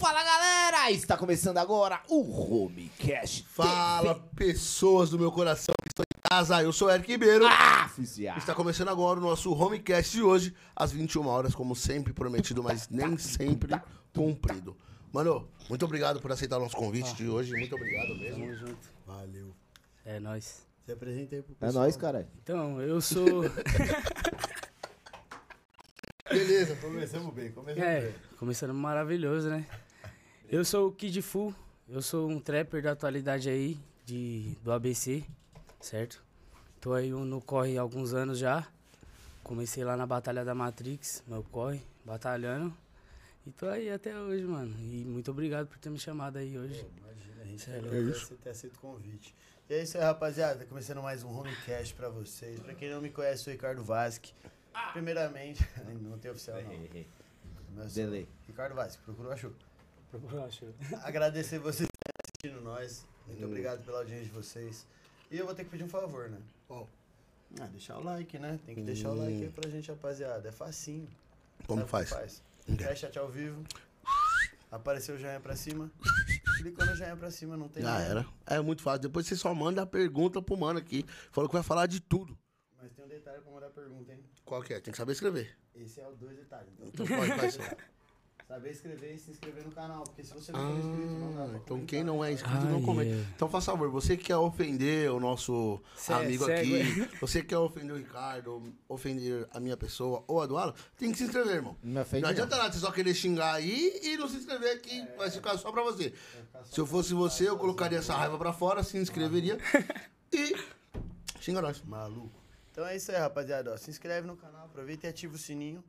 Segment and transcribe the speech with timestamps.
[0.00, 0.90] Fala galera!
[0.90, 2.22] Está começando agora o
[2.64, 3.44] Homecast.
[3.46, 6.62] Fala, pessoas do meu coração que estão em casa.
[6.62, 7.44] Eu sou o Eric Ribeiro.
[7.46, 8.38] Ah, oficial.
[8.38, 12.88] Está começando agora o nosso Homecast de hoje, às 21 horas, como sempre prometido, mas
[12.88, 13.78] nem sempre
[14.14, 14.74] cumprido.
[15.12, 17.52] Mano, muito obrigado por aceitar o nosso convite de hoje.
[17.52, 18.38] Muito obrigado mesmo.
[18.40, 18.88] Tamo junto.
[19.06, 19.54] Valeu.
[20.06, 20.66] É nóis.
[20.86, 21.82] Se apresenta aí pro É pessoal.
[21.84, 22.26] nóis, cara.
[22.42, 23.42] Então, eu sou.
[26.30, 28.14] Beleza, começamos bem, começamos é, bem.
[28.38, 29.66] começando maravilhoso, né?
[30.52, 31.54] Eu sou o Kid Fu,
[31.88, 35.22] eu sou um trapper da atualidade aí, de, do ABC,
[35.80, 36.20] certo?
[36.80, 38.66] Tô aí no corre há alguns anos já.
[39.44, 42.76] Comecei lá na Batalha da Matrix, meu corre, batalhando.
[43.46, 44.74] E tô aí até hoje, mano.
[44.80, 46.84] E muito obrigado por ter me chamado aí hoje.
[46.98, 49.36] Imagina, a gente é agradece por ter aceito o convite.
[49.68, 50.66] E é isso aí, rapaziada.
[50.66, 52.58] Começando mais um Homecast pra vocês.
[52.58, 54.32] Pra quem não me conhece, eu sou o Ricardo Vasque.
[54.94, 55.64] Primeiramente,
[56.02, 57.86] não tem oficial não.
[57.86, 58.26] Delay.
[58.48, 59.52] Ricardo Vasque, procurou, achou.
[61.02, 63.06] Agradecer vocês que estão assistindo nós.
[63.26, 64.86] Muito obrigado pela audiência de vocês.
[65.30, 66.38] E eu vou ter que pedir um favor, né?
[66.66, 66.88] Qual?
[67.60, 68.58] Ah, deixar o like, né?
[68.66, 70.48] Tem que deixar o like aí pra gente, rapaziada.
[70.48, 71.08] É facinho.
[71.66, 72.42] Como Sabe o faz?
[72.76, 73.62] Fecha chat ao vivo.
[74.70, 75.90] Apareceu o joinha pra cima.
[76.58, 78.04] Clicou no joinha pra cima, não tem Já nada.
[78.04, 78.26] era.
[78.46, 79.02] É muito fácil.
[79.02, 81.04] Depois você só manda a pergunta pro mano aqui.
[81.32, 82.38] Falou que vai falar de tudo.
[82.80, 84.20] Mas tem um detalhe pra mandar pergunta, hein?
[84.44, 84.80] Qual que é?
[84.80, 85.56] Tem que saber escrever.
[85.74, 86.68] Esse é o dois detalhes.
[86.80, 87.76] Então, Então pode, ser.
[88.50, 90.02] saber escrever e se inscrever no canal.
[90.02, 91.86] Porque se você não for inscrito, não dá Ah, pra então comentar.
[91.86, 93.10] quem não é inscrito Ah, não comenta.
[93.10, 93.30] yeah.
[93.36, 96.82] Então faça favor, você que quer ofender o nosso Cê- amigo aqui,
[97.20, 101.12] você que quer ofender o Ricardo, ofender a minha pessoa ou a do Alan, tem
[101.12, 101.76] que se inscrever, irmão.
[101.82, 105.06] Não ofende, Não adianta nada você só querer xingar aí e não se inscrever aqui,
[105.16, 106.12] vai ficar só pra você.
[106.64, 109.58] Se eu fosse você, eu colocaria essa raiva pra fora, se inscreveria
[110.32, 110.56] e
[111.38, 111.80] xinga nós.
[111.84, 112.32] Maluco.
[112.72, 113.72] Então é isso aí, rapaziada.
[113.72, 113.76] ó.
[113.76, 115.84] Se inscreve no canal, aproveita e ativa o sininho.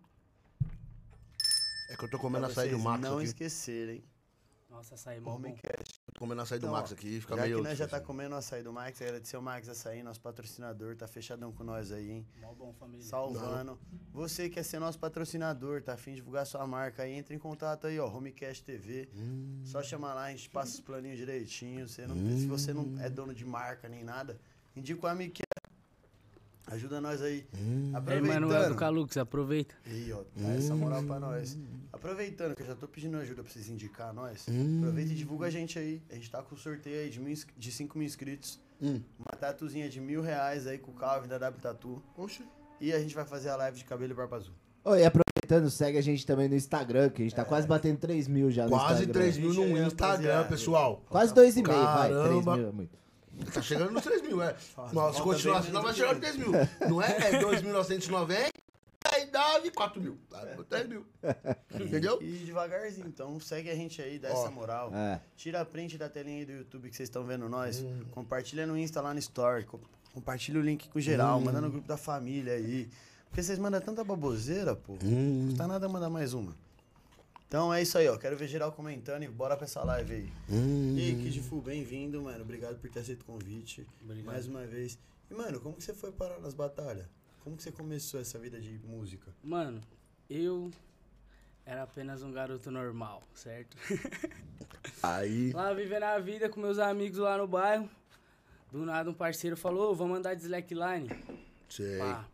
[1.91, 3.25] É que eu tô Pra comendo açaí do Max não aqui.
[3.25, 4.03] esquecerem.
[4.69, 5.35] Nossa, açaí mó bom.
[5.35, 5.99] Homecast.
[6.13, 7.57] Tô comendo açaí do Então, Max aqui, fica já meio...
[7.57, 10.95] que nós já tá comendo o açaí do Max, agradecer o Max Açaí, nosso patrocinador,
[10.95, 12.27] tá fechadão com nós aí, hein?
[12.39, 13.05] Mó bom, família.
[13.05, 13.77] Salvando.
[14.13, 17.85] Você quer ser nosso patrocinador, tá afim de divulgar sua marca aí, entra em contato
[17.87, 19.09] aí, ó, Homecast TV.
[19.13, 19.61] Hum.
[19.65, 21.89] Só chamar lá, a gente passa os planinhos direitinho.
[21.89, 24.39] Você não, Se você não é dono de marca nem nada,
[24.73, 25.60] indica o amigo que é.
[26.67, 27.45] Ajuda nós aí.
[27.55, 27.91] Hum.
[27.93, 28.75] Aí, Manuel do Aproveitando.
[28.77, 29.75] Calux, aproveita.
[29.85, 31.57] Aí, ó, dá essa moral pra nós.
[31.91, 34.45] Aproveitando que eu já tô pedindo ajuda pra vocês indicar nós,
[34.77, 36.01] aproveita e divulga a gente aí.
[36.09, 38.59] A gente tá com sorteio aí de, mil, de 5 mil inscritos.
[38.81, 39.01] Hum.
[39.19, 42.01] Uma tatuzinha de mil reais aí com o Calvin da W Tatu.
[42.17, 42.43] Oxe.
[42.79, 44.55] E a gente vai fazer a live de cabelo e barba azul.
[44.83, 47.99] Ô, e aproveitando, segue a gente também no Instagram, que a gente tá quase batendo
[47.99, 49.13] 3 mil já no Quase Instagram.
[49.13, 51.03] 3 mil no Instagram, pessoal.
[51.07, 52.09] Quase 2,5, vai.
[52.09, 52.57] 3 Caramba.
[52.57, 53.00] mil é muito.
[53.53, 54.53] Tá chegando nos 3 mil, é.
[54.53, 56.51] Nossa, Falta se continuar assim, nós do chegar nos 3 mil.
[56.89, 57.07] Não é?
[57.17, 58.49] É 2.990,
[59.13, 60.17] aí dá 4 mil.
[60.29, 60.45] Tá?
[60.69, 61.05] 3 mil.
[61.79, 62.19] Entendeu?
[62.21, 64.33] E devagarzinho, então segue a gente aí, dá Ó.
[64.33, 64.91] essa moral.
[64.93, 65.19] É.
[65.35, 67.83] Tira a print da telinha aí do YouTube que vocês estão vendo nós.
[68.11, 69.65] Compartilha no Insta lá no Story.
[69.65, 69.79] co-
[70.13, 72.89] Compartilha o link com geral, manda no grupo da família aí.
[73.29, 74.97] Porque vocês mandam tanta baboseira, pô.
[75.01, 76.53] Não custa nada mandar mais uma.
[77.51, 78.17] Então é isso aí, ó.
[78.17, 80.33] Quero ver geral comentando e bora pra essa live aí.
[80.49, 80.95] Hum.
[80.97, 82.43] E aí, Kid Fu, bem-vindo, mano.
[82.43, 83.85] Obrigado por ter aceito o convite.
[84.01, 84.25] Obrigado.
[84.25, 84.97] Mais uma vez.
[85.29, 87.05] E, mano, como que você foi parar nas batalhas?
[87.43, 89.35] Como que você começou essa vida de música?
[89.43, 89.81] Mano,
[90.29, 90.71] eu
[91.65, 93.75] era apenas um garoto normal, certo?
[95.03, 95.51] Aí.
[95.51, 97.89] lá vivendo a vida com meus amigos lá no bairro.
[98.71, 101.09] Do nada um parceiro falou, "Ô, vamos andar de slackline.
[101.67, 101.97] Sei.
[101.99, 102.25] Pá.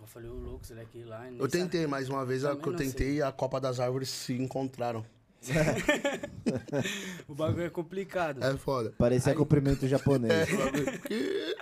[0.00, 1.38] Eu falei, ô louco, slackline.
[1.38, 4.08] Eu tentei mais uma vez, Também que eu não tentei e a Copa das Árvores
[4.08, 5.04] se encontraram.
[7.28, 8.42] O bagulho é complicado.
[8.42, 8.92] É foda.
[8.98, 10.48] Parecia cumprimento É, japonês.
[11.06, 11.56] que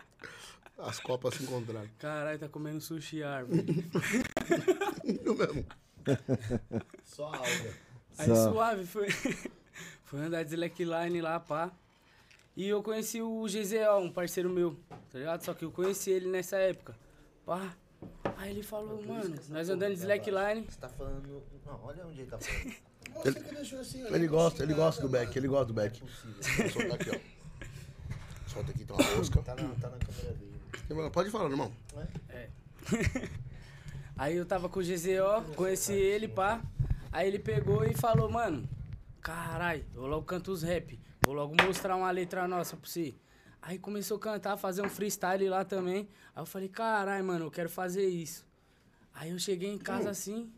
[0.79, 1.89] as copas se encontraram.
[1.99, 3.65] Caralho, tá comendo sushi árvore.
[5.25, 5.67] Eu mesmo.
[7.05, 7.75] Só alga.
[8.19, 8.51] Aí Só.
[8.53, 9.09] suave, foi,
[10.05, 11.71] foi andar de slackline lá, pá.
[12.57, 14.75] E eu conheci o GZO, um parceiro meu,
[15.13, 15.43] tá ligado?
[15.43, 16.97] Só que eu conheci ele nessa época.
[17.45, 17.77] Pá.
[18.37, 20.67] Aí ele falou, mano, nós andando de slackline.
[20.69, 21.43] Você tá falando.
[21.65, 22.75] Não, olha onde ele tá falando.
[23.17, 24.09] Você que deixou assim, ó.
[24.09, 26.01] Ele gosta, ele gosta do back, ele gosta do back.
[26.01, 27.37] Vou soltar aqui, ó.
[28.49, 29.43] Solta aqui, tem uma rosca.
[29.43, 31.11] Tá na, tá na câmera dele.
[31.11, 31.73] Pode falar, irmão.
[32.29, 32.49] É.
[34.19, 36.63] Aí eu tava com o GZO, conheci ele, pá.
[37.13, 38.69] Aí ele pegou e falou, mano,
[39.21, 40.99] carai, eu logo canto os rap.
[41.25, 43.15] Vou logo mostrar uma letra nossa pra você.
[43.67, 46.09] Aí começou a cantar, fazer um freestyle lá também.
[46.37, 48.47] Aí eu falei, carai, mano, eu quero fazer isso.
[49.13, 50.49] Aí eu cheguei em casa assim.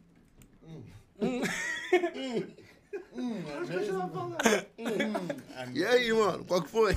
[5.74, 6.94] E aí, mano, qual que foi?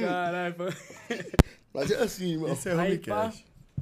[0.00, 0.64] Caralho, pô.
[1.72, 2.52] Mas é assim, irmão.
[2.52, 3.32] Esse é Aí, pá,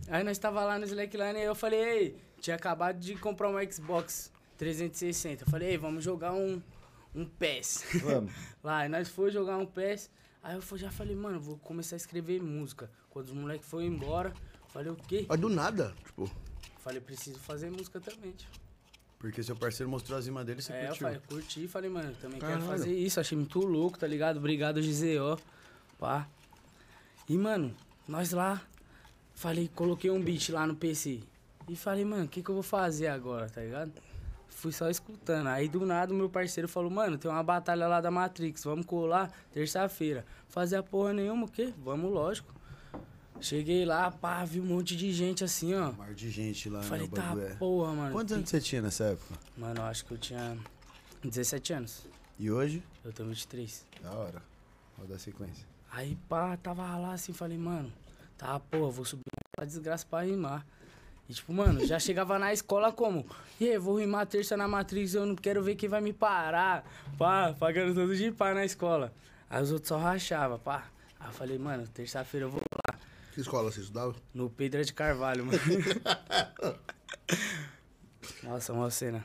[0.08, 3.73] aí nós tava lá no Slackline e eu falei, ei, tinha acabado de comprar um
[3.73, 5.44] Xbox 360.
[5.44, 6.61] Eu falei, ei, vamos jogar um,
[7.14, 7.85] um PES.
[8.03, 8.32] Vamos.
[8.62, 10.11] Lá, aí nós foi jogar um PES.
[10.43, 12.91] Aí eu já falei, mano, vou começar a escrever música.
[13.11, 14.32] Quando os moleques foram embora,
[14.69, 15.25] falei, o quê?
[15.29, 16.31] Mas do nada, tipo.
[16.81, 18.49] Falei, preciso fazer música também, tio.
[19.20, 21.06] Porque seu parceiro mostrou as rimas dele e você É, eu curtiu.
[21.06, 22.59] falei, curti, falei, mano, eu também Caralho.
[22.61, 24.38] quero fazer isso, achei muito louco, tá ligado?
[24.38, 25.38] Obrigado, GZO,
[25.97, 26.26] pá.
[27.29, 27.73] E, mano,
[28.08, 28.61] nós lá,
[29.32, 31.20] falei, coloquei um beat lá no PC.
[31.69, 33.93] E falei, mano, o que que eu vou fazer agora, tá ligado?
[34.54, 35.49] Fui só escutando.
[35.49, 38.87] Aí, do nada, o meu parceiro falou, mano, tem uma batalha lá da Matrix, vamos
[38.87, 40.25] colar terça-feira.
[40.49, 41.72] Fazer a porra nenhuma, o quê?
[41.82, 42.54] Vamos, lógico.
[43.40, 45.88] Cheguei lá, pá, vi um monte de gente assim, ó.
[45.88, 47.54] Um mar de gente lá Falei, no tá, é.
[47.54, 48.12] porra, mano.
[48.12, 49.34] Quantos anos você tinha nessa época?
[49.56, 50.56] Mano, eu acho que eu tinha
[51.25, 52.06] 17 anos.
[52.38, 52.84] E hoje?
[53.05, 53.84] Eu tenho 23.
[54.00, 54.43] Da hora.
[54.96, 55.66] Vou dar sequência.
[55.90, 57.93] Aí, pá, tava lá assim, falei, mano,
[58.38, 59.25] tá, porra, vou subir
[59.56, 60.64] pra desgraça pra rimar.
[61.28, 63.24] E, tipo, mano, já chegava na escola como?
[63.60, 66.84] E aí, vou rimar terça na Matrix, eu não quero ver quem vai me parar.
[67.16, 69.12] Pá, pagando todo de pá na escola.
[69.48, 70.84] Aí os outros só rachavam, pá.
[71.20, 72.98] Aí eu falei, mano, terça-feira eu vou lá.
[73.32, 74.14] Que escola você estudava?
[74.34, 75.58] No Pedra de Carvalho, mano.
[78.42, 79.24] Nossa, uma cena.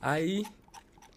[0.00, 0.44] Aí,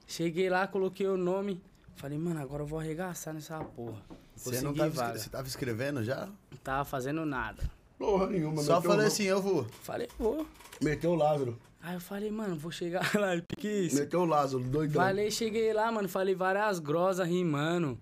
[0.07, 1.61] cheguei lá, coloquei o nome.
[1.95, 4.01] Falei, mano, agora eu vou arregaçar nessa porra.
[4.35, 6.25] Você não tava, escre- você tava escrevendo já?
[6.25, 7.63] Não tava fazendo nada.
[8.01, 9.63] Porra nenhuma, Só falei assim, eu vou.
[9.83, 10.47] Falei, vou.
[10.81, 11.55] Meteu o Lázaro.
[11.83, 13.95] Aí eu falei, mano, vou chegar lá, e que isso?
[13.97, 14.99] Meteu o Lázaro, doidão.
[14.99, 17.99] Falei, cheguei lá, mano, falei várias grosas rimando.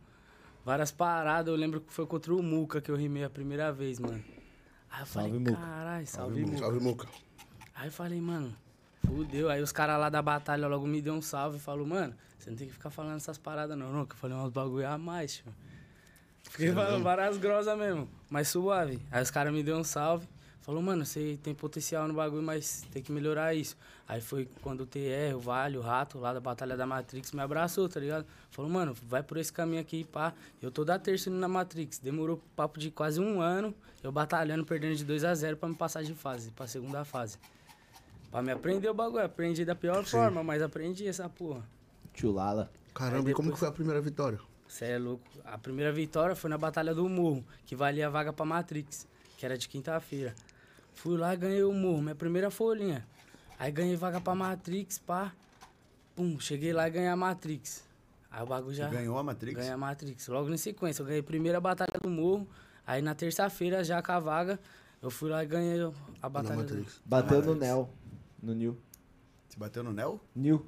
[0.64, 1.52] Várias paradas.
[1.52, 4.24] Eu lembro que foi contra o Muca que eu rimei a primeira vez, mano.
[4.90, 6.58] Aí eu Salve, falei, caralho, salve, Muca.
[6.58, 7.08] Salve, Muca.
[7.76, 8.56] Aí eu falei, mano,
[9.06, 9.50] fudeu.
[9.50, 12.50] Aí os caras lá da batalha logo me deu um salve e falou, mano, você
[12.50, 14.06] não tem que ficar falando essas paradas não, não.
[14.06, 15.54] Que eu falei umas bagulho a mais, tio.
[16.44, 19.00] Fiquei falando várias grosas mesmo, mas suave.
[19.12, 20.28] Aí os caras me deu um salve.
[20.62, 23.76] Falou, mano, você tem potencial no bagulho, mas tem que melhorar isso.
[24.08, 27.42] Aí foi quando o TR, o Vale, o Rato, lá da Batalha da Matrix, me
[27.42, 28.26] abraçou, tá ligado?
[28.52, 30.34] Falou, mano, vai por esse caminho aqui, pá.
[30.62, 31.98] Eu tô da terça indo na Matrix.
[31.98, 35.76] Demorou papo de quase um ano, eu batalhando, perdendo de 2 a 0 pra me
[35.76, 37.38] passar de fase, pra segunda fase.
[38.30, 41.64] Pra me aprender o bagulho, aprendi da pior forma, mas aprendi essa porra.
[42.14, 42.70] Tio Lala.
[42.94, 44.40] Caramba, Aí e como depois- que foi a primeira vitória?
[44.70, 45.24] Cê é louco.
[45.44, 49.44] A primeira vitória foi na Batalha do Morro, que valia a vaga pra Matrix, que
[49.44, 50.36] era de quinta-feira.
[50.94, 53.06] Fui lá e ganhei o morro, minha primeira folhinha.
[53.58, 55.34] Aí ganhei vaga pra Matrix, pá.
[56.16, 57.84] Pum, cheguei lá e ganhei a Matrix.
[58.30, 58.88] Aí o bagulho já.
[58.88, 59.58] Você ganhou a Matrix?
[59.58, 60.28] Ganhei a Matrix.
[60.28, 62.48] Logo em sequência, eu ganhei a primeira batalha do morro.
[62.86, 64.60] Aí na terça-feira, já com a vaga,
[65.02, 65.80] eu fui lá e ganhei
[66.22, 66.62] a batalha do.
[66.62, 67.02] Matrix.
[67.04, 67.56] Bateu no.
[67.56, 67.90] Nel.
[68.42, 68.78] No Nil.
[69.48, 70.22] Você bateu no Nel?
[70.36, 70.64] Nil.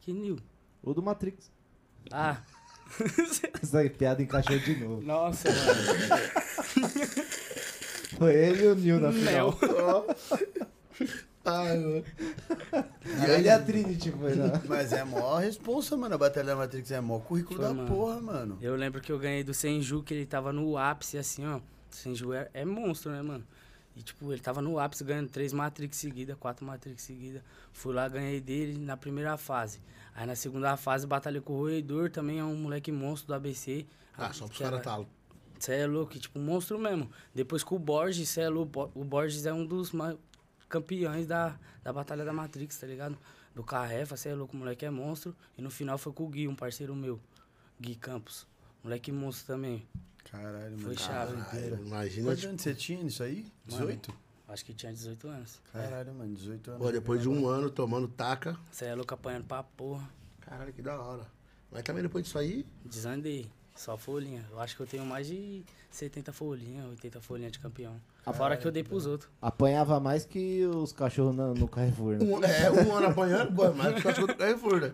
[0.00, 0.36] Que new?
[0.82, 1.50] O do Matrix.
[2.10, 2.42] Ah,
[3.62, 5.02] Essa piada encaixou de novo.
[5.02, 6.86] nossa, mano.
[8.18, 9.58] Foi ele e o Nil na final.
[11.44, 12.04] Ai, mano.
[13.28, 14.60] Ele e a Trinity foi, né?
[14.66, 16.14] Mas é mó responsa, mano.
[16.14, 17.88] A Batalha da Matrix é mó currículo Foi, da mano.
[17.88, 18.58] porra, mano.
[18.60, 21.58] Eu lembro que eu ganhei do Senju, que ele tava no ápice, assim, ó.
[21.58, 23.44] O Senju é, é monstro, né, mano?
[23.94, 27.42] E, tipo, ele tava no ápice ganhando três Matrix seguidas, quatro Matrix seguidas.
[27.72, 29.80] Fui lá, ganhei dele na primeira fase.
[30.16, 33.86] Aí na segunda fase, batalhei com o Roedor, também é um moleque monstro do ABC.
[34.16, 35.04] Ah, só pros caras tá.
[35.58, 37.10] Cê é louco, tipo, um monstro mesmo.
[37.34, 38.90] Depois com o Borges, cê é louco.
[38.94, 39.92] O Borges é um dos
[40.70, 43.16] campeões da, da Batalha da Matrix, tá ligado?
[43.54, 45.36] Do Carrefa, cê é louco, o moleque é monstro.
[45.56, 47.20] E no final foi com o Gui, um parceiro meu.
[47.78, 48.46] Gui Campos.
[48.82, 49.86] Moleque monstro também.
[50.30, 50.98] Caralho, Foi mano.
[50.98, 51.42] chave.
[51.42, 53.46] Caralho, imagina, Quantos tipo, anos você tinha nisso aí?
[53.66, 54.14] 18?
[54.48, 55.60] Acho que tinha 18 anos.
[55.72, 56.82] Caralho, mano, 18 anos.
[56.86, 58.56] pô, depois de um ano tomando taca.
[58.70, 60.08] Cê é louco apanhando pra porra.
[60.40, 61.26] Caralho, que da hora.
[61.70, 63.50] Mas também depois disso aí, Desandei.
[63.74, 64.42] Só folhinha.
[64.50, 68.00] Eu acho que eu tenho mais de 70 folhinhas, 80 folhinhas de campeão.
[68.34, 69.30] Fora que eu dei pros outros.
[69.42, 72.24] Apanhava mais que os cachorros na- no Carrefour, né?
[72.24, 74.92] um, é, um ano apanhando, pô, mas que cachorro do Carrefour, né?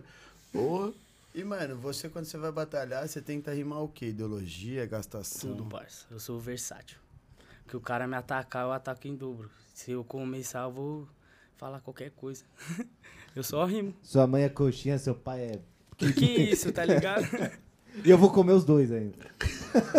[0.52, 0.92] Porra.
[1.34, 4.06] E, mano, você quando você vai batalhar, você tenta rimar o quê?
[4.08, 5.54] Ideologia, gastação?
[5.56, 6.04] Tudo, parça.
[6.10, 6.98] Eu sou versátil.
[7.66, 9.50] Que o cara me atacar, eu ataco em dobro.
[9.74, 11.08] Se eu começar, eu vou
[11.56, 12.44] falar qualquer coisa.
[13.34, 13.94] eu só rimo.
[14.02, 15.58] Sua mãe é coxinha, seu pai é.
[15.96, 17.24] Que que isso, tá ligado?
[18.02, 19.18] E eu vou comer os dois ainda.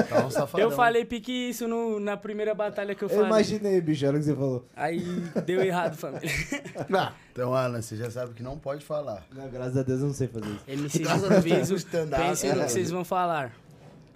[0.10, 0.67] Tá um safadão.
[0.67, 3.27] eu falei pique isso no- na primeira batalha que eu Eu falei.
[3.27, 4.67] imaginei, bicho, era o que você falou.
[4.75, 5.00] Aí
[5.46, 6.27] deu errado, família.
[6.91, 9.24] Ah, Então, Alan, você já sabe que não pode falar.
[9.32, 10.63] Não, graças a Deus eu não sei fazer isso.
[10.67, 12.24] MC Graças a Deus, improviso, stand-up.
[12.24, 13.53] pensem no que vocês vão falar.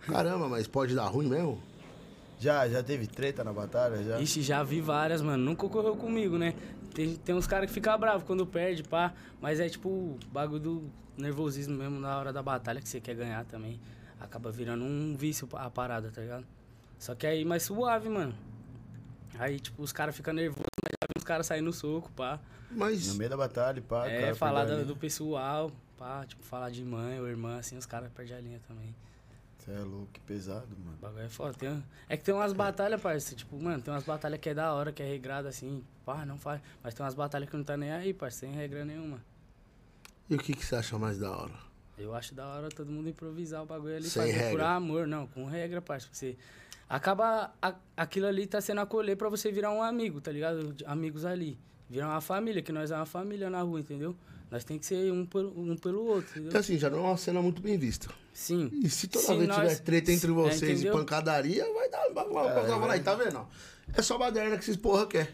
[0.08, 1.62] caramba, mas pode dar ruim mesmo?
[2.40, 4.04] Já, já teve treta na batalha?
[4.04, 4.20] Já?
[4.20, 5.44] Ixi, já vi várias, mano.
[5.44, 6.54] Nunca ocorreu comigo, né?
[6.94, 9.14] Tem, tem uns caras que ficam bravos quando perde, pá.
[9.42, 13.16] Mas é tipo o bagulho do nervosismo mesmo na hora da batalha que você quer
[13.16, 13.80] ganhar também.
[14.20, 16.46] Acaba virando um vício a parada, tá ligado?
[17.00, 18.34] Só que aí mais suave, mano.
[19.40, 22.40] Aí, tipo, os caras ficam nervosos, já vimos os caras saindo no soco, pá.
[22.72, 24.08] Mas No meio da batalha, pá.
[24.08, 27.86] é, cara, falar do, do pessoal, pá, tipo, falar de mãe ou irmã, assim, os
[27.86, 28.96] caras perdem a linha também.
[29.68, 30.98] Cê é louco, que pesado, O mano.
[31.02, 31.54] bagulho é foda.
[31.58, 33.36] Tem, é que tem umas batalhas, parceiro.
[33.36, 35.84] Tipo, mano, tem umas batalhas que é da hora, que é regrada assim.
[36.06, 36.62] Pá, não faz.
[36.82, 39.20] Mas tem umas batalhas que não tá nem aí, parceiro, sem regra nenhuma.
[40.30, 41.52] e o que, que você acha mais da hora?
[41.98, 44.70] Eu acho da hora todo mundo improvisar o bagulho ali, Sem fazer por regra.
[44.76, 46.16] amor, não, com regra, parceiro.
[46.16, 46.38] Você
[46.88, 47.52] acaba.
[47.62, 50.72] a- aquilo ali tá sendo acolher pra você virar um amigo, tá ligado?
[50.74, 51.60] De- Amigos ali.
[51.90, 54.16] Virar uma família, que nós é uma família na rua, entendeu?
[54.50, 56.44] Nós tem que ser um pelo, um pelo outro, entendeu?
[56.46, 58.08] Porque assim, já não é uma cena muito bem vista.
[58.34, 58.70] Sim.
[58.82, 60.94] E se toda Sim, vez nós- tiver treta entre é, vocês e entendeu?
[60.94, 62.04] pancadaria, vai dar.
[62.14, 63.46] Vai, vai, vai, vai, vai, tá vendo?
[63.94, 65.34] É só baderna que esses porra quer.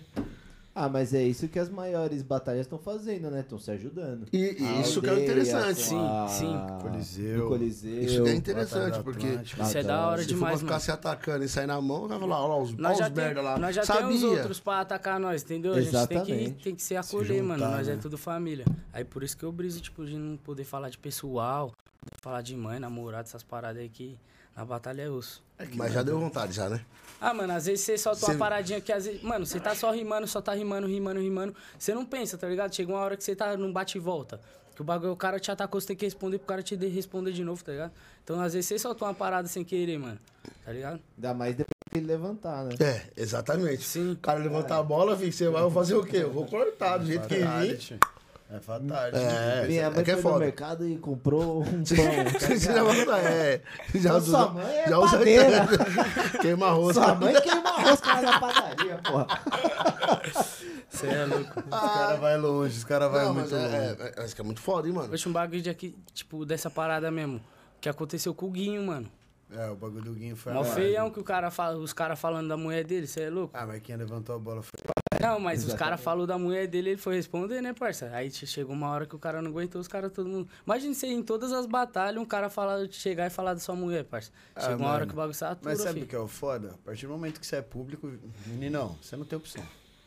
[0.76, 3.42] Ah, mas é isso que as maiores batalhas estão fazendo, né?
[3.42, 4.26] Estão se ajudando.
[4.34, 5.80] E, e isso que é aldeia interessante.
[5.80, 6.58] Sim, a- sim.
[6.82, 7.48] Coliseu.
[7.48, 8.02] Coliseu.
[8.02, 9.62] Isso que é interessante, porque Atlântico.
[9.62, 10.82] Isso é da hora se demais, ficar mano.
[10.84, 13.14] se atacando e sair na mão, vai falar, olha lá os, Nós olha já, os
[13.14, 13.60] tem, merda lá.
[13.60, 14.02] nós já Sabia.
[14.08, 15.74] temos outros pra atacar nós, entendeu?
[15.74, 16.52] A gente tem Exatamente.
[16.56, 17.60] que, tem que se acolher, mano.
[17.64, 18.00] juntar, Nós é né?
[18.02, 18.66] tudo família.
[18.92, 22.42] Aí por isso que eu briso, tipo, de não poder falar de pessoal, poder falar
[22.42, 24.18] de mãe, namorado, essas paradas aí que
[24.56, 25.42] na batalha é osso.
[25.76, 26.82] Mas já deu vontade, já, né?
[27.22, 29.22] Ah, mano, às vezes você solta Cê- uma paradinha que às vezes.
[29.24, 31.56] Mano, você tá só rimando, só tá rimando, rimando, rimando.
[31.80, 32.76] Você não pensa, tá ligado?
[32.76, 34.42] Chega uma hora que você tá num bate e volta.
[34.76, 36.88] Que o bagulho, o cara te atacou, você tem que responder pro cara te de-
[36.88, 37.92] responder de novo, tá ligado?
[38.24, 40.20] Então, às vezes, você solta uma parada sem querer, mano.
[40.66, 41.00] Tá ligado?
[41.16, 42.76] Ainda mais depois que ele levantar, né?
[42.80, 43.84] É, exatamente.
[43.84, 44.14] Sim.
[44.14, 46.18] O cara levantar a bola, filho, você vai fazer o quê?
[46.18, 48.00] Eu vou cortar do jeito que vir.
[48.56, 49.18] É fatality.
[49.18, 50.46] É, Minha mãe é que é foi no foda.
[50.46, 51.84] mercado e comprou um pão.
[52.40, 53.62] Você já vai é.
[53.96, 55.68] Já Então, usa, sua mãe é já usa padeira.
[56.40, 56.96] queima arroz.
[56.96, 59.28] Sua mãe queima rosca na padaria, porra.
[60.88, 61.60] Você é louco.
[61.60, 63.76] Os caras vão longe, os caras vão Não, muito mas longe.
[63.76, 65.12] é, é, é, isso que é muito foda, hein, mano?
[65.12, 67.42] Hoje um bagulho de aqui, tipo, dessa parada mesmo.
[67.82, 69.10] Que aconteceu com o Guinho, mano.
[69.52, 72.20] É, o bagulho do Guinho foi Mó a feião que o cara fala, os caras
[72.20, 73.56] falando da mulher dele, você é louco?
[73.58, 74.72] Ah, mas quem levantou a bola foi.
[75.24, 78.10] Não, mas os caras falaram da mulher dele, ele foi responder, né, parça?
[78.14, 80.48] Aí che- chegou uma hora que o cara não aguentou, os caras todo mundo.
[80.66, 84.04] Imagina você em todas as batalhas, um cara falar, chegar e falar da sua mulher,
[84.04, 84.32] parça.
[84.56, 85.08] Ah, Chegou uma hora mano.
[85.08, 86.70] que o bagulho satura, Mas sabe o que é o foda?
[86.76, 88.12] A partir do momento que você é público,
[88.48, 89.64] meninão, você não tem opção.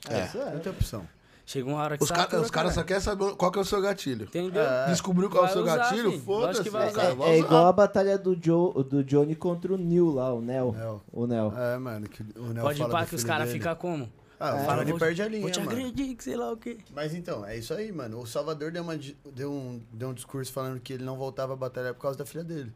[0.08, 0.58] É, isso Não é.
[0.58, 1.08] tem opção.
[1.48, 3.62] Chegou uma hora que Os caras satura, os cara só querem saber qual que é
[3.62, 4.24] o seu gatilho.
[4.26, 4.64] Entendeu?
[4.64, 4.86] É.
[4.88, 6.20] Descobriu qual é o seu usar, gatilho?
[6.20, 6.68] Foda-se.
[6.68, 10.40] Caras É, é igual a batalha do, Joe, do Johnny contra o Neil lá, o
[10.40, 10.74] Nel.
[11.12, 11.52] O Nel.
[11.56, 14.12] É, mano, que o Nel Pode ir fala pá do que os caras ficam como?
[14.38, 15.70] Ah, o Fala, vou- perde a linha, Vou te mano.
[15.72, 16.78] agredir, que sei lá o quê.
[16.94, 18.20] Mas então, é isso aí, mano.
[18.20, 18.94] O Salvador deu, uma,
[19.32, 22.26] deu, um, deu um discurso falando que ele não voltava a batalhar por causa da
[22.26, 22.72] filha dele.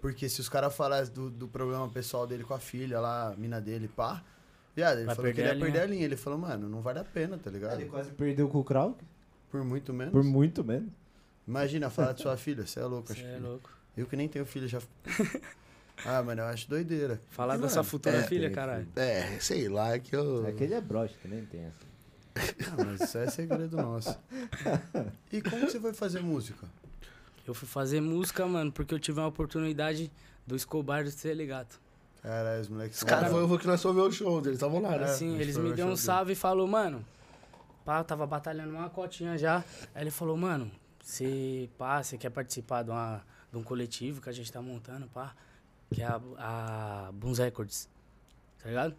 [0.00, 3.36] Porque se os caras falassem do, do problema pessoal dele com a filha lá, a
[3.36, 4.22] mina dele, pá.
[4.74, 6.04] Viado, ele Vai falou que ele ia perder a linha.
[6.04, 7.80] Ele falou, mano, não vale a pena, tá ligado?
[7.80, 8.96] Ele quase perdeu com o Krauk.
[9.50, 10.12] Por muito menos.
[10.12, 10.90] Por muito menos.
[11.46, 13.12] Imagina falar de sua filha, você é louco.
[13.12, 13.70] acho Você é que- louco.
[13.96, 14.78] Eu que nem tenho filho já.
[16.04, 17.20] ah, mano, eu acho doideira.
[17.30, 18.88] Falar da sua futura é, filha, caralho.
[18.96, 20.46] É, sei lá, é que eu.
[20.46, 21.90] É que ele é broche, também tem essa.
[22.70, 24.18] Ah, mas isso é segredo nosso.
[25.32, 26.66] E como que você foi fazer música?
[27.46, 30.10] Eu fui fazer música, mano, porque eu tive uma oportunidade
[30.46, 31.78] do Escobar de ser ligado.
[32.22, 34.80] Caralho, os moleques Os caras foi, foi que nós fomos ver o show deles, estavam
[34.80, 34.98] lá, né?
[34.98, 37.04] É, Assim, gente eles me deu show um salve e falou, mano,
[37.84, 39.64] pá, eu tava batalhando uma cotinha já.
[39.94, 40.70] Aí ele falou, mano,
[41.02, 45.06] você, pá, você quer participar de, uma, de um coletivo que a gente tá montando,
[45.08, 45.34] pá,
[45.92, 47.88] que é a, a Boons Records,
[48.62, 48.96] tá ligado?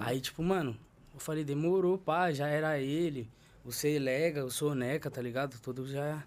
[0.00, 0.76] Aí, tipo, mano,
[1.14, 3.30] eu falei, demorou, pá, já era ele,
[3.64, 5.58] o Celega, o Soneca, tá ligado?
[5.60, 6.24] Tudo já,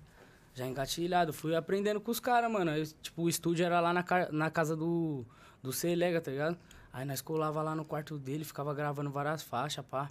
[0.54, 1.34] já engatilhado.
[1.34, 2.72] Fui aprendendo com os caras, mano.
[2.72, 5.26] Aí, tipo, o estúdio era lá na, na casa do,
[5.62, 6.58] do Celega, tá ligado?
[6.94, 10.10] Aí nós colava lá no quarto dele, ficava gravando várias faixas, pá.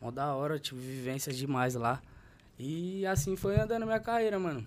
[0.00, 2.00] Mó da hora, tive vivências demais lá.
[2.58, 4.64] E assim foi andando minha carreira, mano.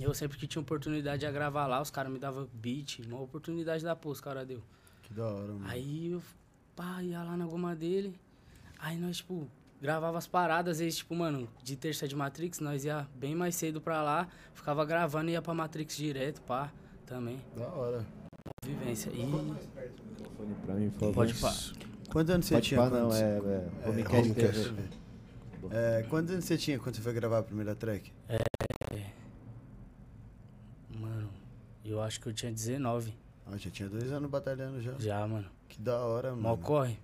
[0.00, 3.84] Eu sempre que tinha oportunidade de gravar lá, os caras me davam beat, uma oportunidade
[3.84, 4.62] da pô, os caras deu.
[5.02, 5.66] Que da hora, mano.
[5.68, 6.22] Aí eu,
[6.74, 8.18] pá, ia lá na goma dele.
[8.78, 9.46] Aí nós, tipo,
[9.80, 13.54] gravava as paradas, às vezes, tipo, mano, de terça de Matrix, nós ia bem mais
[13.54, 16.72] cedo pra lá, ficava gravando e ia pra Matrix direto, pá,
[17.06, 17.40] também.
[17.56, 18.06] Da hora.
[18.64, 19.10] Vivência.
[19.10, 21.52] E Microfone pra mim, por pode pá.
[22.10, 22.80] Quantos anos você Pode tinha?
[22.80, 24.74] pá, não, quando você- é, é É, Homecast.
[25.70, 28.12] É, quantos anos você tinha quando você foi gravar a primeira track?
[28.28, 28.38] Mano,
[31.90, 33.14] eu acho que eu tinha 19
[33.46, 34.92] Ah, já tinha dois anos batalhando já.
[34.98, 35.46] já, mano.
[35.68, 36.42] Que da hora, mano.
[36.42, 36.98] Mal corre.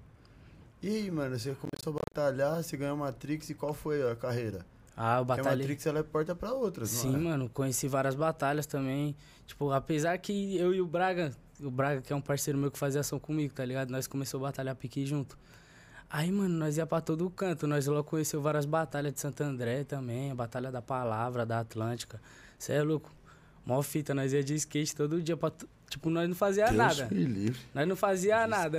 [0.82, 4.14] E aí, mano, você começou a batalhar, você ganhou a Matrix e qual foi a
[4.14, 4.64] carreira?
[4.96, 5.44] Ah, eu Porque a.
[5.44, 7.22] Matrix ela é porta pra outras, Sim, não é?
[7.22, 9.16] mano, conheci várias batalhas também.
[9.46, 12.78] Tipo, apesar que eu e o Braga, o Braga que é um parceiro meu que
[12.78, 13.90] fazia ação comigo, tá ligado?
[13.90, 15.36] Nós começamos a batalhar pique junto.
[16.10, 17.66] Aí, mano, nós ia pra todo canto.
[17.66, 22.20] Nós logo conheceu várias batalhas de Santo André também, a Batalha da Palavra, da Atlântica.
[22.58, 23.10] Cê é louco.
[23.68, 25.52] Mó fita, nós ia de skate todo dia pra.
[25.90, 27.08] Tipo, nós não fazia Deus nada.
[27.10, 27.60] me livre.
[27.74, 28.78] Sabe o nada.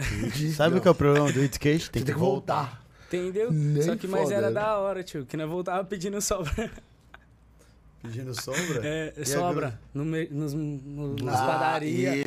[0.55, 1.91] Sabe o que é o problema do skate?
[1.91, 2.83] Tem Tem que voltar.
[3.07, 3.51] Entendeu?
[3.51, 5.27] Nem Só que mais era da hora, tio.
[5.27, 6.71] Que nós voltava pedindo sobra.
[8.01, 8.81] Pedindo sombra?
[8.83, 9.79] É, E sobra.
[9.93, 12.25] No me- nos nos Ah, padarias,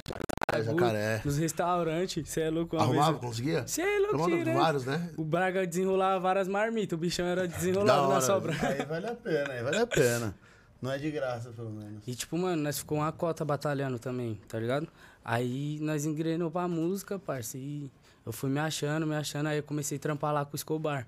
[0.64, 1.20] jacaré.
[1.24, 2.28] nos restaurantes.
[2.28, 3.24] Você é louco, uma Arrumava, vez.
[3.24, 3.66] conseguia?
[3.66, 4.54] Você é louco, tirando.
[4.56, 5.10] vários, né?
[5.16, 6.96] O Braga desenrolava várias marmitas.
[6.96, 8.14] O bichão era desenrolado hora.
[8.14, 8.52] na sobra.
[8.60, 10.34] Aí vale a pena, aí vale a pena.
[10.82, 12.02] Não é de graça, pelo menos.
[12.06, 14.88] E tipo, mano, nós ficou uma cota batalhando também, tá ligado?
[15.24, 17.56] Aí nós engrenou pra música, parça.
[17.56, 17.88] E
[18.26, 19.46] eu fui me achando, me achando.
[19.46, 21.06] Aí eu comecei a trampar lá com o Escobar.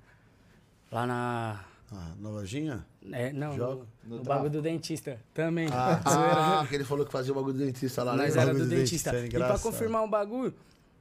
[0.93, 1.64] Lá na.
[1.93, 2.87] Ah, na lojinha?
[3.12, 3.75] É, não, Joga?
[4.04, 5.21] no, No no bagulho do dentista.
[5.35, 5.69] Também.
[5.73, 6.66] Ah, Zoeira.
[6.71, 8.25] que ele falou que fazia o bagulho do dentista lá, né?
[8.25, 9.11] Nós era bagulho do do dentista.
[9.11, 10.54] dentista, é e pra confirmar um bagulho,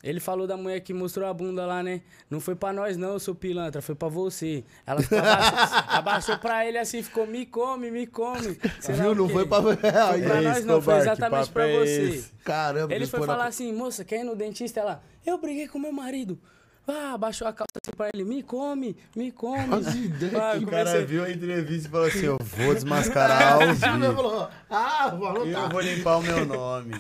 [0.04, 2.02] ele falou da mulher que mostrou a bunda lá, né?
[2.30, 4.66] Não foi pra nós não, seu pilantra, foi pra você.
[4.86, 8.60] Ela abaixou, abaixou pra ele assim, ficou, me come, me come.
[8.82, 9.16] Sei lá Viu?
[9.16, 9.62] Não foi pra...
[9.62, 12.02] Foi pra É nós isso, não, foi exatamente pra é você.
[12.02, 12.32] esse?
[12.44, 14.82] Caramba, Ele foi falar assim, moça, quer ir no dentista?
[14.82, 16.38] Ela, eu briguei com meu marido.
[16.88, 19.74] Ah, abaixou a calça assim pra ele, me come, me come.
[19.74, 23.62] As ideias Ah, que O cara viu a entrevista e falou assim: Eu vou desmascarar
[23.64, 24.14] Ele vivo.
[24.16, 26.94] falou, ah, vou E eu vou limpar o meu nome.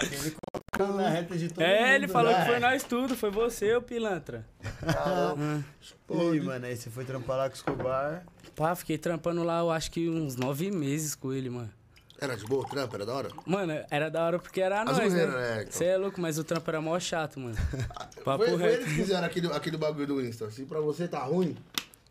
[0.00, 0.34] Ele
[0.78, 1.68] colocou na reta de todo mundo.
[1.70, 2.40] É, ele falou né?
[2.40, 4.44] que foi nós tudo, foi você, ô pilantra.
[6.08, 8.24] E aí, mano, aí você foi trampar lá com o Escobar.
[8.54, 11.70] Pá, fiquei trampando lá, eu acho que uns nove meses com ele, mano.
[12.18, 12.94] Era de boa o trampo?
[12.94, 13.28] Era da hora?
[13.44, 15.26] Mano, era da hora porque era As nós, né?
[15.26, 15.66] né.
[15.68, 17.56] Você é louco, mas o trampo era mó chato, mano.
[18.24, 20.50] Papo Foi, foi eles que fizeram aquele, aquele bagulho do Insta.
[20.50, 21.56] Se pra você tá ruim,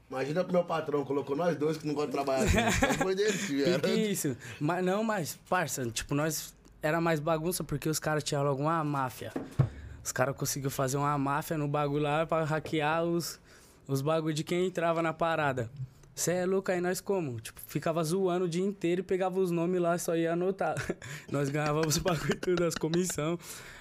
[0.10, 2.46] imagina pro meu patrão, colocou nós dois que não gostam de trabalhar.
[2.48, 3.80] Então foi deles que vieram.
[3.80, 4.38] que isso?
[4.60, 8.84] Mas não, mas, parça, tipo, nós era mais bagunça porque os caras tinham logo uma
[8.84, 9.34] máfia.
[10.04, 13.40] Os caras conseguiram fazer uma máfia no bagulho lá pra hackear os,
[13.88, 15.68] os bagulho de quem entrava na parada.
[16.16, 17.42] Cê é louco, aí nós como?
[17.42, 20.74] Tipo, ficava zoando o dia inteiro e pegava os nomes lá, só ia anotar.
[21.30, 23.38] nós ganhávamos o bagulho tudo, as comissão.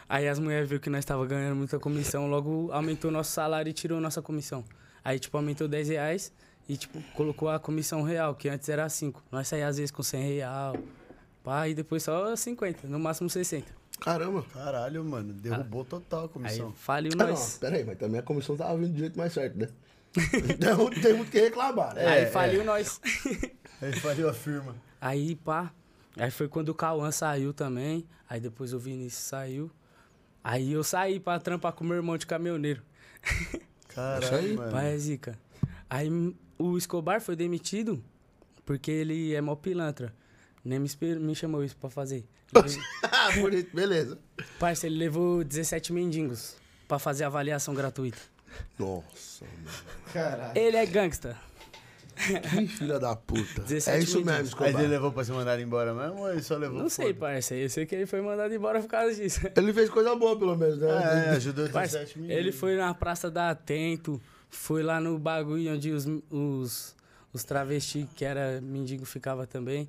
[0.08, 3.72] Aí as mulheres viram que nós tava ganhando muita comissão, logo aumentou nosso salário e
[3.72, 4.64] tirou nossa comissão.
[5.04, 6.32] Aí, tipo, aumentou 10 reais
[6.68, 9.22] e, tipo, colocou a comissão real, que antes era 5.
[9.30, 10.76] Nós saíamos às vezes com 100 real.
[11.44, 13.66] Pá, e depois só 50, no máximo 60.
[14.00, 14.44] Caramba.
[14.52, 16.72] Caralho, mano, derrubou total a Aí comissão.
[16.72, 17.58] faliu Ah, não, nós.
[17.58, 19.68] pera aí, mas também a comissão tava vindo do jeito mais certo, né?
[20.48, 22.06] Então tem muito que reclamar, né?
[22.06, 23.00] Aí É, faliu nós.
[23.82, 24.74] Aí faliu a firma.
[25.00, 25.72] Aí, pá.
[26.16, 28.06] Aí foi quando o Cauã saiu também.
[28.28, 29.70] Aí depois o Vinícius saiu.
[30.42, 32.82] Aí eu saí pra trampar com meu irmão de caminhoneiro.
[33.88, 34.54] Caralho, aí.
[34.56, 34.70] mano.
[34.72, 35.38] Pai é zica.
[35.88, 36.08] Aí
[36.58, 38.02] o Escobar foi demitido
[38.64, 40.14] porque ele é mó pilantra.
[40.64, 42.24] Nem me, esper- me chamou isso pra fazer.
[43.02, 44.18] Ah, bonito, beleza.
[44.60, 48.18] Parça, ele levou 17 mendigos pra fazer avaliação gratuita.
[48.78, 49.76] Nossa, mano.
[50.12, 50.58] Caralho.
[50.58, 51.36] Ele é gangsta.
[52.16, 53.62] Que filha da puta.
[53.62, 54.68] 17 É isso mesmo, Aí Escobar.
[54.80, 56.78] ele levou pra ser mandado embora mesmo ou ele só levou?
[56.80, 57.56] Não sei, parça.
[57.56, 59.40] Eu sei que ele foi mandado embora por causa disso.
[59.56, 60.88] Ele fez coisa boa, pelo menos, né?
[60.88, 62.30] É, ajudou Parça, 17 mil.
[62.30, 66.94] ele foi na Praça da Atento, foi lá no bagulho onde os, os,
[67.32, 69.88] os travestis, que era mendigo, ficava também.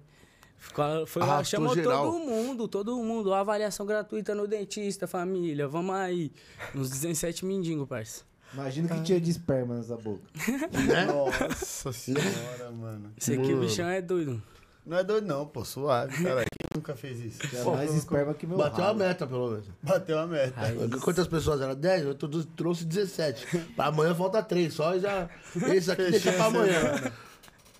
[0.58, 2.12] Ficou, foi lá, chamou geral.
[2.12, 3.34] todo mundo, todo mundo.
[3.36, 5.68] Avaliação gratuita no dentista, família.
[5.68, 6.32] Vamos aí.
[6.74, 8.24] Uns 17 mendigos, parça.
[8.54, 10.22] Imagina que tinha de esperma nessa boca.
[11.08, 13.12] Nossa senhora, mano.
[13.18, 14.42] Esse aqui, o bichão é doido.
[14.86, 16.42] Não é doido não, pô, suave, cara.
[16.42, 17.40] Quem nunca fez isso?
[17.48, 19.66] Tinha Pô, mais esperma que meu Bateu a meta, pelo menos.
[19.82, 20.54] Bateu a meta.
[20.62, 21.74] Aí, Quantas pessoas eram?
[21.74, 22.06] 10?
[22.06, 23.48] Eu tô- trouxe 17.
[23.76, 24.72] Pra amanhã falta 3.
[24.72, 25.28] Só já.
[25.74, 27.12] Esse aqui deixa pra amanhã.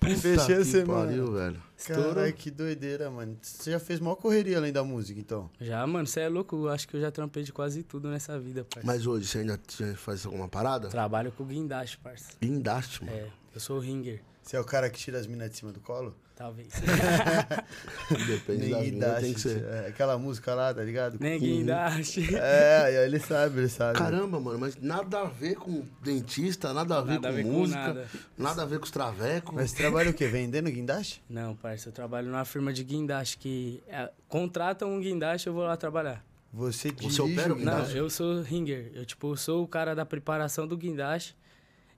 [0.02, 1.06] Fechei a que semana.
[1.06, 1.62] pariu, velho.
[1.84, 3.36] Caralho, que doideira, mano.
[3.42, 5.50] Você já fez maior correria além da música, então?
[5.60, 6.56] já, mano, você é louco.
[6.56, 8.86] Eu acho que eu já trampei de quase tudo nessa vida, parça.
[8.86, 9.60] Mas hoje você ainda
[9.96, 10.88] faz alguma parada?
[10.88, 12.30] Trabalho com guindaste, parça.
[12.40, 13.16] Guindaste, mano.
[13.16, 15.80] É, eu sou ringer, Você é o cara que tira as minas de cima do
[15.80, 16.14] colo?
[16.36, 16.68] Talvez.
[18.26, 19.64] Depende das Nem minas, tem que ser.
[19.64, 21.16] é, aquela música lá, tá ligado?
[21.18, 22.34] Nem guindaste.
[22.36, 23.98] É, aí ele sabe, ele sabe.
[23.98, 27.42] Caramba, mano, mas nada a ver com dentista, nada a ver, Nada com, a ver
[27.44, 28.06] com música, nada.
[28.38, 28.62] nada.
[28.62, 29.54] a ver com os travecos.
[29.54, 30.26] Mas você trabalha o quê?
[30.26, 31.22] Vendendo guindaste?
[31.28, 35.64] Não, parça, eu trabalho numa firma de guindaste que é, contratam um guindaste eu vou
[35.64, 36.24] lá trabalhar.
[36.52, 37.96] Você dirige Você opera o Não, Guindaste?
[37.96, 38.90] eu sou ringer.
[38.94, 41.36] Eu, tipo, sou o cara da preparação do guindaste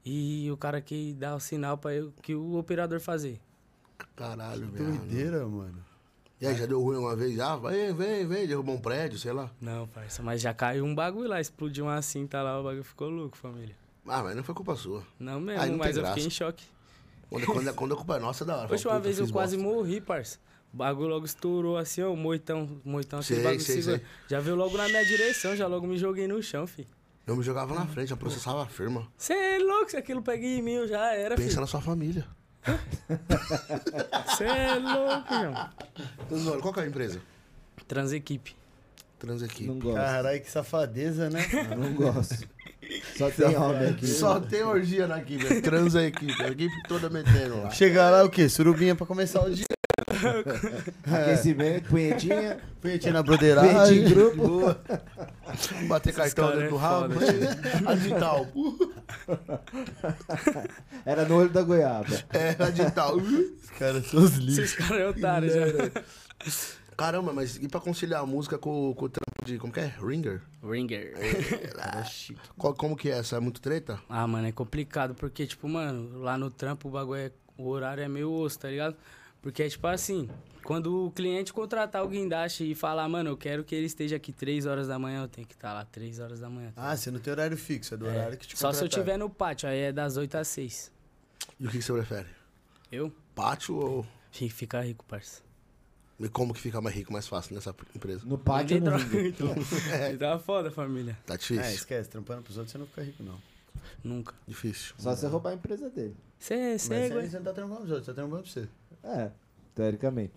[0.05, 3.38] e o cara que dá o sinal para que o operador fazer.
[4.19, 4.85] Caralho, velho.
[4.87, 5.85] Doideira, mano.
[6.41, 7.35] E aí, já deu ruim uma vez?
[7.35, 9.51] Já, vem, vem, vem, derrubou um prédio, sei lá.
[9.61, 13.09] Não, parça, mas já caiu um bagulho lá, explodiu uma cinta lá, o bagulho ficou
[13.09, 13.75] louco, família.
[14.07, 15.03] Ah, mas não foi culpa sua.
[15.19, 16.27] Não mesmo, Aí não mas tem eu fiquei graça.
[16.27, 16.65] em choque.
[17.29, 18.69] Quando, quando, quando a culpa é nossa, é da hora.
[18.69, 19.73] Poxa, uma puta, vez eu quase bosta.
[19.75, 20.39] morri, parça.
[20.73, 24.01] O bagulho logo estourou assim, ó, o moitão, moitão, aquele Sei, bagulho sei, sei.
[24.29, 26.87] Já veio logo na minha direção, já logo me joguei no chão, fi.
[27.27, 29.07] Eu me jogava na frente, eu processava a firma.
[29.17, 31.61] Você é louco, se aquilo pega em mim, eu já era, Pensa filho.
[31.63, 32.27] na sua família.
[34.27, 35.71] Você é louco, João.
[36.31, 37.21] Então, Qual que é a empresa?
[37.87, 38.57] Transequipe.
[39.19, 39.65] Trans aqui.
[39.67, 39.97] Não gosto.
[39.97, 41.45] Caralho, que safadeza, né?
[41.77, 42.47] Não gosto.
[43.17, 44.07] Só tem homem aqui.
[44.07, 45.61] Só tem orgia na equipe.
[45.61, 46.41] Transa a equipe.
[46.41, 47.71] A equipe toda metendo lá.
[47.71, 48.49] Chegar lá, o quê?
[48.49, 49.65] Surubinha pra começar o dia.
[51.05, 54.05] Aquecimento, punhetinha, Punhetinha na punhetinha em broderagem.
[54.05, 54.77] grupo.
[55.89, 57.15] Bater cartão dentro do é rabo.
[57.15, 58.47] foda, A digital.
[61.05, 62.07] Era no olho da goiaba.
[62.33, 63.17] É, a digital.
[63.17, 64.59] Os caras são os lixos.
[64.59, 65.61] Esses caras é otário já.
[66.97, 69.59] Caramba, mas e pra conciliar a música com, com o trampo de.
[69.59, 69.93] Como que é?
[70.05, 70.43] Ringer?
[70.63, 71.15] Ringer.
[72.57, 73.37] Qual- como que é essa?
[73.37, 74.01] É muito treta?
[74.09, 77.31] Ah, mano, é complicado, porque, tipo, mano, lá no trampo o bagulho é.
[77.57, 78.97] O horário é meio osso, tá ligado?
[79.40, 80.29] Porque é tipo assim,
[80.64, 84.33] quando o cliente contratar o guindaste e falar, mano, eu quero que ele esteja aqui
[84.33, 86.72] 3 horas da manhã, eu tenho que estar lá 3 horas da manhã.
[86.77, 89.05] Ah, você não tem horário fixo, é do horário que te Só se eu contratar.
[89.05, 90.92] tiver no pátio, aí é das 8 às 6.
[91.61, 92.27] E o que, que você prefere?
[92.90, 93.12] Eu?
[93.35, 94.07] Pátio ou.
[94.40, 95.42] Ih, Fica rico, parça.
[96.20, 98.22] E como que fica mais rico, mais fácil nessa empresa?
[98.27, 99.29] No pátio Vender no ringue.
[99.29, 99.55] então.
[100.18, 101.16] Tá foda, família.
[101.24, 101.62] Tá É, difícil.
[101.74, 103.40] esquece, trampando pros outros você não fica rico, não.
[104.03, 104.35] Nunca.
[104.46, 104.94] Difícil.
[104.98, 106.16] Só você roubar a empresa dele.
[106.38, 108.68] Você, Mas você, aí você não tá trampando pros outros, você tá trampando pra você.
[109.03, 109.31] É,
[109.75, 110.35] teoricamente.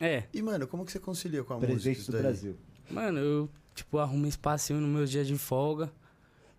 [0.00, 2.18] É, E, mano, como que você concilia com a Presidente música isso do?
[2.18, 2.56] Brasil.
[2.90, 5.90] mano, eu, tipo, arrumo um espacinho no meu dia de folga.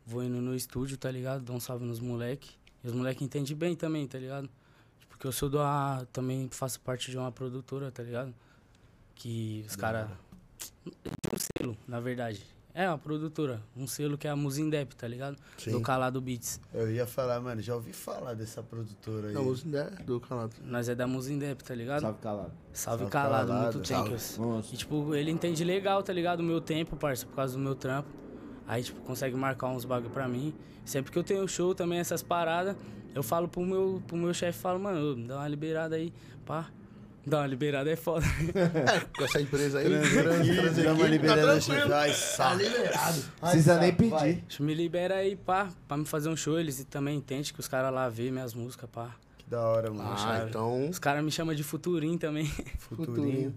[0.06, 1.43] Vou indo no estúdio, tá ligado?
[1.43, 2.56] Dou um salve nos moleque.
[2.84, 4.48] E os moleque entendem bem também, tá ligado?
[5.00, 8.34] Tipo, Porque eu sou do A, também faço parte de uma produtora, tá ligado?
[9.15, 10.08] Que os caras.
[10.86, 10.91] De
[11.34, 12.45] um selo, na verdade.
[12.77, 13.61] É uma produtora.
[13.73, 15.38] Um selo que é a Musindep, tá ligado?
[15.57, 15.71] Sim.
[15.71, 16.59] Do Calado Beats.
[16.73, 19.33] Eu ia falar, mano, já ouvi falar dessa produtora aí.
[19.33, 20.49] Não, usa ideia do canal.
[20.61, 22.01] Nós é da Musindep, tá ligado?
[22.01, 22.51] Salve calado.
[22.73, 24.41] Salve, Salve Calado, Calado, muito.
[24.41, 24.75] Monstro.
[24.75, 26.41] E, tipo, ele entende legal, tá ligado?
[26.41, 28.09] O meu tempo, parça, por causa do meu trampo.
[28.67, 30.53] Aí, tipo, consegue marcar uns bagulho pra mim.
[30.83, 32.75] Sempre que eu tenho show também, essas paradas,
[33.13, 36.13] eu falo pro meu, pro meu chefe, falo, mano, dá uma liberada aí,
[36.45, 36.69] pá.
[37.25, 38.25] Dá uma liberada é foda.
[38.55, 39.88] É, com essa empresa aí.
[39.95, 42.57] Aqui, dá uma liberada vai, sai.
[42.57, 43.23] liberado.
[43.39, 44.43] Precisa nem pedir.
[44.59, 46.59] Me libera aí, pá, pra me fazer um show.
[46.59, 49.15] Eles também entendem que os caras lá vê minhas músicas, pá.
[49.38, 50.11] Que da hora, mano.
[50.11, 50.49] Ah, chave.
[50.49, 50.89] então.
[50.89, 52.45] Os caras me chamam de Futurinho também.
[52.77, 53.53] Futurinho.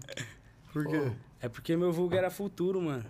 [0.73, 1.11] Por quê?
[1.41, 3.05] É porque meu vulgo era futuro, mano.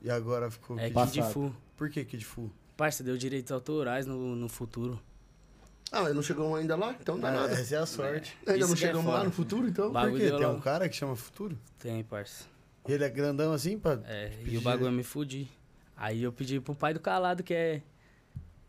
[0.00, 1.22] E agora ficou É Kid.
[1.32, 1.54] Fu.
[1.76, 2.50] Por que Kid Fu?
[2.76, 5.00] Parça, deu direitos autorais no, no futuro.
[5.96, 7.52] Ah, mas não chegamos ainda lá, então não dá Ah, nada.
[7.52, 8.36] essa é a sorte.
[8.46, 9.24] Ainda isso não é chegamos lá foda.
[9.24, 9.92] no futuro, então.
[9.92, 10.18] Por quê?
[10.30, 10.50] Tem lá.
[10.50, 11.56] um cara que chama Futuro?
[11.78, 12.44] Tem, parça.
[12.88, 14.00] E ele é grandão assim pra...
[14.06, 15.48] É, e Pedir- o bagulho eu me fudi.
[15.96, 17.80] Aí eu pedi pro pai do calado, que é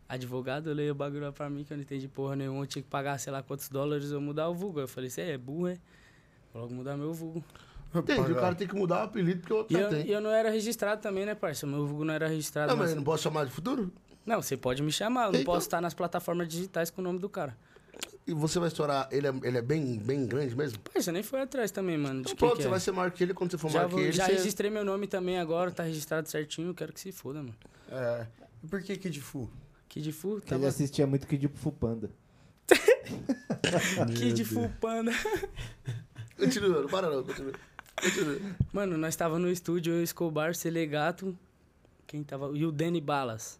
[0.08, 2.62] advogado, eu leio o bagulho lá pra mim, que eu não entendi porra nenhuma.
[2.62, 4.80] Eu tinha que pagar, sei lá, quantos dólares eu mudar o vulgo.
[4.80, 5.78] Eu falei, você é burro, é?
[6.52, 7.44] Vou logo mudar meu vulgo.
[7.94, 10.06] Entendi, o cara tem que mudar o apelido porque o outro E já eu, tem.
[10.06, 11.66] e eu não era registrado também, né, parça?
[11.66, 12.68] Meu vulgo não era registrado.
[12.70, 13.90] Não, mas mas- eu não posso chamar de futuro?
[14.26, 17.04] Não, você pode me chamar, eu não Então- posso estar nas plataformas digitais com o
[17.04, 17.56] nome do cara.
[18.26, 19.08] E você vai estourar.
[19.10, 20.78] Ele é, ele é bem, bem grande mesmo?
[20.80, 22.20] Parça, nem foi atrás também, mano.
[22.20, 22.70] Então pronto, que você é.
[22.70, 24.12] vai ser maior que ele quando você for Já, maior que vou- ele.
[24.12, 27.38] já você- registrei meu nome também agora, tá registrado certinho, eu quero que se foda,
[27.38, 27.54] mano.
[27.88, 28.26] É.
[28.64, 29.48] E por que Kid Fu?
[29.88, 30.60] Kid Fu, tava...
[30.60, 32.10] ele assistia muito Kid Fu Panda.
[34.18, 35.12] Kid Fu Panda.
[36.36, 37.52] Continua, não para não, continua.
[38.02, 38.40] Continua.
[38.72, 41.36] Mano, nós tava no estúdio, eu, Escobar, Selegato,
[42.06, 42.50] quem tava...
[42.54, 43.58] E o Danny Balas.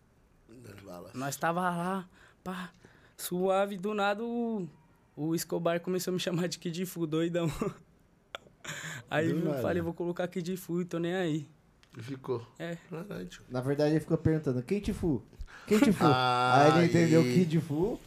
[0.84, 1.10] Bala.
[1.14, 2.08] Nós tava lá,
[2.44, 2.70] pá,
[3.16, 4.68] suave, do nada o,
[5.16, 7.50] o Escobar começou a me chamar de Kid Fu, doidão.
[9.10, 9.62] Aí Do eu nada.
[9.62, 11.48] falei, vou colocar Kid Fu e tô nem aí.
[11.96, 12.44] E ficou.
[12.58, 12.76] É.
[12.90, 13.40] Verdade.
[13.48, 15.22] Na verdade, ele ficou perguntando, quem te fu?
[15.66, 16.04] Quem te fu?
[16.04, 17.98] Ah, Aí ele entendeu e- Kid Fu.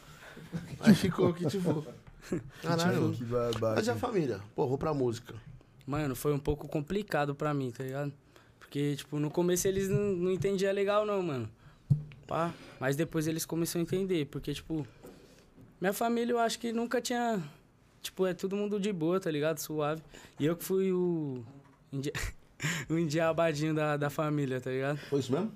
[0.82, 1.86] Aí ficou que tipo.
[2.62, 3.14] Caralho.
[3.14, 3.24] Que.
[3.76, 4.40] Mas e a família?
[4.56, 5.34] Pô, vou pra música.
[5.88, 8.14] Mano, foi um pouco complicado pra mim, tá ligado?
[8.60, 11.50] Porque, tipo, no começo eles não, não entendiam legal, não, mano.
[12.30, 12.54] Pá.
[12.80, 14.88] Mas depois eles começaram a entender, porque, tipo,
[15.82, 17.42] minha família eu acho que nunca tinha.
[18.02, 19.58] Tipo, é todo mundo de boa, tá ligado?
[19.60, 20.02] Suave.
[20.40, 21.44] E eu que fui o.
[21.92, 22.14] Indi...
[22.90, 24.98] o endiabadinho da, da família, tá ligado?
[25.10, 25.52] Foi isso mesmo?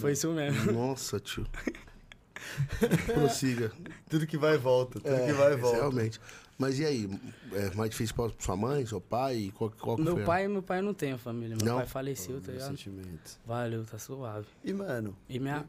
[0.00, 0.72] Foi isso mesmo.
[0.72, 1.46] Nossa, tio.
[3.14, 3.72] Prossiga.
[4.08, 5.76] Tudo que vai e volta, tudo É, que vai e volta.
[5.78, 6.20] Realmente.
[6.58, 7.20] Mas e aí?
[7.52, 9.52] É mais difícil pra sua mãe, seu pai?
[9.56, 10.22] Qual, qual que Meu foi?
[10.22, 11.56] a- pai, meu pai não tenho família.
[11.56, 11.76] Meu Não?
[11.76, 12.68] pai faleceu, tá ligado?
[12.70, 13.38] sentimentos.
[13.44, 14.46] Valeu, tá suave.
[14.64, 15.66] E, mano, E minha,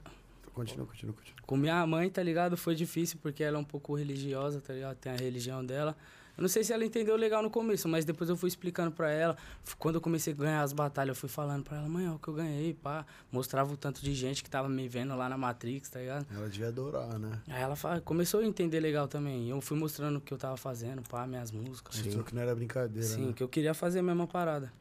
[0.57, 1.37] continua, continua, continua.
[1.45, 2.57] Com minha mãe, tá ligado?
[2.57, 4.97] Foi difícil porque ela é um pouco religiosa, tá ligado?
[4.97, 5.95] Tem a religião dela.
[6.37, 9.09] Eu não sei se ela entendeu legal no começo, mas depois eu fui explicando pra
[9.11, 9.35] ela.
[9.79, 12.19] Quando eu comecei a ganhar as batalhas, eu fui falando pra ela, mãe, olha o
[12.19, 13.03] que eu ganhei, pá.
[13.31, 16.27] Mostrava o tanto de gente que tava me vendo lá na Matrix, tá ligado?
[16.31, 17.41] Ela devia adorar, né?
[17.47, 19.49] Aí ela fa- começou a entender legal também.
[19.49, 21.99] Eu fui mostrando o que eu tava fazendo, pá, minhas músicas.
[22.03, 23.33] Mostrou que não era brincadeira, Sim, né?
[23.33, 24.71] que eu queria fazer a mesma parada.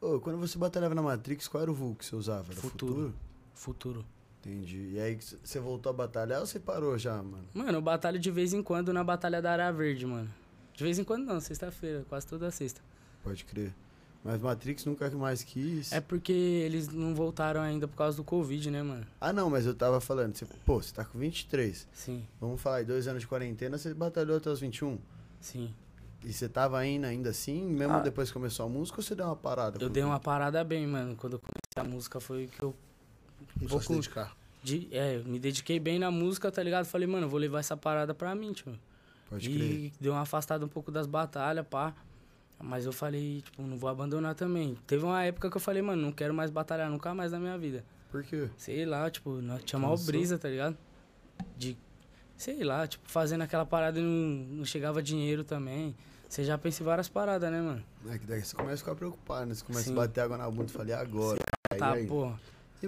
[0.00, 2.52] Ô, quando você batalhava na Matrix, qual era o vulgo que você usava?
[2.52, 2.92] Era Futuro.
[2.94, 3.14] futuro?
[3.54, 4.04] Futuro.
[4.44, 4.90] Entendi.
[4.94, 7.44] E aí, você voltou a batalhar ou você parou já, mano?
[7.54, 10.28] Mano, eu batalho de vez em quando na Batalha da Área Verde, mano.
[10.74, 12.80] De vez em quando não, sexta-feira, quase toda sexta.
[13.22, 13.72] Pode crer.
[14.24, 15.92] Mas Matrix nunca mais quis.
[15.92, 19.06] É porque eles não voltaram ainda por causa do Covid, né, mano?
[19.20, 21.86] Ah, não, mas eu tava falando, você, pô, você tá com 23.
[21.92, 24.98] Sim, Vamos falar, aí, dois anos de quarentena, você batalhou até os 21.
[25.40, 25.72] sim.
[26.24, 27.98] E você tava indo ainda assim, mesmo Ah.
[28.00, 29.82] depois que começou a música, ou você deu uma parada?
[29.82, 31.16] Eu dei uma parada bem, mano.
[31.16, 32.72] Quando eu comecei a música foi que eu
[33.58, 34.36] Começou a se dedicar.
[34.62, 36.84] de- é, me dediquei bem na música, tá ligado?
[36.86, 38.78] Falei, mano, vou levar essa parada pra mim, tio.
[39.28, 39.60] Pode crer.
[39.62, 41.94] E deu uma afastada um pouco das batalhas, pá.
[42.64, 44.76] Mas eu falei, tipo, não vou abandonar também.
[44.86, 47.58] Teve uma época que eu falei, mano, não quero mais batalhar nunca mais na minha
[47.58, 47.84] vida.
[48.10, 48.48] Por quê?
[48.56, 50.06] Sei lá, tipo, nós tinha Cansou?
[50.06, 50.76] brisa, tá ligado?
[51.58, 51.76] De,
[52.36, 55.92] sei lá, tipo, fazendo aquela parada e não, não chegava dinheiro também.
[56.28, 57.82] Você já pensa em várias paradas, né, mano?
[58.08, 59.54] É que daí você começa a ficar preocupado, né?
[59.54, 59.92] Você começa Sim.
[59.92, 61.38] a bater água na bunda e fala, e agora?
[61.72, 62.06] Aí, Tá, aí.
[62.06, 62.38] porra.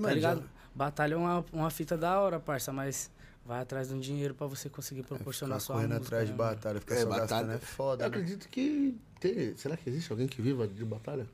[0.00, 0.40] Tá mano, ligado?
[0.40, 3.08] já- Batalha é uma, uma fita da hora, parça, mas
[3.46, 6.32] vai atrás de um dinheiro pra você conseguir proporcionar É, sua correndo música, atrás de
[6.32, 6.54] né, mano?
[6.56, 8.08] batalha, ficar É, só batalha- gastando é Eu foda, né?
[8.08, 8.98] acredito que.
[9.20, 9.56] Tem...
[9.56, 11.26] Será que existe alguém que viva de batalha?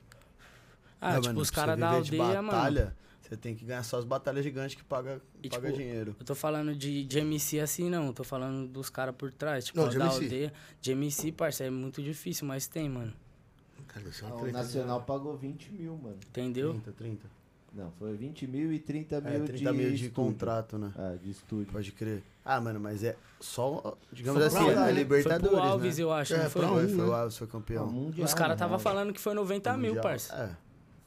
[0.99, 2.51] Ah, Não, tipo, mano, os caras da aldeia, mano.
[2.51, 6.15] batalha, você tem que ganhar só as batalhas gigantes que paga, E, paga tipo, dinheiro.
[6.19, 8.05] Eu tô falando de, de MC assim, não.
[8.07, 9.65] Eu tô falando dos caras por trás.
[9.65, 10.23] Tipo, Não, a de da MC.
[10.23, 10.53] aldeia.
[10.79, 13.11] De MC, parça, é muito difícil, mas tem, mano.
[13.87, 14.51] Cara, é Ah, o.
[14.51, 16.17] Nacional pagou 20 mil, mano.
[16.29, 16.73] Entendeu?
[16.73, 17.40] 30, 30.
[17.73, 20.11] Não, foi 20 mil e 30 É, mil 30 de mil de estúdio.
[20.11, 20.91] contrato, né?
[20.97, 21.71] É, de estúdio.
[21.71, 22.21] Pode crer.
[22.43, 24.91] Ah, mano, mas é só, digamos Só assim, é né?
[24.91, 26.03] Libertadores, foi pro Alves, né?
[26.03, 26.61] eu acho, É, não foi?
[26.67, 27.03] Foi, um, foi né?
[27.03, 27.87] o Alves, foi Ah, campeão.
[27.87, 28.79] mundial, Os caras real.
[28.79, 30.57] falando que foi 90 mil, parça.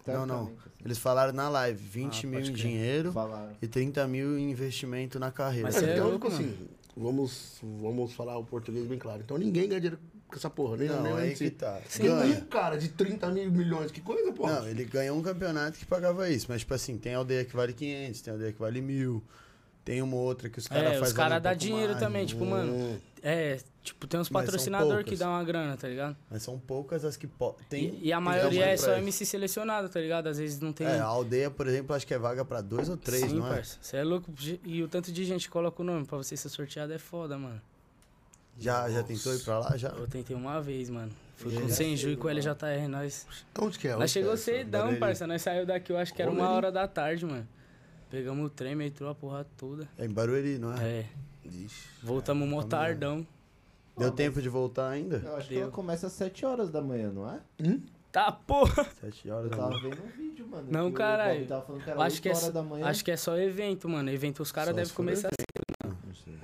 [0.06, 0.12] É.
[0.12, 0.42] Não, não.
[0.44, 0.52] Assim.
[0.84, 3.52] Eles falaram na live, 20 Ah, mil em dinheiro Falaram.
[3.60, 5.68] e 30 mil em investimento na carreira.
[5.68, 9.22] Mas É, Você é então, louco, tipo assim, vamos, vamos falar o português bem claro.
[9.24, 9.98] Então ninguém ganha dinheiro
[10.34, 11.80] com essa porra, nem Não, nem aí que tá.
[11.96, 12.40] Tem um Ganha.
[12.42, 14.60] cara de 30 mil milhões, que coisa, porra.
[14.60, 17.72] Não, ele ganhou um campeonato que pagava isso, mas tipo assim, tem aldeia que vale
[17.72, 19.22] 500, tem aldeia que vale mil,
[19.84, 22.00] tem uma outra que os caras É, fazem os caras um dão pouco dinheiro mais,
[22.04, 22.72] também, tipo, mano.
[22.72, 22.98] Hum.
[23.22, 26.16] É, tipo, tem uns patrocinadores que dão uma grana, tá ligado?
[26.30, 27.26] Mas são poucas as que
[27.70, 27.94] tem.
[28.02, 30.26] E, e a maioria é só MC selecionado, tá ligado?
[30.26, 30.86] Às vezes não tem.
[30.86, 33.46] É, a aldeia, por exemplo, acho que é vaga pra dois ou três, Sim, não
[33.46, 33.54] é?
[33.54, 33.78] parça.
[33.80, 34.30] Você é louco.
[34.64, 37.38] E o tanto de gente que coloca o nome pra você ser sorteado é foda,
[37.38, 37.60] mano.
[38.58, 39.76] Já, já tentou ir pra lá?
[39.76, 39.88] Já?
[39.90, 41.10] Eu tentei uma vez, mano.
[41.36, 43.26] Fui E com o Senju e com o LJR, nós.
[43.60, 43.92] Onde que é?
[43.92, 44.36] Nós Onde que chegou é?
[44.36, 45.26] cedão, parça.
[45.26, 46.56] Nós saiu daqui, eu acho que era uma Barueri.
[46.58, 47.46] hora da tarde, mano.
[48.08, 49.88] Pegamos o trem, metrô, a porra toda.
[49.98, 51.00] É em Barueri, não é?
[51.00, 51.06] É.
[51.44, 51.88] Ixi.
[52.02, 53.26] Voltamos mó tardão.
[53.98, 55.16] Deu tempo de voltar ainda?
[55.24, 55.62] Eu acho que Deu.
[55.64, 57.40] ela começa às 7 horas da manhã, não é?
[58.10, 58.86] Tá, porra!
[59.00, 59.82] Sete horas Eu da tava manhã.
[59.90, 60.68] vendo um vídeo, mano.
[60.70, 61.46] Não, que caralho.
[61.46, 62.86] Tava falando que era Eu acho 8 que, é, horas da manhã.
[62.86, 64.08] acho que é só evento, mano.
[64.10, 66.34] Evento os caras Só devem começar Não sei, eu não sei.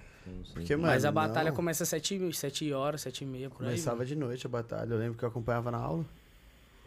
[0.53, 1.57] Porque, mano, Mas a batalha não.
[1.57, 3.71] começa às 7, 7 horas, 7 e meia, por aí.
[3.71, 4.07] Começava mano.
[4.09, 4.93] de noite a batalha.
[4.93, 6.05] Eu lembro que eu acompanhava na aula.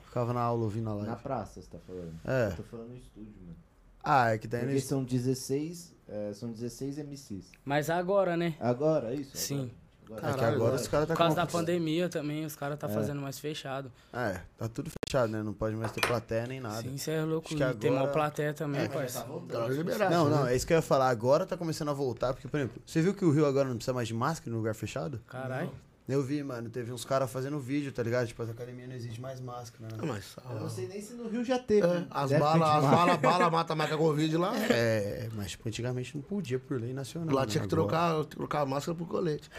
[0.06, 1.10] Ficava na aula ouvindo a live.
[1.10, 2.14] Na praça, você tá falando.
[2.26, 2.48] É.
[2.52, 3.56] Eu tô falando no estúdio, mano.
[4.04, 7.52] Ah, é que daí Porque no são 16, é, são 16 MCs.
[7.66, 8.56] Mas agora, né?
[8.60, 9.36] Agora, é isso?
[9.38, 9.72] Sim.
[10.06, 10.22] Agora.
[10.28, 12.88] É que Caralho, agora os caras tá Por causa da pandemia também, os caras tá
[12.88, 12.94] É.
[12.94, 13.90] fazendo mais fechado.
[14.12, 15.42] É, tá tudo fechado, né?
[15.44, 16.82] Não pode mais ter plateia nem nada.
[16.82, 17.48] Sim, você é louco.
[17.48, 19.20] Acho que E tem agora- mal plateia também, É, parça.
[19.22, 20.10] Agora liberaram.
[20.16, 20.36] Não, né?
[20.38, 21.10] não, é isso que eu ia falar.
[21.10, 23.76] Agora tá começando a voltar, porque, por exemplo, você viu que o Rio agora não
[23.76, 25.22] precisa mais de máscara no lugar fechado?
[25.28, 25.72] Caralho.
[26.06, 28.28] Eu vi, mano, teve uns caras fazendo vídeo, tá ligado?
[28.28, 30.04] Tipo, as academias não existe mais máscara, Ah, né?
[30.06, 30.36] mas.
[30.50, 31.88] Eu não ah, sei nem se no Rio já teve.
[31.88, 34.54] é, as balas, as balas, bala mata mais que a Covid lá.
[34.70, 37.34] É, mas tipo, antigamente não podia por lei nacional.
[37.34, 37.48] Lá né?
[37.48, 39.50] tinha que Agora- trocar, trocar a máscara por colete.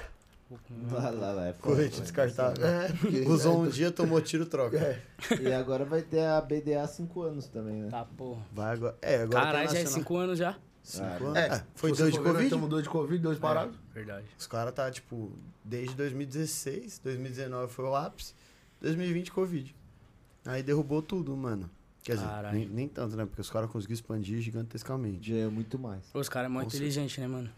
[0.90, 1.46] Lá, lá, lá.
[1.46, 2.02] É foda, Colete mano.
[2.02, 2.66] descartável.
[2.66, 3.20] É, porque.
[3.28, 4.78] Usou um dia, tomou tiro, troca.
[4.78, 5.02] É.
[5.40, 7.88] E agora vai ter a BDA há 5 anos também, né?
[7.90, 8.42] Tá, porra.
[8.52, 8.96] Vai agora.
[9.02, 10.02] É, agora Caralho, tá já é nacional.
[10.04, 10.56] 5 anos já?
[10.82, 11.36] Cinco anos.
[11.36, 12.44] É, É, foi se você dois de for ver, nós Covid?
[12.44, 13.74] Estamos dois de Covid, dois parados.
[13.94, 14.26] Verdade.
[14.38, 15.32] Os caras tá, tipo,
[15.64, 18.34] desde 2016, 2019 foi o ápice,
[18.82, 19.74] 2020 Covid.
[20.44, 21.70] Aí derrubou tudo, mano.
[22.02, 22.58] Quer dizer, Caralho.
[22.58, 23.24] nem, nem tanto, né?
[23.24, 25.30] Porque os caras conseguiram expandir gigantescamente.
[25.30, 26.04] Já é muito mais.
[26.12, 27.50] Os caras é muito Com inteligente, né, mano?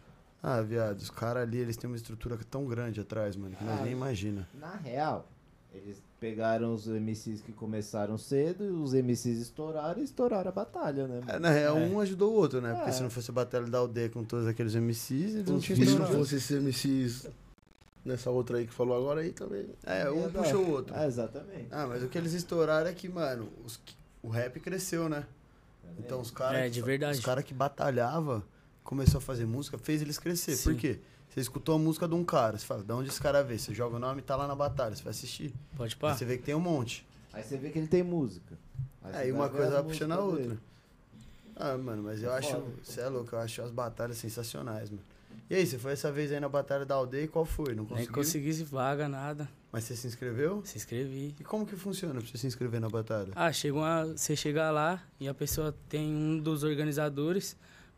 [0.48, 3.80] Ah, viado, os caras ali, eles têm uma estrutura tão grande atrás, mano, que nós
[3.80, 4.48] Ah, nem imagina.
[4.54, 5.28] Na real,
[5.74, 11.09] eles pegaram os MCs que começaram cedo e os MCs estouraram e estouraram a batalha,
[11.09, 11.20] né?
[11.26, 11.80] É, na real, É.
[11.87, 12.74] um ajudou o outro, né?
[12.74, 12.92] Porque É.
[12.92, 15.80] se não fosse a batalha da aldeia com todos aqueles MCs, eles não Os tinham
[15.82, 17.28] E se não fosse esses MCs
[18.04, 19.66] nessa outra aí que falou agora aí também.
[19.85, 20.94] É, um puxou o outro.
[20.96, 21.66] Ah, exatamente.
[21.72, 23.80] Ah, mas o que eles estouraram é que, mano, os
[24.22, 25.24] o rap cresceu, né?
[25.98, 26.59] Então os caras.
[26.61, 27.18] É, que de verdade.
[27.18, 28.44] Os caras que batalhava,
[28.87, 30.57] começou a fazer música, fez eles crescer.
[30.57, 30.70] Sim.
[30.72, 30.99] Por quê?
[31.29, 33.59] Você escutou a música de um cara, você fala, de onde esse cara veio?
[33.61, 35.53] Você joga o nome e tá lá na batalha, você vai assistir.
[35.77, 36.14] Pode Aí pá.
[36.14, 37.05] você vê que tem um monte.
[37.33, 38.57] Aí você vê que ele tem música.
[39.03, 40.42] você Aí uma coisa vai puxando a outra.
[40.42, 40.59] dele.
[41.57, 42.62] Ah, mano, mas eu É acho.
[42.83, 45.03] Você é louco, eu acho as batalhas sensacionais, mano.
[45.49, 47.68] E aí, você foi essa vez aí na Batalha da Aldeia e qual foi?
[47.75, 48.14] Não Nem conseguiu?
[48.14, 49.49] consegui vaga, nada.
[49.70, 50.61] Mas você se inscreveu?
[50.64, 51.37] Se inscrevi.
[51.38, 53.31] E como que funciona pra você se inscrever na batalha?
[53.37, 57.57] Ah, chega uma, você chega lá e a pessoa tem um dos organizadores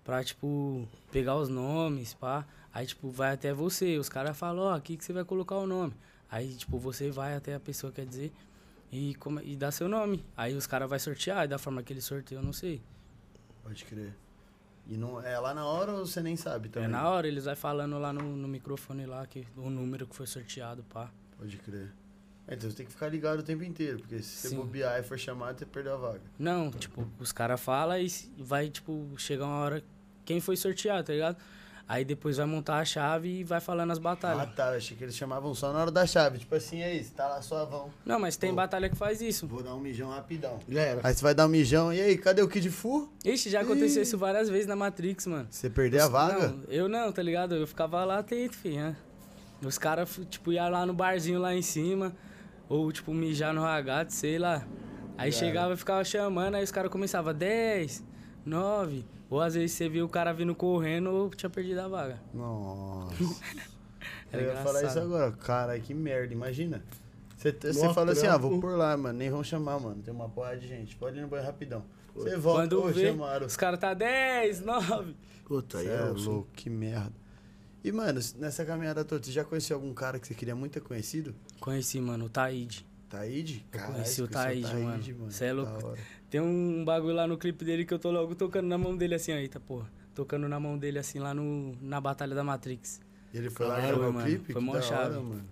[0.08, 2.46] pra, tipo, pegar os nomes, pá.
[2.72, 3.98] Aí, tipo, vai até você.
[3.98, 5.92] Os caras falam, ó, aqui que você vai colocar o nome.
[6.30, 8.32] Aí, tipo, você vai até a pessoa, quer dizer.
[8.90, 10.24] e, come- e dá seu nome.
[10.34, 12.80] Aí os caras vão sortear, da forma que eles sorteiam, eu não sei.
[13.62, 14.14] Pode crer.
[14.86, 16.88] E não, é lá na hora ou você nem sabe também?
[16.88, 20.16] É na hora, eles vão falando lá no, no microfone lá que, o número que
[20.16, 21.10] foi sorteado, pá.
[21.36, 21.92] Pode crer.
[22.46, 25.02] É, então você tem que ficar ligado o tempo inteiro, porque se você bobear e
[25.02, 26.22] for chamado, você perdeu a vaga.
[26.38, 29.84] Não, tipo, os caras falam e vai, tipo, chegar uma hora
[30.28, 31.36] quem foi sorteado, tá ligado?
[31.88, 34.54] Aí depois vai montar a chave e vai falando as Ah, batalhas.
[34.54, 34.72] tá.
[34.72, 36.36] eu Achei que eles chamavam só na hora da chave.
[36.38, 37.88] Tipo assim, é isso, tá lá suavão.
[38.04, 38.56] Não, mas tem Pô.
[38.56, 39.46] batalha que faz isso.
[39.46, 40.58] Vou dar um mijão rapidão.
[40.68, 41.00] Já era.
[41.02, 43.10] Aí você vai dar um mijão, e aí, cadê o Kid Fu?
[43.24, 45.46] Ixi, já aconteceu isso várias vezes na Matrix, mano.
[45.50, 46.48] Você perdeu a vaga?
[46.48, 47.54] Não, eu não, tá ligado?
[47.54, 48.76] Eu ficava lá atento, filho.
[48.76, 48.96] né?
[49.64, 52.14] Os caras, tipo, iam lá no barzinho lá em cima,
[52.68, 54.62] ou, tipo, mijar no ragato, sei lá.
[55.16, 58.04] Aí chegava e ficava chamando, aí os caras começavam 10,
[58.44, 59.06] 9.
[59.30, 62.20] Ou às vezes você viu o cara vindo correndo ou tinha perdido a vaga.
[62.32, 63.14] Nossa.
[64.32, 65.32] Era eu ia falar isso agora.
[65.32, 66.82] Caralho, que merda, imagina.
[67.36, 69.16] Você, você fala assim, ah, vou por lá, mano.
[69.16, 70.02] Nem vão chamar, mano.
[70.02, 70.96] Tem uma porra de gente.
[70.96, 71.84] Pode ir no banho rapidão.
[72.14, 73.46] Você volta, Quando ô, vê, chamaram.
[73.46, 75.14] os caras tá 10, 9.
[75.44, 77.12] Puta, aí é, é louco, que merda.
[77.84, 80.80] E, mano, nessa caminhada toda, você já conheceu algum cara que você queria muito ter
[80.80, 81.34] conhecido?
[81.60, 82.84] Conheci, mano, o Taíde.
[83.08, 83.64] Taíde?
[83.70, 85.30] Caralho, conheci você o Taíde, mano.
[85.30, 85.96] Cê é louco.
[86.30, 89.14] Tem um bagulho lá no clipe dele que eu tô logo tocando na mão dele
[89.14, 89.36] assim, ó.
[89.36, 89.90] Eita, porra.
[90.14, 93.00] Tocando na mão dele assim lá no, na Batalha da Matrix.
[93.32, 94.26] E ele foi lá gravar o mano.
[94.26, 94.52] clipe?
[94.52, 95.14] Foi mó chave.
[95.14, 95.44] hora, mano.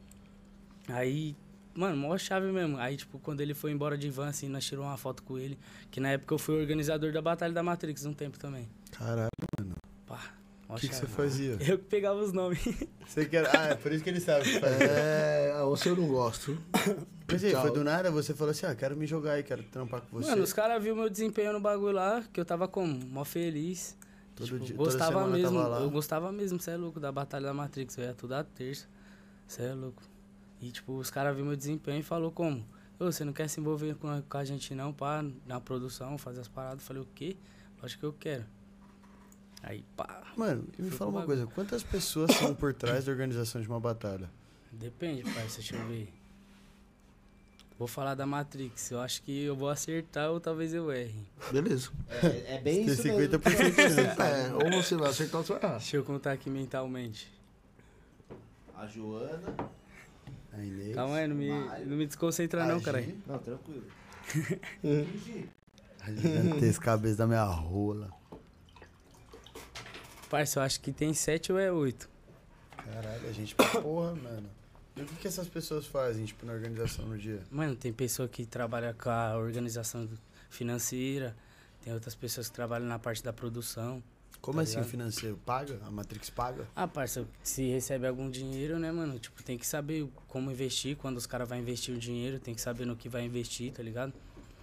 [0.89, 1.35] Aí,
[1.75, 2.77] mano, mó chave mesmo.
[2.79, 5.59] Aí, tipo, quando ele foi embora de van, assim, nós tiramos uma foto com ele.
[5.91, 8.69] Que na época eu fui organizador da Batalha da Matrix um tempo também.
[8.91, 9.31] Caralho,
[10.07, 11.57] Pá, mó o que, que você fazia?
[11.62, 12.61] Eu que pegava os nomes.
[13.07, 13.46] Você quer...
[13.57, 14.85] Ah, é por isso que ele sabe o que fazer.
[14.90, 16.59] É, você eu não gosto.
[17.31, 20.00] Mas aí, foi do nada, você falou assim, ah, quero me jogar aí, quero trampar
[20.02, 20.31] com você.
[20.31, 22.98] Mano, os caras viram meu desempenho no bagulho lá, que eu tava como?
[23.07, 23.96] Mó feliz.
[24.35, 25.81] Todo Tipo, dia- toda gostava mesmo, tava lá.
[25.81, 28.87] eu gostava mesmo, cê é louco, da Batalha da Matrix, eu ia tudo à terça,
[29.46, 30.02] cê é louco.
[30.61, 32.66] E tipo, os caras viram meu desempenho e falou como?
[32.98, 36.18] Ô, você não quer se envolver com a, com a gente não, pá, na produção,
[36.18, 36.81] fazer as paradas?
[36.83, 37.37] Eu falei, o quê?
[37.83, 38.44] Acho que eu quero.
[39.66, 41.38] Aí, pá, Mano, e me fala uma bagulho.
[41.38, 44.31] coisa, quantas pessoas são por trás da organização de uma batalha?
[44.70, 46.09] depende, parça, deixa eu ver.
[47.79, 51.26] Vou falar da Matrix, eu acho que eu vou acertar ou talvez eu erre.
[51.50, 51.90] Beleza.
[52.09, 53.38] É, é bem Tem isso mesmo.
[53.38, 53.40] 50%
[53.74, 54.16] de chance.
[54.22, 55.79] É, ou você vai acertar ou você vai errar.
[55.79, 57.29] Deixa eu contar aqui mentalmente.
[58.76, 59.55] A Joana.
[60.52, 60.94] A Inês.
[60.94, 63.18] Calma aí, não me, não me desconcentra não, Gi, caralho.
[63.26, 63.85] Não, tranquilo.
[66.00, 68.11] A gigantesca cabeça da minha rola.
[70.37, 72.11] Parça, eu acho que tem sete ou é oito.
[72.77, 74.46] Caralho, a gente pra porra, mano.
[74.94, 77.40] E o que, que essas pessoas fazem, tipo, na organização no dia?
[77.51, 80.07] Mano, tem pessoa que trabalha com a organização
[80.51, 81.35] financeira,
[81.83, 84.03] tem outras pessoas que trabalham na parte da produção.
[84.42, 84.90] Como Tá assim, ligado?
[84.90, 85.38] financeiro?
[85.46, 85.81] Paga?
[85.87, 86.66] A Matrix paga?
[86.77, 89.18] Ah, parça, se recebe algum dinheiro, né, mano?
[89.18, 92.61] Tipo, tem que saber como investir, quando os caras vão investir o dinheiro, tem que
[92.61, 94.12] saber no que vai investir, tá ligado?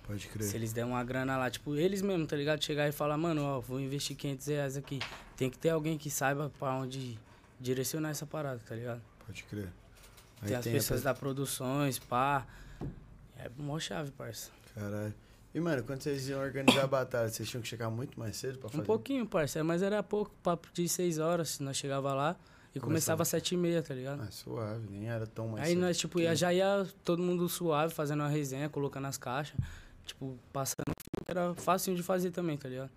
[0.06, 0.44] Pode crer.
[0.48, 2.64] Se eles der uma grana lá, tipo, eles mesmo, tá ligado?
[2.64, 5.00] Chegar e falar, mano, ó, vou investir 500 reais aqui.
[5.38, 7.18] Tem que ter alguém que saiba pra onde
[7.60, 9.02] direcionar essa parada, tá ligado?
[9.26, 9.70] Pode crer.
[10.42, 12.46] Aí tem as a pessoas pe- da produções, pá.
[13.38, 14.52] É mó chave, parça.
[14.76, 15.14] Caralho.
[15.54, 18.58] E, mano, quando vocês iam organizar a batalha, vocês tinham que chegar muito mais cedo
[18.58, 18.82] pra fazer?
[18.82, 22.32] Um pouquinho, parça, mas era pouco, papo de seis horas, nós chegava lá
[22.76, 22.86] e Começava.
[22.88, 24.22] começava às sete e meia, tá ligado?
[24.22, 25.82] Ah, suave, nem era tão mais Aí cedo.
[25.82, 29.56] nós, tipo, ia, já ia todo mundo suave, fazendo uma resenha, colocando as caixas,
[30.06, 30.84] tipo, passando
[31.28, 32.92] era facinho de fazer também, tá ligado?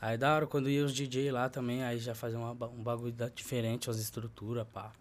[0.00, 3.12] Aí da hora, quando ia os DJ lá também, aí já fazia uma um bagulho
[3.12, 4.92] da- diferente, as estruturas, pá.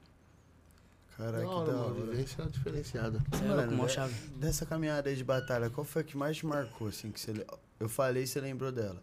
[1.16, 1.94] Caralho, Da que da hora.
[1.94, 3.24] Vivência diferenciada.
[3.32, 3.90] É Mano, louco, mó né?
[3.90, 4.14] chave.
[4.36, 7.46] Dessa caminhada aí de batalha, qual foi a que mais te marcou, assim, que você...
[7.80, 9.02] Eu falei e você lembrou dela?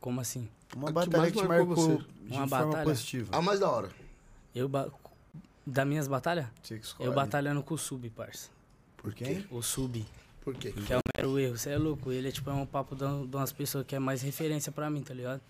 [0.00, 0.48] Como assim?
[0.76, 2.04] Uma A que batalha mais que te marcou marcou você?
[2.28, 2.84] de Uma forma batalha?
[2.84, 3.36] positiva.
[3.36, 3.88] A mais da hora.
[4.54, 4.88] Eu, ba...
[5.66, 6.46] da minhas batalhas?
[6.62, 7.08] Você que escolhe.
[7.08, 8.50] Eu batalhando com o Sub, parça.
[8.96, 9.46] Por quem?
[9.50, 10.04] O Sub,
[10.44, 10.72] Por quê?
[10.72, 12.12] que é o mero erro, você é louco.
[12.12, 14.90] Ele é, tipo, é um papo de um- umas pessoas que é mais referência pra
[14.90, 15.40] mim, tá ligado?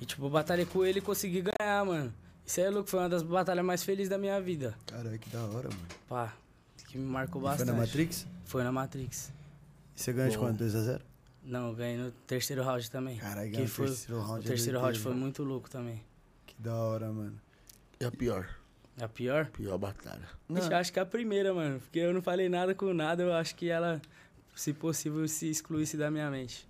[0.00, 2.12] E, tipo, eu batalhei com ele e consegui ganhar, mano.
[2.46, 4.74] Isso é louco, foi uma das batalhas mais felizes da minha vida.
[4.86, 5.86] Caralho, que da hora, mano.
[6.08, 6.34] Pá,
[6.88, 7.66] que me marcou E bastante.
[7.68, 8.26] foi na Matrix?
[8.44, 9.32] Foi na Matrix.
[9.96, 10.58] E você ganhou de quanto?
[10.64, 11.00] 2x0?
[11.44, 13.18] Não, eu ganhei no terceiro round também.
[13.18, 14.40] Caralho, que ganhou foi, o terceiro round.
[14.40, 16.02] o é terceiro round foi muito louco também.
[16.46, 17.38] Que da hora, mano.
[18.00, 18.48] E a pior?
[19.00, 19.46] A pior?
[19.46, 20.22] Pior batalha.
[20.48, 20.60] Não.
[20.76, 21.80] Acho que é a primeira, mano.
[21.80, 24.00] Porque eu não falei nada com nada, eu acho que ela,
[24.54, 26.66] se possível, se excluísse da minha mente.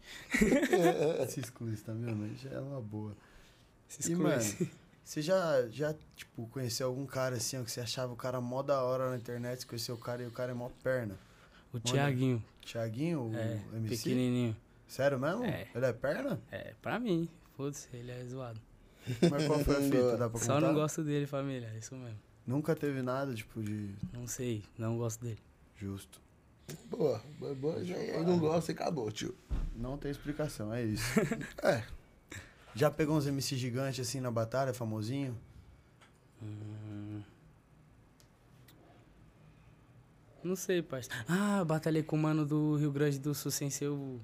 [1.28, 3.14] Se excluir isso na minha mente é uma boa.
[3.89, 4.70] Se E, mano, excluísse.
[5.05, 8.62] você já, já, tipo, conheceu algum cara assim, ó, que você achava o cara mó
[8.62, 11.16] da hora na internet, você conheceu o cara e o cara é mó perna?
[11.72, 13.97] O Thiaguinho, Thiaguinho, o é, MC?
[13.97, 14.57] pequenininho.
[14.87, 15.45] Sério mesmo?
[15.45, 15.68] É.
[15.74, 16.39] Ele é perna?
[16.51, 17.28] É, pra mim.
[17.57, 18.61] Foda-se, ele é zoado.
[19.30, 20.16] Mas qual foi a fita?
[20.18, 20.66] Dá pra Só contar?
[20.66, 21.70] não gosto dele, família.
[21.74, 22.18] É isso mesmo.
[22.47, 25.39] Nunca teve nada, tipo, de Não sei, não gosto dele.
[25.76, 26.20] justo.
[26.91, 27.85] Boa, boa, boa.
[27.85, 29.35] Já, aí não gosta e acabou, tio.
[29.75, 31.05] Não tem explicação, é isso.
[31.62, 31.85] É.
[32.75, 35.37] Já pegou uns MC gigantes assim na batalha, famosinho?
[40.43, 41.25] Não sei, parceiro.
[41.29, 44.20] Ah, eu batalhei com o mano do Rio Grande do Sul sem ser o.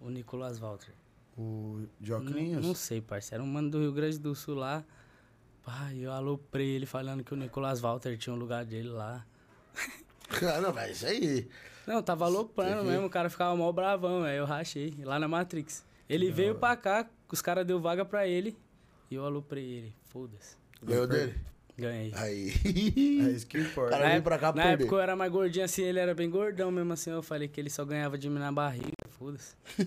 [0.00, 0.92] O Nicolas Walter.
[1.38, 2.64] O Não, Joclinhos?
[2.66, 3.42] não sei, parceiro.
[3.42, 4.84] Era um mano do Rio Grande do Sul lá.
[5.62, 9.24] Pai, eu aloprei ele falando que o Nicolas Walter tinha um lugar dele lá.
[10.62, 11.48] Não, mas isso aí.
[11.86, 15.84] Não, tava aloprando mesmo, o cara ficava mó bravão, aí eu rachei, lá na Matrix.
[16.08, 18.56] Ele veio pra cá, os caras deu vaga pra ele,
[19.10, 19.96] e eu aloprei ele.
[20.06, 20.56] Foda-se.
[20.82, 21.34] Ganhou dele?
[21.78, 22.12] Ganhei.
[22.14, 22.52] Aí.
[23.26, 23.90] É isso que importa.
[23.90, 24.84] Cara, vem pra cá na perder.
[24.84, 27.10] época eu era mais gordinho assim, ele era bem gordão mesmo assim.
[27.10, 29.54] Eu falei que ele só ganhava de mim na barriga, foda-se.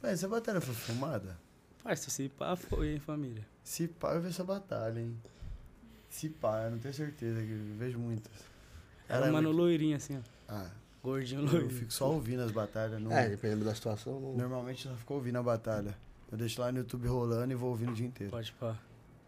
[0.00, 1.36] Véi, essa batalha foi filmada?
[1.82, 3.44] Parça, se pá foi, hein, família.
[3.64, 5.16] Se pá, eu vi essa batalha, hein?
[6.08, 8.32] Se pá, eu não tenho certeza, que eu vejo muitas.
[9.08, 10.20] Era um mano loirinho assim, ó.
[10.48, 10.70] Ah,
[11.02, 11.70] Gordinho eu loirinho.
[11.70, 13.00] fico só ouvindo as batalhas.
[13.00, 13.12] Não...
[13.12, 14.20] É, dependendo da situação.
[14.20, 14.34] Não...
[14.36, 15.96] Normalmente eu só fico ouvindo a batalha.
[16.30, 18.30] Eu deixo lá no YouTube rolando e vou ouvindo o dia inteiro.
[18.30, 18.76] Pode pá.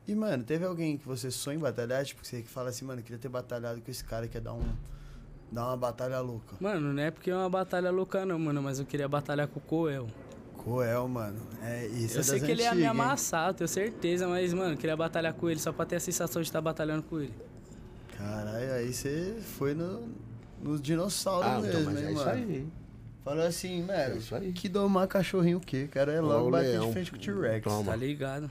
[0.06, 2.04] E, mano, teve alguém que você sonha em batalhar?
[2.04, 4.54] Tipo, você que fala assim, mano, queria ter batalhado com esse cara que ia dar
[4.54, 4.62] um.
[5.50, 6.56] dar uma batalha louca.
[6.60, 9.58] Mano, não é porque é uma batalha louca não, mano, mas eu queria batalhar com
[9.58, 10.08] o Coel.
[10.56, 11.40] Coel, mano.
[11.62, 13.02] É, isso eu é sei das que ele ia me antigas, hein?
[13.02, 16.42] amassar, tenho certeza, mas, mano, eu queria batalhar com ele só pra ter a sensação
[16.42, 17.34] de estar batalhando com ele.
[18.20, 20.08] Caralho, aí você foi no,
[20.62, 22.30] nos dinossauros Ah, mesmo, então, mas hein, é isso mano?
[22.52, 22.68] aí.
[23.24, 24.52] Falou assim, É mano, isso aí.
[24.52, 25.88] que domar cachorrinho o quê?
[25.90, 26.86] Cara, é logo o bater leão.
[26.86, 27.64] de frente com o T-Rex.
[27.84, 28.50] Tá ligado?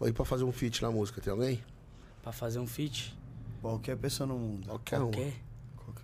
[0.00, 1.62] Aí pra fazer um feat na música, tem alguém?
[2.22, 3.16] Pra fazer um feat.
[3.60, 4.66] Qualquer pessoa no mundo.
[4.66, 5.10] Qualquer um.
[5.12, 5.32] Qualquer.
[5.76, 6.02] Qualquer.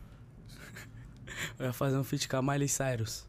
[1.59, 3.27] Eu ia fazer um feat com a Miley Cyrus.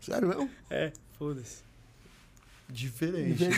[0.00, 0.50] Sério mesmo?
[0.68, 1.62] É, foda-se.
[2.68, 3.48] Diferente.
[3.48, 3.54] né?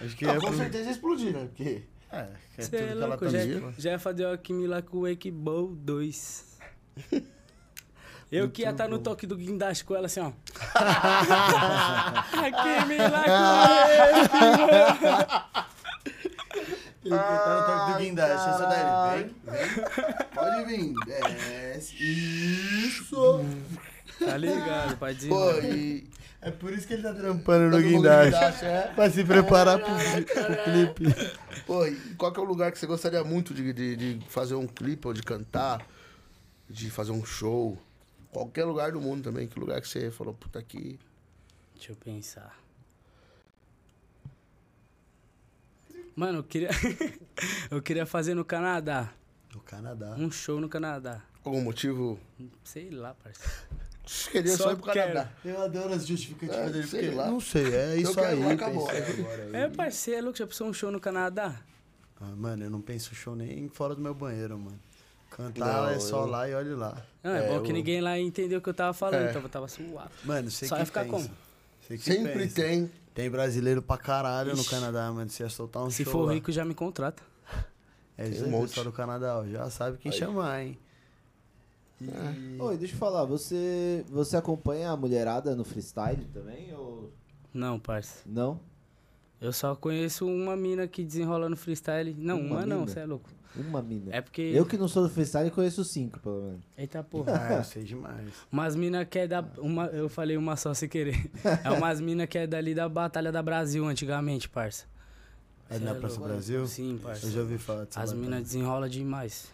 [0.00, 0.56] Acho que Não, é com pro...
[0.56, 1.44] certeza ia explodir, né?
[1.46, 1.82] Porque.
[2.12, 3.38] É, que é Cê tudo é que ela louco, tá já,
[3.78, 6.46] já ia fazer o Alquimia lá com o Wake Bowl 2.
[8.30, 10.32] Eu que ia estar no toque do guindaste com ela assim, ó.
[12.36, 13.24] Alquimia lá
[17.04, 18.48] Ele tá no toque do guindaste.
[18.48, 19.68] Essa daí, vem, vem.
[20.34, 20.92] Pode vir.
[21.06, 21.94] Desce.
[22.02, 23.44] Isso.
[24.18, 25.28] com Tá ligado, dizer.
[25.28, 26.08] Pô, e.
[26.42, 28.32] É por isso que ele tá trampando no guindaste.
[28.32, 28.92] guindaste, é?
[28.94, 31.04] Pra se preparar pro, pro clipe.
[31.66, 34.54] Pô, e qual que é o lugar que você gostaria muito de, de, de fazer
[34.54, 35.84] um clipe ou de cantar?
[36.70, 37.76] De fazer um show?
[38.30, 39.48] Qualquer lugar do mundo também.
[39.48, 40.96] Que lugar que você falou, puta aqui.
[41.74, 42.56] Deixa eu pensar.
[46.14, 46.70] Mano, eu queria.
[47.68, 49.12] eu queria fazer no Canadá.
[49.52, 50.14] No Canadá.
[50.16, 51.22] Um show no Canadá.
[51.44, 52.18] Algum motivo?
[52.62, 53.85] Sei lá, parceiro.
[54.30, 55.12] Queria só, Só ir pro quero.
[55.14, 55.30] Canadá.
[55.44, 57.14] Eu adoro as justificativas É, dele, sei porque...
[57.16, 57.26] lá.
[57.26, 58.38] Não sei, é isso aí.
[58.44, 58.88] lá, acabou.
[59.52, 61.60] É, parceiro, louco, já pensou um show no Canadá?
[62.20, 64.78] Ah, mano, eu não penso show nem fora do meu banheiro, mano.
[65.30, 66.96] Cantar Não, é só eu- lá e olhe lá.
[67.22, 69.30] Não, é, É, bom que eu- ninguém lá entendeu o que eu tava falando, É.
[69.30, 70.10] então eu tava suave.
[70.24, 71.12] Mano, sei Só que ia ficar pensa.
[71.16, 71.30] como?
[71.86, 72.54] Sei que Sempre pensa.
[72.54, 72.90] tem.
[73.12, 74.70] Tem brasileiro pra caralho no Ixi.
[74.70, 75.28] Canadá, mano.
[75.30, 76.32] Se ia soltar um Se show for lá.
[76.34, 77.22] rico, já me contrata.
[78.16, 78.68] É Tem isso um aí, monte.
[78.68, 79.46] pessoal do Canadá, ó.
[79.46, 80.18] Já sabe quem Aí.
[80.18, 80.78] chamar, hein?
[82.00, 82.60] E...
[82.60, 87.10] Oi, deixa eu falar, você, você acompanha a mulherada no freestyle também ou
[87.54, 88.20] Não, parça.
[88.26, 88.60] não?
[89.40, 92.14] Eu só conheço uma mina que desenrola no freestyle.
[92.18, 93.28] Não, Uma uma, não, você é louco.
[93.54, 94.14] Uma mina.
[94.14, 94.40] É porque.
[94.40, 96.64] Eu que não sou do freestyle conheço cinco, pelo menos.
[96.76, 97.32] Eita porra.
[97.38, 98.30] Ah, eu sei demais.
[98.50, 99.44] Umas mina que é da.
[99.58, 101.30] Uma, eu falei uma só sem querer.
[101.64, 104.84] É umas mina que é dali da Batalha da Brasil antigamente, parça.
[105.68, 106.28] É na é Praça louco?
[106.32, 106.66] Brasil?
[106.66, 107.26] Sim, parça.
[107.26, 109.48] Eu já ouvi falar dessa As minas desenrolam demais.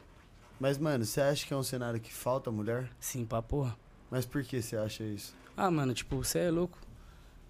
[0.62, 2.88] Mas, mano, você acha que é um cenário que falta mulher?
[3.00, 3.76] Sim, pra porra.
[4.08, 5.34] Mas por que você acha isso?
[5.56, 6.78] Ah, mano, tipo, você é louco.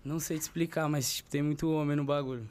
[0.03, 2.49] Não sei te explicar, mas tipo, tem muito homem no bagulho.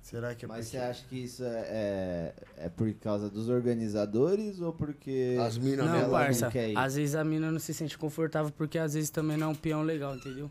[0.00, 0.78] Será que é Mas porque...
[0.78, 5.36] você acha que isso é, é, é por causa dos organizadores ou porque.
[5.38, 6.18] As minas Não, ela dela.
[6.20, 6.46] parça.
[6.46, 6.78] não quer ir.
[6.78, 9.54] Às vezes a mina não se sente confortável porque às vezes também não é um
[9.54, 10.50] peão legal, entendeu?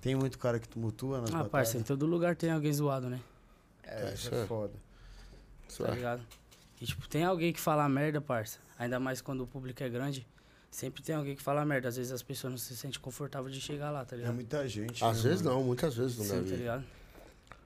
[0.00, 1.50] Tem muito cara que tumultua nas Ah, batalhas?
[1.50, 3.20] parça, em todo lugar tem alguém zoado, né?
[3.82, 4.42] É, Isso isso é.
[4.42, 4.72] é foda.
[5.68, 5.94] Isso Tá é.
[5.94, 6.22] ligado?
[6.80, 8.58] E tipo, tem alguém que fala merda, parça.
[8.78, 10.26] Ainda mais quando o público é grande.
[10.70, 11.88] Sempre tem alguém que fala merda.
[11.88, 14.34] Às vezes as pessoas não se sentem confortáveis de chegar lá, tá É ligado?
[14.34, 15.04] muita gente.
[15.04, 15.56] Às né, vezes mano?
[15.58, 16.84] não, muitas vezes não Sim, tá ligado?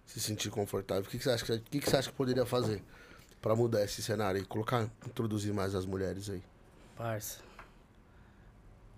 [0.07, 1.03] se sentir confortável.
[1.05, 2.83] O que, que, você acha que, o que, que você acha que poderia fazer
[3.41, 6.43] pra mudar esse cenário e colocar, introduzir mais as mulheres aí?
[6.97, 7.39] Parça.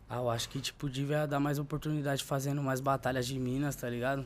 [0.08, 3.88] Ah, eu acho que, tipo, devia dar mais oportunidade fazendo mais batalhas de minas, tá
[3.90, 4.22] ligado?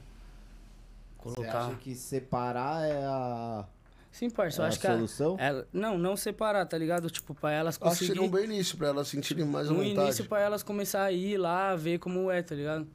[1.24, 1.66] Você Colocar.
[1.66, 3.64] acha que separar é a,
[4.12, 4.86] Sim, parça, é eu a acho que.
[4.86, 5.36] a- solução?
[5.38, 7.08] ela- Não, não separar, tá ligado?
[7.10, 8.48] Tipo, pra elas Acho que seria um conseguirem.
[8.48, 10.00] bem início pra elas sentirem mais à No vontade.
[10.00, 12.86] início, pra elas começar a ir lá, ver como é, tá ligado?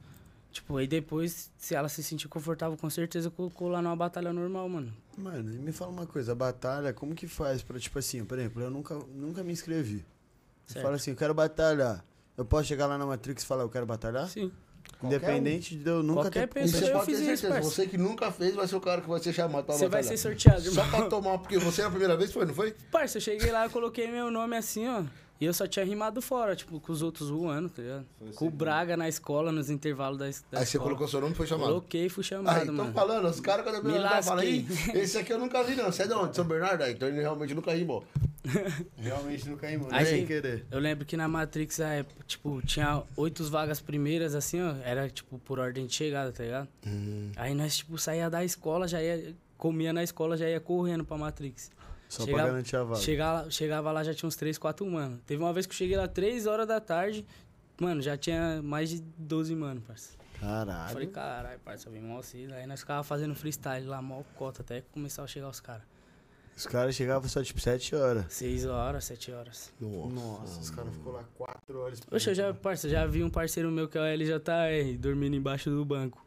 [0.52, 4.68] Tipo, aí depois, se ela se sentir confortável, com certeza colocou lá numa batalha normal,
[4.68, 4.92] mano.
[5.18, 8.62] Mano, me fala uma coisa, a batalha, como que faz pra, tipo assim, por exemplo,
[8.62, 10.04] eu nunca, nunca me inscrevi.
[10.66, 12.04] Você fala assim, eu quero batalhar.
[12.36, 14.28] Eu posso chegar lá na Matrix e falar, eu quero batalhar?
[14.28, 14.50] Sim.
[15.02, 16.60] Independente de eu nunca Qualquer ter...
[16.62, 17.70] Pessoa você eu fiz isso, parça.
[17.70, 20.02] você que nunca fez vai ser o cara que vai ser chamado pra Você vai
[20.02, 20.84] ser sorteado, irmão.
[20.84, 22.74] Só pra tomar, porque você é a primeira vez, foi, não foi?
[22.90, 25.02] Parça, eu cheguei lá, eu coloquei meu nome assim, ó.
[25.38, 28.06] E eu só tinha rimado fora, tipo, com os outros voando, tá ligado?
[28.18, 28.50] Foi Com o.
[28.50, 30.84] Braga na escola, nos intervalos da, da Aí você escola.
[30.84, 31.68] colocou seu nome e foi chamado.
[31.68, 32.92] Coloquei e fui chamado, Aí, tô mano.
[32.92, 35.00] falando, os caras quando a Me falam aí, lasquei.
[35.02, 36.34] esse aqui eu nunca vi não, você é de onde?
[36.34, 36.82] São Bernardo?
[36.82, 38.02] Aí, então ele realmente nunca rimou.
[38.96, 40.64] Realmente nunca rimou, Aí, sem querer.
[40.70, 44.74] Eu lembro que na Matrix, é, tipo, tinha oito vagas primeiras, assim, ó.
[44.84, 46.68] Era, tipo, por ordem de chegada, tá ligado?
[46.86, 47.30] Hum.
[47.36, 49.34] Aí nós, tipo, saía da escola, já ia...
[49.58, 51.70] Comia na escola, já ia correndo pra Matrix.
[52.08, 53.00] Só Chegava- pra garantir a vaga.
[53.00, 55.20] Chegava, chegava lá, já tinha uns 3, 4 mano.
[55.26, 57.26] Teve uma vez que eu cheguei lá 3 horas da tarde,
[57.80, 60.16] mano, já tinha mais de 12 mano, parça.
[60.40, 60.92] Caralho.
[60.92, 62.52] Falei, caralho, parça, vem mó cedo.
[62.54, 65.82] Aí nós ficava fazendo freestyle lá, mó cota, até que começava a chegar os caras.
[66.56, 68.26] Os caras chegavam só tipo 7 horas.
[68.32, 69.72] 6 horas, 7 horas.
[69.80, 72.00] Nossa, os caras ficou lá 4 horas.
[72.10, 75.68] Oxe, eu já, parça, já vi um parceiro meu que é o LJR dormindo embaixo
[75.68, 76.24] do banco.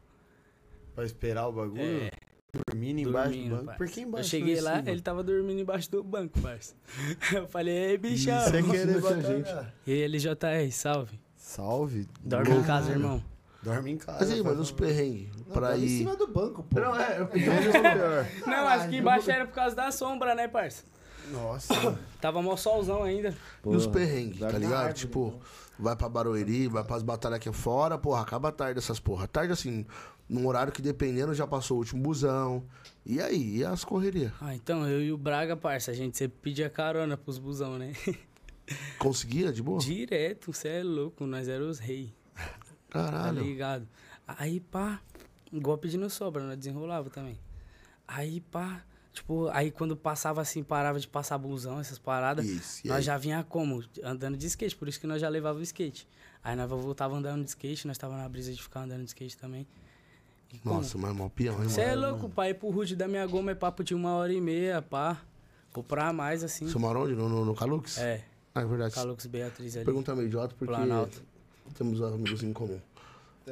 [0.94, 1.82] Pra esperar o bagulho?
[1.82, 2.12] É,
[2.52, 3.66] Dormindo embaixo dormindo, do banco?
[3.66, 3.78] parça.
[3.78, 4.26] Por que embaixo?
[4.26, 4.90] Eu cheguei lá, cima?
[4.90, 6.74] ele tava dormindo embaixo do banco, parça.
[7.34, 8.40] Eu falei, ei, bichão.
[8.40, 9.74] Você Nossa, querer muita batalhar.
[9.86, 11.20] E aí, LJR, salve.
[11.36, 12.08] Salve.
[12.22, 13.24] Dorme em casa, irmão.
[13.62, 14.20] Dorme em casa.
[14.20, 15.98] Mas aí, mano, os perrengues Não, pra tava em ir...
[16.00, 16.80] cima do banco, pô.
[16.80, 18.26] Não, é, eu pior.
[18.48, 20.84] Não, acho que embaixo era por causa da sombra, né, parça?
[21.32, 21.74] Nossa.
[22.20, 23.36] Tava mó solzão ainda.
[23.66, 24.74] E os perrengues, tá ligado?
[24.74, 25.42] árvore, tipo, então.
[25.78, 29.28] vai pra Barueri, vai pras batalhas aqui fora, porra, acaba tarde essas porra.
[29.28, 29.86] Tarde assim,
[30.30, 32.64] num horário que dependendo já passou o último busão.
[33.06, 34.32] E aí, e as correrias?
[34.40, 37.94] Ah, então, eu e o Braga, parça, a gente sempre pedia carona pros busão, né?
[39.00, 39.80] Conseguia de boa?
[39.80, 42.10] Direto, cê é louco, nós éramos os reis,
[42.90, 43.42] tá Caralho.
[43.42, 43.88] ligado?
[44.28, 45.02] Aí, pá,
[45.52, 47.40] igual pedindo sobra, nós desenrolava também.
[48.08, 52.98] Aí, pá, tipo, aí quando passava assim, parava de passar busão, essas paradas, Isso, nós
[52.98, 53.04] aí?
[53.04, 53.84] já vinha como?
[54.04, 56.08] Andando de skate, por isso que nós já levava o skate.
[56.44, 59.36] Aí nós voltava andando de skate, nós tava na brisa de ficar andando de skate
[59.36, 59.68] também.
[60.66, 62.10] Nossa, mas mal peão, hein, Você é mano?
[62.12, 65.22] louco, pai, pro Rude da minha goma é papo de uma hora e meia, pá.
[65.76, 66.68] Ou pra mais, assim.
[66.68, 67.14] Você mora onde?
[67.14, 67.98] No, no, no Calux?
[68.00, 68.24] É,
[68.56, 68.94] Ah, é verdade.
[68.96, 69.86] Calux Beatriz ali.
[69.86, 71.22] Pergunta meio idiota porque Planalto.
[71.76, 72.80] temos amigos em comum.
[73.48, 73.52] É,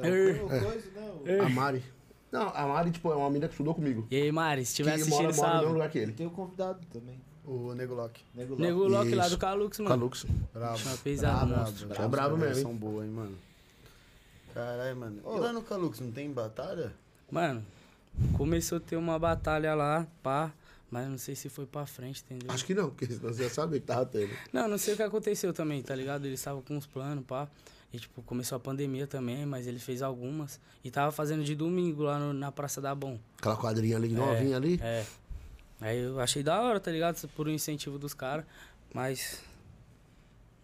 [0.60, 1.12] coisa, né?
[1.40, 1.82] o- A Mari.
[2.30, 4.06] Não, a Mari, tipo, é uma mina que estudou comigo.
[4.10, 5.72] E aí, Mari, se estiver que assistindo, mora, mora no mesmo sabe?
[5.72, 6.12] lugar que ele.
[6.12, 7.18] Tem o convidado também.
[7.46, 8.20] O Nego Lock.
[8.34, 8.62] Nego Lock.
[8.62, 9.88] Nego Lock lá do Calux, mano.
[9.90, 10.26] Calux.
[10.52, 10.82] Bravo.
[10.88, 13.34] É brabo Os caras mesmo, São boas, hein, mano.
[14.58, 15.20] Caralho, mano.
[15.24, 15.36] Ô.
[15.36, 16.92] E lá no Calux, não tem batalha?
[17.30, 17.64] Mano,
[18.36, 20.52] começou a ter uma batalha lá, pá.
[20.90, 22.50] Mas não sei se foi pra frente, entendeu?
[22.50, 24.30] Acho que não, porque senão você já sabia que tava tendo.
[24.52, 26.24] Não, não sei o que aconteceu também, tá ligado?
[26.24, 27.46] Eles estavam com uns planos, pá.
[27.92, 30.58] E, tipo, começou a pandemia também, mas ele fez algumas.
[30.82, 33.18] E tava fazendo de domingo lá no- na Praça da Bom.
[33.38, 34.80] Aquela quadrinha ali, novinha ali.
[34.82, 35.04] É.
[35.80, 37.28] Aí eu achei da hora, tá ligado?
[37.36, 38.46] Por um incentivo dos caras.
[38.94, 39.40] Mas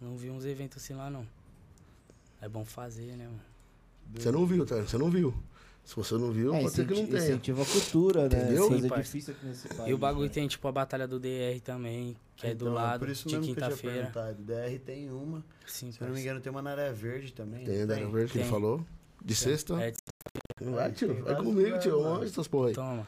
[0.00, 1.26] não vi uns eventos assim lá, não.
[2.40, 3.40] É bom fazer, né, mano?
[4.14, 4.76] Você não viu, tá?
[4.76, 5.34] Você não viu.
[5.84, 7.18] Se você não viu, É, pode ser que não tenha.
[7.18, 8.38] incentiva a cultura, né?
[8.44, 8.68] Entendeu?
[8.68, 9.02] Coisa Sim, parça.
[9.04, 9.90] difícil aqui nesse país.
[9.90, 10.32] E o bagulho né?
[10.32, 13.36] tem, tipo, a batalha do DR também, que é do Então, lado, por isso de
[13.36, 14.10] mesmo que eu tinha quinta-feira.
[14.10, 14.42] perguntado.
[14.42, 15.44] DR tem uma.
[15.66, 17.64] Sim, Se eu não me engano, tem uma na área verde também.
[17.66, 18.50] Tem, não Dana Verde que ele Tem.
[18.50, 18.84] falou.
[19.22, 19.74] De sexta.
[19.82, 19.92] É,
[20.60, 21.14] Vai, tio.
[21.14, 21.90] Tem Vai comigo, tio.
[21.90, 22.74] Eu manjo essas porra aí.
[22.74, 23.06] toma.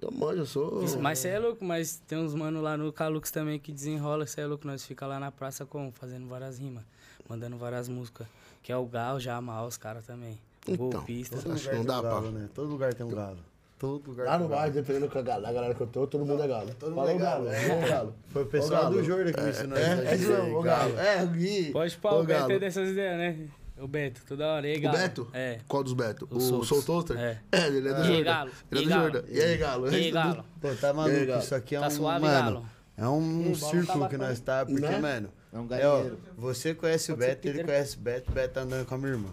[0.00, 0.98] Eu manjo, eu sou.
[1.00, 4.42] Mas cê é louco, mas tem uns mano lá no Calux também que desenrola, cê
[4.42, 5.90] é louco, nós fica lá na praça como?
[5.92, 6.84] Fazendo várias rimas,
[7.28, 8.26] mandando várias músicas.
[8.62, 10.38] Que é o Gal, já amar os caras também.
[10.66, 11.36] O Então, golpista.
[11.36, 12.48] Todo Acho lugar que não tem dá um galo, pra- né?
[12.54, 13.38] Todo lugar tem um galo.
[13.78, 14.72] Todo lugar Lá tem no galo.
[14.72, 16.70] dependendo da ga- da galera que eu tô, todo mundo é galo.
[16.78, 17.44] Todo mundo é o galo.
[17.44, 17.56] galo.
[17.56, 18.14] É o galo.
[18.28, 18.94] Foi o pessoal Galo.
[18.96, 20.98] do Jordan que me ensinou É, isso é mesmo, o galo.
[20.98, 21.70] É, o Gui.
[21.72, 22.52] Pode Ô, o Beto Galo.
[22.52, 23.48] é dessas ideias, né?
[23.80, 24.66] O Beto, toda hora.
[24.66, 24.98] E aí, O Galo?
[24.98, 25.28] Beto?
[25.32, 25.60] É.
[25.68, 26.26] Qual dos Beto?
[26.30, 26.64] O O.
[26.64, 27.16] Soul Toaster?
[27.16, 27.38] É.
[27.52, 28.24] É, ele é do E aí, Jordan.
[28.24, 28.50] Galo?
[28.72, 29.02] Ele é do Galo?
[29.02, 29.22] Jordan.
[29.28, 29.92] E aí, Galo?
[29.92, 30.44] E aí, Galo?
[30.60, 31.26] Pô, tá maluco?
[31.26, 31.40] Galo?
[31.40, 31.90] Isso aqui é Tá um.
[31.90, 32.66] suave, mano, Galo?
[32.96, 34.98] É um círculo tá que nós tá, porque, Né?
[34.98, 35.28] mano.
[35.52, 36.18] É um É, ó, galinheiro.
[36.36, 38.94] você conhece o Pode ser Beto, ele conhece o Beto, o Beto tá andando com
[38.94, 39.30] a minha irmã.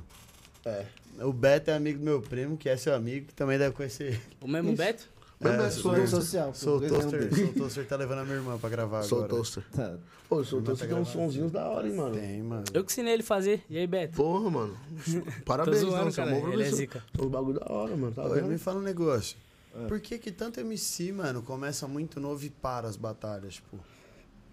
[0.65, 0.85] É.
[1.21, 4.07] O Beto é amigo do meu primo, que é seu amigo, que também deve conhecer
[4.07, 4.21] ele.
[4.41, 5.09] O mesmo Beto?
[5.39, 6.15] Mas É, é sou isso.
[6.15, 6.53] social.
[6.53, 9.23] Sou o é Toaster, sou o Toaster tá levando a minha irmã pra gravar Soul
[9.25, 9.35] agora.
[9.35, 9.63] Toaster.
[9.75, 9.97] Tá.
[10.29, 12.15] Pô, o Soul Irmã Toaster tá tem uns sonzinhos da hora, hein, mano.
[12.15, 12.63] Tem, mano.
[12.73, 13.61] Eu que ensinei ele fazer.
[13.69, 14.15] E aí, Beto?
[14.15, 14.77] Porra, mano.
[15.05, 16.07] Tô Parabéns, zoando, não.
[16.07, 16.53] É cara.
[16.53, 17.03] Ele é zica.
[17.19, 18.13] Os bagulho da hora, mano.
[18.15, 19.37] Tá Ô, me fala um negócio.
[19.77, 19.87] É.
[19.87, 23.77] Por que que tanto MC, mano, começa muito novo e para as batalhas, tipo?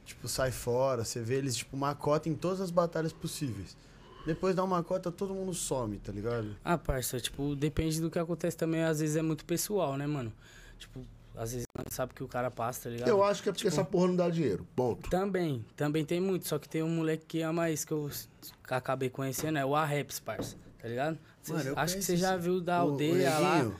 [0.04, 3.76] Tipo, sai fora, você vê eles, tipo, uma cota em todas as batalhas possíveis.
[4.26, 6.56] Depois dá uma cota, todo mundo some, tá ligado?
[6.64, 8.82] Ah, parça, tipo, depende do que acontece também.
[8.82, 10.32] Às vezes é muito pessoal, né, mano?
[10.78, 11.04] Tipo,
[11.36, 13.08] às vezes não sabe o que o cara passa, tá ligado?
[13.08, 14.66] Eu acho que é porque Tipo- essa porra não dá dinheiro.
[14.76, 15.08] Ponto.
[15.10, 16.46] Também, também tem muito.
[16.46, 18.10] Só que tem um moleque que ama isso que eu
[18.68, 20.56] acabei conhecendo, é o Arreps, parça.
[20.80, 21.16] tá ligado?
[21.42, 23.54] Cê- Mano, eu acho que você já viu da o- o aldeia lá.
[23.58, 23.76] Neguinho.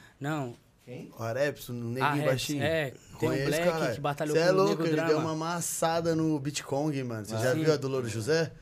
[0.87, 2.63] Não, O Arepson, o neguinho Rex, baixinho.
[2.63, 3.95] é, tem um Conheço, Black caralho.
[3.95, 5.09] que batalhou Cê com é o louco, Nego ele Drama.
[5.09, 7.25] deu uma amassada no Bitcoin, mano.
[7.25, 7.63] Você já Sim.
[7.63, 8.53] viu a do Louro José?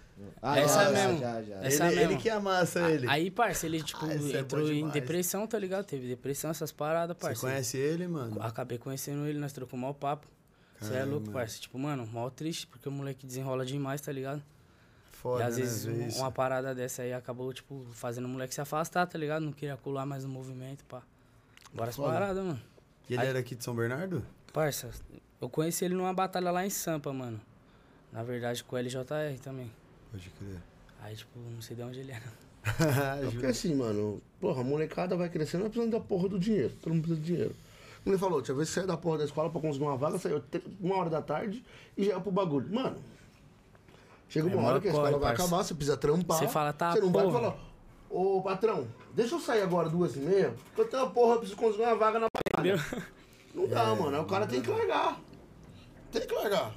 [0.43, 1.19] Ah, Essa já, mesmo.
[1.19, 1.55] Já, já.
[1.65, 2.13] Essa ele, mesmo.
[2.13, 3.09] ele que amassa ele.
[3.09, 4.93] Aí, parça, ele, tipo, Ah, é entrou em demais.
[4.93, 5.87] depressão, tá ligado?
[5.87, 7.41] Teve depressão, essas paradas, Você parça.
[7.41, 8.37] conhece ele, mano?
[8.43, 10.27] Acabei conhecendo ele, nós trocamos mal papo.
[10.79, 11.59] Você é louco, parça.
[11.59, 14.43] Tipo, mano, mal triste, porque o moleque desenrola demais, tá ligado?
[15.11, 16.19] Foda, e às né, vezes um- isso.
[16.19, 19.43] uma parada dessa aí acabou, tipo, fazendo o moleque se afastar, tá ligado?
[19.43, 21.03] Não queria colar mais no movimento, pá.
[21.75, 22.13] Várias Foda.
[22.13, 22.61] paradas, mano.
[23.09, 24.25] E ele Aí- era aqui de São Bernardo?
[24.53, 24.91] Parça,
[25.41, 27.41] eu conheci ele numa batalha lá em Sampa, mano.
[28.13, 29.71] Na verdade, com o LJR também.
[30.11, 30.57] Pode crer.
[31.03, 32.25] Aí, tipo, não sei de onde ele era.
[33.27, 36.75] É porque assim, mano, porra, a molecada vai crescendo, vai precisando da porra do dinheiro.
[36.83, 37.57] Todo mundo precisa de dinheiro.
[38.05, 40.19] Como ele falou, tinha vezes que saia da porra da escola pra conseguir uma vaga,
[40.19, 40.43] saiu
[40.81, 41.65] uma hora da tarde
[41.97, 42.69] e já ia pro bagulho.
[42.75, 42.97] Mano,
[44.29, 45.45] chega uma É hora que a corre, escola vai parça.
[45.45, 46.39] acabar, você precisa trampar.
[46.39, 47.41] Você fala, tá, Você não vai porra.
[47.41, 47.59] falar,
[48.11, 51.39] ô patrão, deixa eu sair agora duas e meia, porque eu tenho uma porra, eu
[51.39, 52.27] preciso conseguir uma vaga na
[52.59, 52.79] Entendeu?
[53.55, 54.17] Não dá, mano.
[54.17, 55.19] Aí o cara tem que largar.
[56.13, 56.73] Tem que largar.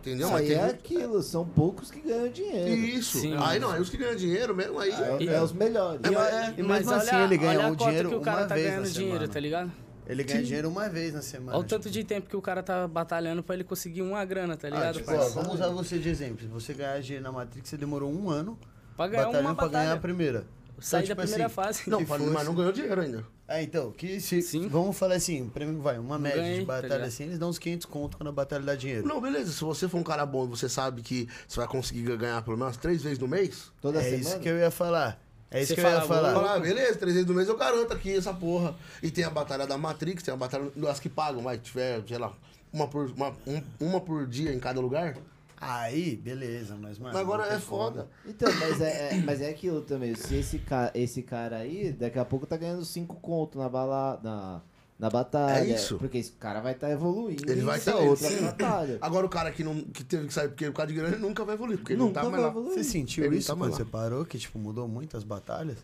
[0.00, 0.26] Entendeu?
[0.28, 2.70] Isso Mas aí tem é aquilo, são poucos que ganham dinheiro.
[2.70, 3.18] Isso.
[3.18, 3.36] Sim.
[3.38, 4.90] aí não, aí os que ganham dinheiro mesmo, aí.
[4.90, 6.00] É, é os melhores.
[6.02, 8.54] E- mas- E mesmo assim ele ganha olha o dinheiro que o cara uma tá
[8.54, 9.32] vez ganhando dinheiro, semana.
[9.32, 9.72] tá ligado?
[10.06, 11.52] Ele ganha dinheiro uma vez na semana.
[11.56, 14.56] Olha o tanto de tempo que o cara tá batalhando pra ele conseguir uma grana,
[14.56, 14.96] tá ligado?
[14.96, 16.40] tipo, ó, vamos usar você de exemplo.
[16.40, 18.58] Se você ganhar dinheiro na Matrix, você demorou um ano
[18.96, 20.00] Pra ganhar uma batalhando pra ganhar a batalha.
[20.00, 20.46] primeira.
[20.80, 21.90] Sair Então, da tipo primeira assim, fase.
[21.90, 23.24] Não, que mas fosse- não ganhou dinheiro ainda.
[23.46, 24.40] É, então, que se.
[24.42, 24.68] Sim.
[24.68, 27.08] Vamos falar assim, prêmio vai, uma média ganhei, de tá batalha ligado?
[27.08, 29.06] assim, eles dão uns 500 conto quando a batalha dá dinheiro.
[29.06, 29.52] Não, beleza.
[29.52, 32.56] Se você for um cara bom e você sabe que você vai conseguir ganhar pelo
[32.56, 34.20] menos três vezes no mês, Toda é semana.
[34.20, 35.20] isso que eu ia falar.
[35.50, 36.32] É isso Você que eu ia fala, falar.
[36.34, 38.72] fala, ah, beleza, três vezes no mês eu garanto aqui essa porra.
[39.02, 42.18] E tem a batalha da Matrix, tem a batalha das que pagam, mas tiver, sei
[42.18, 42.32] lá,
[42.72, 45.16] uma por, uma, um- uma por dia em cada lugar.
[45.60, 47.12] Aí, beleza, mas mano.
[47.12, 48.08] Mas agora é foda.
[48.26, 50.14] Então, mas é, é- mas é aquilo também.
[50.14, 54.18] Se esse, ca, esse cara aí, daqui a pouco tá ganhando 5 conto na, bala,
[54.22, 54.62] na,
[54.98, 55.60] na batalha.
[55.70, 55.98] É isso.
[55.98, 57.50] Porque esse cara vai estar evoluindo.
[57.50, 58.42] Ele vai essa ter- outra sim.
[58.42, 58.98] batalha.
[59.02, 60.30] Agora o cara que, não, que como?
[60.30, 62.30] Sai porque por causa de grana, ele nunca vai evoluir, porque ele Nunca não tá
[62.30, 62.48] mais vai lá.
[62.48, 62.74] evoluir.
[62.78, 63.76] Você sentiu Ele isso tá quando lá.
[63.76, 64.24] você parou?
[64.24, 65.76] Que, tipo, mudou muito as batalhas?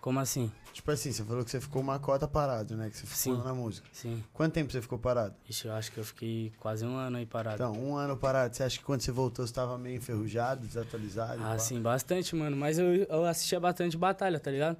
[0.00, 0.50] Como assim?
[0.74, 2.90] Tipo assim, você falou que você ficou uma cota parado, né?
[2.90, 3.44] Que você ficou Sim.
[3.44, 3.86] na música.
[3.92, 4.24] Sim.
[4.32, 5.32] Quanto tempo você ficou parado?
[5.48, 7.54] Ixi, eu acho que eu fiquei quase um ano aí parado.
[7.54, 8.56] Então, um ano parado.
[8.56, 11.40] Você acha que quando você voltou você tava meio enferrujado, desatualizado?
[11.44, 12.56] Ah, sim, bastante, mano.
[12.56, 14.76] Mas eu, eu assistia bastante batalha, tá ligado?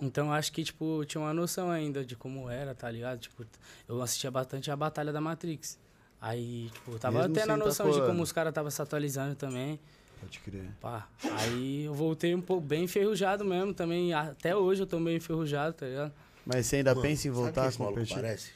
[0.00, 3.18] Então acho que, tipo, eu tinha uma noção ainda de como era, tá ligado?
[3.18, 3.44] Tipo,
[3.86, 5.78] eu assistia bastante a Batalha da Matrix.
[6.20, 8.70] Aí, tipo, eu tava Mesmo tendo a sem tá noção de como os caras estavam
[8.70, 9.78] se atualizando também.
[10.24, 10.64] Pode crer.
[10.80, 11.06] Pá.
[11.38, 14.14] Aí eu voltei um pouco bem enferrujado mesmo também.
[14.14, 16.12] Até hoje eu tô meio enferrujado, tá ligado?
[16.46, 18.14] Mas você ainda Mano, pensa em sabe voltar quem a competir?
[18.14, 18.50] parece?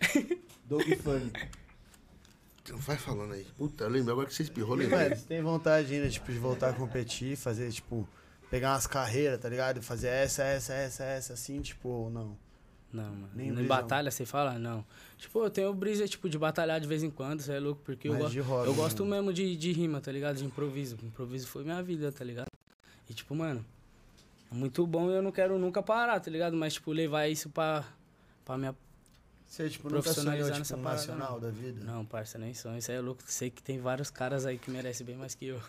[0.66, 1.32] Doug Funny.
[2.74, 3.44] Vai falando aí.
[3.58, 4.98] Puta, eu lembro agora que você espirrou, lembrei.
[4.98, 8.08] Mano, você tem vontade ainda, tipo, de voltar a competir, fazer, tipo,
[8.48, 9.82] pegar umas carreiras, tá ligado?
[9.82, 12.36] Fazer essa, essa, essa, essa, assim, tipo, ou não?
[12.92, 13.30] Não, mano.
[13.34, 14.58] Nem em batalha, você fala?
[14.58, 14.84] Não.
[15.16, 18.08] Tipo, eu tenho brisa, tipo, de batalhar de vez em quando, você é louco, porque
[18.08, 19.16] eu, Mais gosto hobby eu gosto mesmo.
[19.16, 20.36] mesmo de, de rima, tá ligado?
[20.36, 20.98] De improviso.
[21.02, 22.48] Improviso foi minha vida, tá ligado?
[23.08, 23.64] E, tipo, mano,
[24.50, 26.54] é muito bom e eu não quero nunca parar, tá ligado?
[26.56, 27.84] Mas, tipo, levar isso pra,
[28.44, 28.74] pra minha...
[29.46, 31.40] Você, tipo, nunca sonhou, Profissionalizar tipo, nessa um parada, nacional não.
[31.40, 31.84] da vida?
[31.84, 32.78] Não, parça, nem sonho.
[32.78, 33.22] Isso aí é louco.
[33.26, 35.60] Sei que tem vários caras aí que merecem bem mais que eu.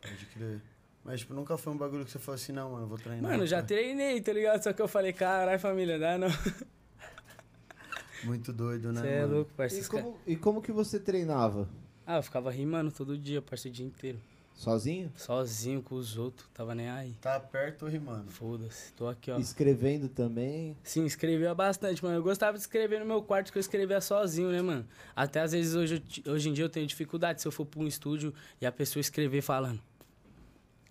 [0.00, 0.60] Pode crer.
[1.04, 3.30] Mas, tipo, nunca foi um bagulho que você falou assim, não, mano, vou treinar.
[3.30, 3.66] Mano, já cara.
[3.68, 4.62] treinei, tá ligado?
[4.62, 6.28] Só que eu falei, caralho, família, dá não.
[8.24, 9.34] Muito doido, né, Você é mano?
[9.36, 9.78] louco, parça.
[9.80, 11.68] E como, e como que você treinava?
[12.06, 14.20] Ah, eu ficava rimando todo dia, parça, o dia inteiro.
[14.54, 15.10] Sozinho?
[15.16, 17.14] Sozinho com os outros, tava nem aí.
[17.18, 18.30] Tá perto rimando.
[18.30, 19.38] Foda-se, tô aqui, ó.
[19.38, 20.76] Escrevendo também.
[20.82, 22.16] Sim, escrevia bastante, mano.
[22.16, 24.86] Eu gostava de escrever no meu quarto, que eu escrevia sozinho, né, mano?
[25.16, 27.86] Até às vezes hoje, hoje em dia eu tenho dificuldade se eu for pra um
[27.86, 29.80] estúdio e a pessoa escrever falando.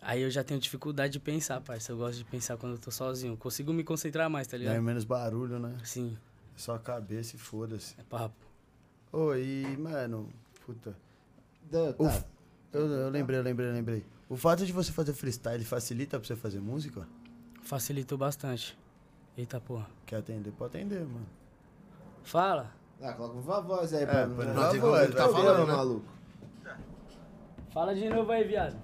[0.02, 1.92] Aí eu já tenho dificuldade de pensar, parça.
[1.92, 3.36] Eu gosto de pensar quando eu tô sozinho.
[3.36, 4.84] Consigo me concentrar mais, tá Daí é ligado?
[4.84, 5.76] menos barulho, né?
[5.84, 6.18] Sim,
[6.56, 7.96] Só a cabeça e foda-se.
[8.00, 8.36] é papo.
[9.12, 10.30] Ô, e, mano,
[10.66, 10.96] puta.
[11.70, 12.04] Da- tá.
[12.04, 12.24] Uf.
[12.72, 14.06] Eu, eu lembrei, eu lembrei, eu lembrei.
[14.30, 17.08] O fato de você fazer freestyle facilita pra você fazer música?
[17.64, 18.78] Facilitou bastante.
[19.36, 19.88] Eita porra.
[20.06, 20.52] Quer atender?
[20.52, 21.26] Pode atender, mano.
[22.24, 22.72] Fala.
[23.02, 25.74] Ah, coloca uma voz aí É, pra Não, tem como ele tá falando, né?
[25.74, 26.06] maluco.
[27.72, 28.76] Fala de novo aí, viado.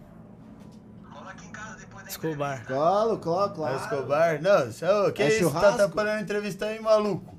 [2.07, 2.65] Escobar.
[2.65, 3.77] Colo, colo, claro.
[3.77, 4.41] Escobar?
[4.41, 5.37] Não, você, ô, que É isso?
[5.37, 5.67] Tá churrasco?
[5.81, 7.35] atrapalhando a entrevista aí, maluco?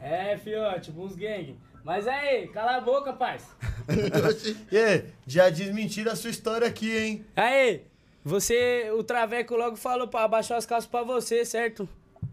[0.00, 1.58] É, fiote, uns gang.
[1.82, 3.46] Mas aí, cala a boca, parça.
[4.70, 7.26] E aí, já desmentiram a sua história aqui, hein?
[7.36, 7.84] Aí,
[8.24, 11.88] você, o Traveco logo falou pra abaixar as calças pra você, certo?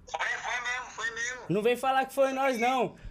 [0.09, 1.41] Foi, foi mesmo, foi mesmo.
[1.49, 2.95] Não vem falar que foi nós, não.
[2.95, 3.02] É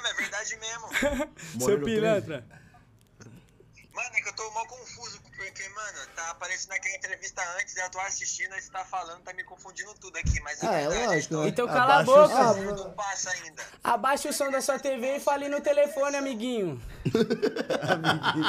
[0.00, 0.88] mesmo, é verdade mesmo.
[1.64, 2.44] Seu pilantra.
[3.94, 4.34] Mano, é que eu
[6.30, 10.16] apareci naquela entrevista antes, eu tô assistindo, aí você tá falando, tá me confundindo tudo
[10.16, 11.48] aqui, mas Ah, é verdade, lógico, né?
[11.48, 12.54] Então cala a Abaixa o boca.
[12.54, 12.84] som.
[12.84, 13.62] Não passa ainda.
[13.82, 16.80] Abaixa o som da sua TV e fale no telefone, amiguinho.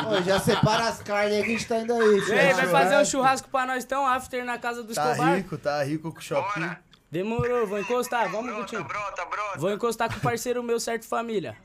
[0.07, 2.15] Ô, já separa as carnes aí que a gente tá indo aí.
[2.29, 5.35] Ei, vai fazer um churrasco pra nós então, after na casa do Tá Escobar?
[5.35, 6.59] rico, tá rico com o shopping.
[6.61, 6.88] Bora.
[7.12, 8.84] Demorou, vou encostar, vamos, Brota, Gutinho.
[8.84, 9.57] brota, brota.
[9.60, 11.57] Vou encostar com o parceiro meu, certo, família?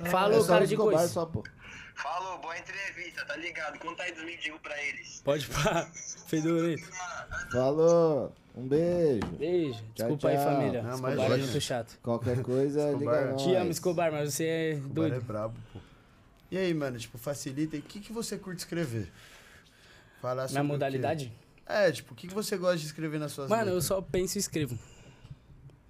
[0.00, 1.12] É Falou, só cara de Escobar coisa.
[1.12, 1.42] Só, pô.
[1.96, 3.78] Falou, boa entrevista, tá ligado?
[3.78, 5.20] Conta aí dos mendigos pra eles.
[5.24, 5.88] Pode pá,
[6.26, 6.88] Fedorento.
[7.50, 8.32] Falou.
[8.56, 9.26] Um beijo.
[9.36, 9.82] Beijo.
[9.94, 10.30] Desculpa tchau.
[10.30, 10.82] aí, família.
[10.82, 11.34] Não, Escobar imagina.
[11.34, 11.98] é muito chato.
[12.02, 13.26] Qualquer coisa, liga Escobar.
[13.32, 13.42] nós.
[13.42, 15.24] Te amo, Escobar, mas você é O bar é doido.
[15.24, 15.80] brabo, pô.
[16.52, 17.74] E aí, mano, tipo, facilita.
[17.76, 19.10] E o que, que você curte escrever?
[20.22, 21.30] Falar sobre Minha o quê?
[21.66, 23.84] É, tipo, o que, que você gosta de escrever nas suas Mano, eu letras?
[23.86, 24.78] só penso e escrevo.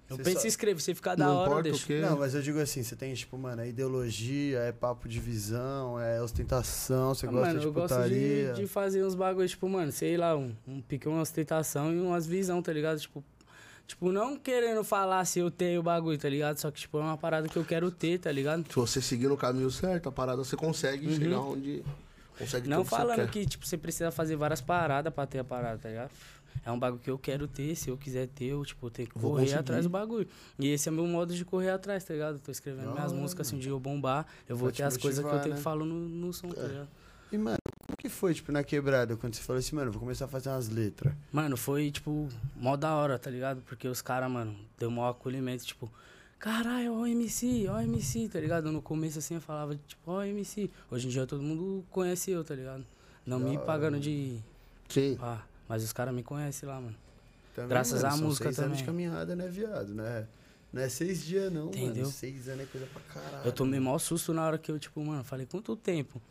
[0.07, 0.79] Eu Você penso só- e escrevo.
[0.79, 1.85] Se ficar da Não hora, eu importa o deixo.
[1.87, 1.99] quê.
[1.99, 5.99] Não, mas eu digo assim, você tem, tipo, mano, é ideologia, é papo de visão,
[5.99, 8.53] é ostentação, você Ah, gosta mano, de eu gosto putaria.
[8.53, 11.99] de, de fazer uns bagulhos, tipo, mano, sei lá, um, um pique, uma ostentação e
[11.99, 12.99] umas visão, tá ligado?
[12.99, 13.23] Tipo,
[13.87, 16.57] tipo, não querendo falar se eu tenho o bagulho, tá ligado?
[16.59, 18.61] Só que, tipo, é uma parada que eu quero ter, tá ligado?
[18.61, 21.83] Tipo, Se você seguir no caminho certo, a parada você consegue chegar onde.
[22.37, 23.29] Consegue Não que falando quer.
[23.31, 26.11] que, tipo, você precisa fazer várias paradas pra ter a parada, tá ligado?
[26.65, 29.17] É um bagulho que eu quero ter, se eu quiser ter, eu, tipo, tenho que
[29.17, 29.59] Vou correr conseguir.
[29.59, 30.27] atrás do bagulho.
[30.57, 32.35] E esse é meu modo de correr atrás, tá ligado?
[32.35, 33.63] Eu tô escrevendo Da minhas hora, músicas, assim, mano.
[33.63, 35.55] de eu bombar, eu vou ter as coisas que eu tenho né?
[35.57, 36.87] que falar no, no som, tá ligado?
[37.31, 40.25] E, mano, como que foi, tipo, na quebrada, quando você falou assim, mano, vou começar
[40.25, 41.13] a fazer umas letras?
[41.31, 43.61] Mano, foi, tipo, mó da hora, tá ligado?
[43.67, 45.91] Porque os caras, mano, deu maior acolhimento, tipo,
[46.45, 48.71] caralho, ó o MC, ó o MC, tá ligado?
[48.71, 50.69] No começo, assim, eu falava, tipo, ó o MC.
[50.91, 52.85] Hoje em dia todo mundo conhece eu, tá ligado?
[53.25, 54.39] Não me pagando de.
[54.87, 55.17] Sim.
[55.19, 56.95] Ah, mas os caras me conhecem lá, mano.
[57.55, 59.07] Também, Graças mano, à são música seis anos de também.
[59.07, 60.27] caminhada, né, viado, né?
[60.71, 62.03] Não é seis dias, não, Entendeu?
[62.03, 62.11] mano.
[62.11, 63.45] Seis anos é coisa pra caralho.
[63.47, 66.21] Eu tomei maior susto na hora que eu, tipo, mano, falei, quanto tempo?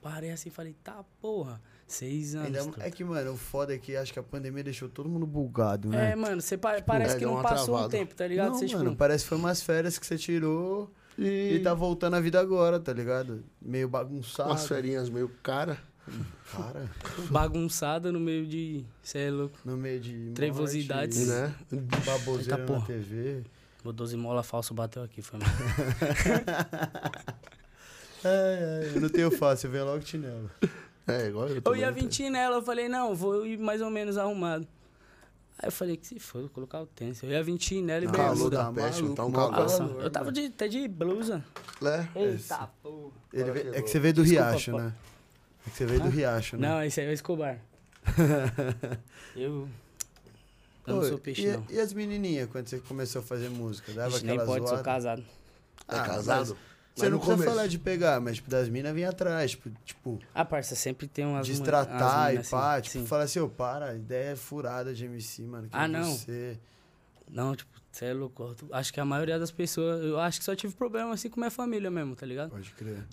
[0.00, 2.46] Parei assim, falei, tá, porra, seis anos.
[2.46, 2.84] Ainda, truta.
[2.86, 5.88] é que, mano, o foda é que acho que a pandemia deixou todo mundo bugado,
[5.94, 6.14] É, né?
[6.14, 7.88] mano, você pa- parece é, que deu não passou um travada.
[7.96, 8.48] tempo, tá ligado?
[8.50, 12.14] Não, Você, mano, tipo, parece que foi umas férias que você tirou e, tá voltando
[12.14, 13.42] à vida agora, tá ligado?
[13.60, 14.50] Meio bagunçado.
[14.50, 15.78] Umas ferinhas meio cara.
[16.56, 16.90] Cara,
[17.28, 18.82] bagunçada no meio de.
[19.02, 19.58] Cê é louco.
[19.62, 21.26] no meio de Trevosidades.
[21.28, 21.82] morte, Né?
[22.06, 22.80] Baboseira Eita, na.
[22.86, 23.42] TV.
[23.84, 25.48] O 12 mola falso bateu aqui, foi mal.
[28.24, 28.30] Ai,
[28.84, 30.50] ai, eu não tenho fácil, eu venho logo chinelo.
[31.08, 31.62] É, igual eu.
[31.64, 32.00] Eu ia né?
[32.00, 34.66] vir nela, eu falei, não, vou ir mais ou menos arrumado.
[35.58, 37.20] Aí eu falei, que se for, vou colocar o tênis.
[37.22, 39.50] Eu ia vir nela e Calor da peste, tá um calor.
[39.52, 41.44] Nossa, calor, eu tava de, até de blusa.
[41.82, 42.06] É.
[42.20, 43.10] Eita, porra.
[43.32, 44.78] Veio- é que você veio do Desculpa, Riacho, pô.
[44.78, 44.94] né?
[45.66, 46.68] É que você veio do Riacho, né?
[46.68, 47.58] Não, esse aí é o Escobar.
[49.34, 49.68] eu.
[50.86, 51.64] Eu não sou peixe, e, não.
[51.68, 53.92] e as menininhas, quando você começou a fazer música?
[53.92, 54.82] Dava Ixi, nem pode, sou zoada?
[54.82, 55.22] casado.
[55.86, 56.56] É Ah, casado?
[56.98, 57.50] Você não precisa começo.
[57.54, 61.24] falar de pegar, mas tipo, das minas vinha atrás, tipo, tipo Ah, parça, sempre tem
[61.26, 61.46] umas.
[61.46, 63.06] destratar umas e pá, assim, tipo, sim.
[63.06, 65.68] falar assim, ô, para, a ideia é furada de MC, mano.
[65.68, 66.14] que Ah, é não.
[66.16, 66.58] Você.
[67.30, 68.42] Não, tipo, você é louco.
[68.42, 70.02] Eu Acho que a maioria das pessoas.
[70.02, 72.50] Eu acho que só tive problema assim com minha família mesmo, tá ligado?
[72.50, 73.04] Pode crer.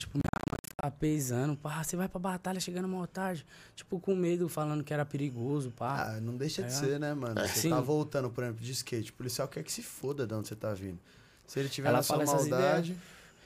[0.78, 3.46] Tá pesando, pá, você vai pra batalha chegando mal tarde.
[3.76, 6.12] Tipo, com medo, falando que era perigoso, pá.
[6.16, 6.72] Ah, não deixa de É.
[6.72, 7.40] ser, né, mano?
[7.42, 7.70] Você Sim.
[7.70, 9.10] tá voltando, por exemplo, de skate.
[9.10, 11.00] O policial quer que se foda de onde você tá vindo.
[11.48, 12.96] Se ele tiver Ela na sua fala maldade.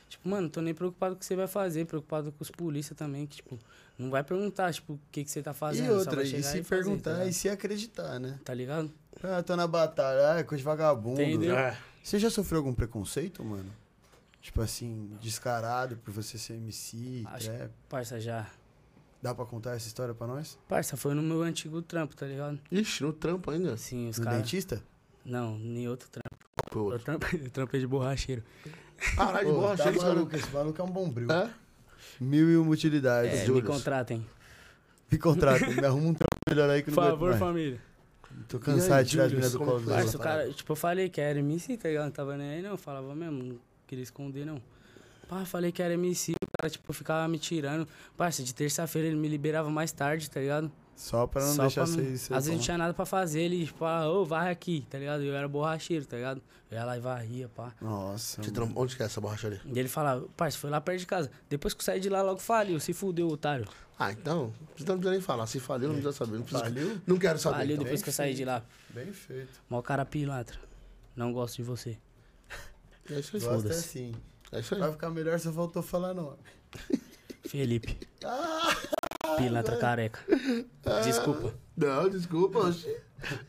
[0.09, 2.95] Tipo, mano, tô nem preocupado com o que você vai fazer, preocupado com os polícia
[2.95, 3.59] também, que, tipo,
[3.97, 5.85] não vai perguntar, tipo, o que, que você tá fazendo.
[5.85, 7.29] E só outra, vai e se fazer, perguntar tá ligado?
[7.29, 8.39] e se acreditar, né?
[8.43, 8.91] Tá ligado?
[9.23, 11.21] Ah, tô na batalha, ah, coisa de vagabundo.
[11.21, 11.55] Entendeu?
[11.55, 11.77] É.
[12.03, 13.71] Você já sofreu algum preconceito, mano?
[14.41, 17.71] Tipo assim, descarado por você ser MC, Acho- trap.
[17.87, 18.49] Parça, já.
[19.21, 20.57] Dá pra contar essa história pra nós?
[20.67, 22.57] Parça, foi no meu antigo trampo, tá ligado?
[22.71, 23.73] Ixi, no trampo ainda.
[23.73, 24.39] Assim, os caras.
[24.39, 24.81] dentista?
[25.25, 26.37] Não, nem outro trampo.
[26.71, 28.41] Pô, Eu trampei, eu trampei de borracheiro.
[29.15, 31.31] Caralho, de Ô, borracha, tá eles maluco, esse maluco é um bombril.
[31.31, 31.49] É?
[32.19, 33.41] Mil e uma utilidades.
[33.41, 34.25] É, me contratem.
[35.11, 37.39] Me contrata, me arruma um trampo melhor aí que Por não favor, aguento mais.
[37.39, 37.81] família.
[38.47, 39.81] Tô cansado aí, de tirar as meninas do colo?
[39.81, 40.15] Parça, outros.
[40.15, 42.05] o cara, tipo, eu falei que era MC, tá ligado?
[42.05, 42.71] Não tava nem aí, não.
[42.71, 44.61] Eu falava mesmo, não queria esconder, não.
[45.27, 47.87] Pá, falei que era MC, o cara, tipo, ficava me tirando.
[48.15, 50.71] Parça, de terça-feira ele me liberava mais tarde, tá ligado?
[50.99, 52.33] Só pra não Só deixar pra você...
[52.33, 55.23] Às vezes não tinha nada pra fazer, ele, tipo, ah, ô, varre aqui, tá ligado?
[55.23, 56.41] Eu era borracheiro, tá ligado?
[56.69, 57.73] Eu ia lá e varria, pá.
[57.81, 59.61] Nossa, tram- Onde que é essa borracharia?
[59.65, 61.31] E ele falava, parça, foi lá perto de casa.
[61.49, 63.65] Depois que eu saí de lá, logo faliu, se fudeu, otário.
[63.97, 64.53] Ah, então.
[64.75, 65.47] Você não precisa nem falar.
[65.47, 66.35] Se faliu, não precisa saber.
[66.37, 66.63] Não, precisa...
[66.65, 67.01] Faliu?
[67.07, 67.55] não quero saber.
[67.55, 67.83] Faliu então.
[67.85, 68.61] depois que eu saí de lá.
[68.89, 69.61] Bem feito.
[69.69, 70.59] Mó cara pilantra.
[71.15, 71.97] Não gosto de você.
[73.09, 73.41] É isso aí.
[73.41, 74.13] Gosta assim.
[74.51, 74.81] É isso aí.
[74.81, 76.37] Vai ficar melhor se eu voltou a falar nome.
[77.47, 77.97] Felipe.
[79.37, 80.19] Pilantra careca.
[81.03, 81.53] Desculpa.
[81.75, 82.59] Não, desculpa.
[82.59, 82.95] oxi.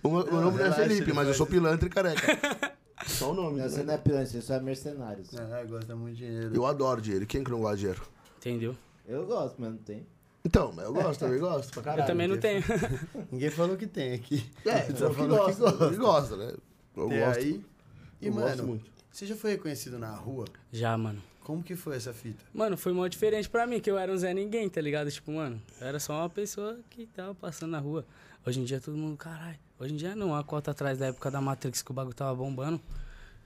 [0.02, 2.38] O meu, meu nome não é relaxa, Felipe, mas eu sou pilantra e careca.
[3.06, 3.58] Só o nome.
[3.58, 3.68] Não, né?
[3.68, 5.30] você não é pilantra, você só é mercenários.
[5.34, 6.54] Ah, gosta muito de dinheiro.
[6.54, 7.26] Eu adoro dinheiro.
[7.26, 8.02] Quem que não gosta de dinheiro?
[8.36, 8.76] Entendeu?
[9.06, 10.06] Eu gosto, mas não tem.
[10.44, 12.02] Então, mas eu gosto, também gosto pra caralho.
[12.02, 12.62] eu também não tenho.
[13.32, 14.44] Ninguém falou que tem aqui.
[14.66, 16.36] É, só que falando que gosta, gosta.
[16.36, 16.54] né?
[16.96, 17.38] Eu Tem gosto.
[17.38, 17.64] aí.
[18.20, 18.90] E, eu gosto mano, muito.
[19.10, 20.44] você já foi reconhecido na rua?
[20.70, 21.22] Já, mano.
[21.50, 22.44] Como que foi essa fita?
[22.54, 25.10] Mano, foi mó diferente pra mim, que eu era um Zé Ninguém, tá ligado?
[25.10, 28.06] Tipo, mano, eu era só uma pessoa que tava passando na rua.
[28.46, 29.58] Hoje em dia todo mundo, caralho.
[29.76, 32.32] Hoje em dia não, a cota atrás da época da Matrix que o bagulho tava
[32.36, 32.80] bombando.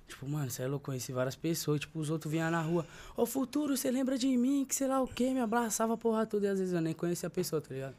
[0.06, 1.80] Tipo, mano, você é louco, conheci várias pessoas.
[1.80, 2.86] Tipo, os outros vinham na rua.
[3.16, 4.66] Ô, futuro, você lembra de mim?
[4.68, 5.30] Que sei lá o quê?
[5.30, 6.44] Me abraçava, porra, tudo.
[6.44, 7.94] E às vezes eu nem conhecia a pessoa, tá ligado?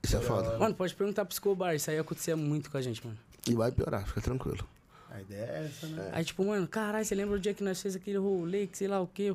[0.00, 0.56] Isso é foda.
[0.58, 1.74] Mano, pode perguntar pro Escobar.
[1.74, 3.18] Isso aí acontecia muito com a gente, mano.
[3.48, 4.64] E vai piorar, fica tranquilo.
[5.10, 6.10] A ideia é essa, né?
[6.12, 8.88] Aí, tipo, mano, caralho, você lembra o dia que nós fez aquele rolê, que sei
[8.88, 9.34] lá o quê?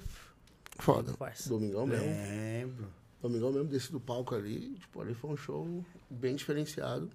[0.80, 1.14] Foda.
[1.14, 1.50] Parça.
[1.50, 2.06] Domingão mesmo.
[2.06, 2.88] Lembro.
[3.22, 7.10] Domingão mesmo, desci do palco ali, tipo, ali foi um show bem diferenciado.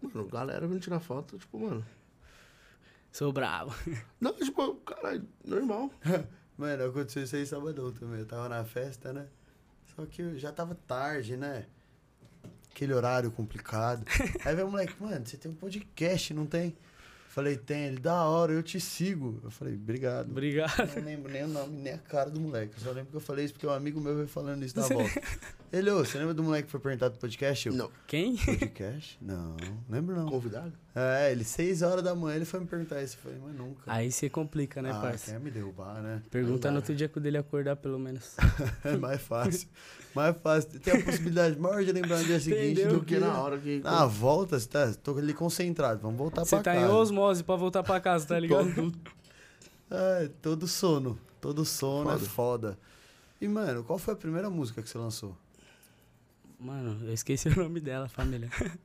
[0.00, 1.84] Mano, galera vindo tirar foto, tipo, mano.
[3.10, 3.74] Sou bravo.
[4.20, 5.90] Não, tipo, caralho, normal.
[6.56, 8.18] Mano, aconteceu isso aí sabadão também.
[8.18, 9.28] Eu tava na festa, né?
[9.94, 11.66] Só que eu já tava tarde, né?
[12.70, 14.04] Aquele horário complicado.
[14.44, 16.76] Aí veio o moleque, mano, você tem um podcast, não tem?
[17.38, 17.84] Falei, tem.
[17.84, 19.38] Ele, da hora, eu te sigo.
[19.44, 20.28] Eu falei, obrigado.
[20.28, 20.80] Obrigado.
[20.80, 22.74] Eu não lembro nem o nome, nem a cara do moleque.
[22.76, 24.86] Eu só lembro que eu falei isso porque um amigo meu veio falando isso na
[24.88, 25.22] volta.
[25.70, 27.68] Ele, ô, você lembra do moleque que foi perguntado do podcast?
[27.68, 27.90] Eu, Não.
[28.06, 28.36] Quem?
[28.38, 29.18] Podcast?
[29.20, 29.54] Não,
[29.88, 30.26] lembro não.
[30.26, 30.72] Convidado?
[30.94, 33.16] É, ele, seis horas da manhã, ele foi me perguntar isso.
[33.18, 33.82] Eu falei, mas nunca.
[33.86, 35.30] Aí você complica, né, ah, parça?
[35.32, 36.22] quer me derrubar, né?
[36.30, 38.34] Pergunta no outro dia que o dele acordar, pelo menos.
[38.82, 39.68] É mais fácil.
[40.14, 40.80] mais fácil.
[40.80, 42.98] Tem a possibilidade maior de lembrar no dia seguinte Entendeu?
[43.00, 43.80] do que na hora que.
[43.80, 46.00] Na volta, você tá, tô ali concentrado.
[46.00, 46.92] Vamos voltar Você pra tá em casa.
[46.94, 48.92] osmose pra voltar pra casa, tá ligado?
[49.90, 51.18] É, todo sono.
[51.40, 52.26] Todo sono é Foda.
[52.28, 52.78] foda.
[53.40, 55.34] E, mano, qual foi a primeira música que você lançou?
[56.58, 58.50] Mano, eu esqueci o nome dela, família.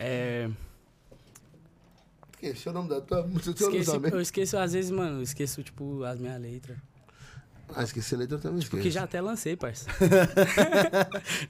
[0.00, 0.48] É.
[2.40, 5.60] É o nome da tua música, não Esqueci, eu esqueço, às vezes, mano, eu esqueço,
[5.64, 6.78] tipo, as minhas letras.
[7.74, 8.60] Ah, esqueci a letra também.
[8.60, 8.90] Porque esqueci.
[8.92, 9.90] já até lancei, parça.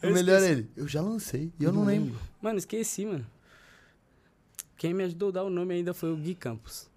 [0.02, 0.48] O Eu melhor esqueci.
[0.48, 0.70] é ele.
[0.74, 2.18] Eu já lancei e eu não lembro.
[2.40, 3.26] Mano, esqueci, mano.
[4.78, 6.88] Quem me ajudou a dar o nome ainda foi o Gui Campos.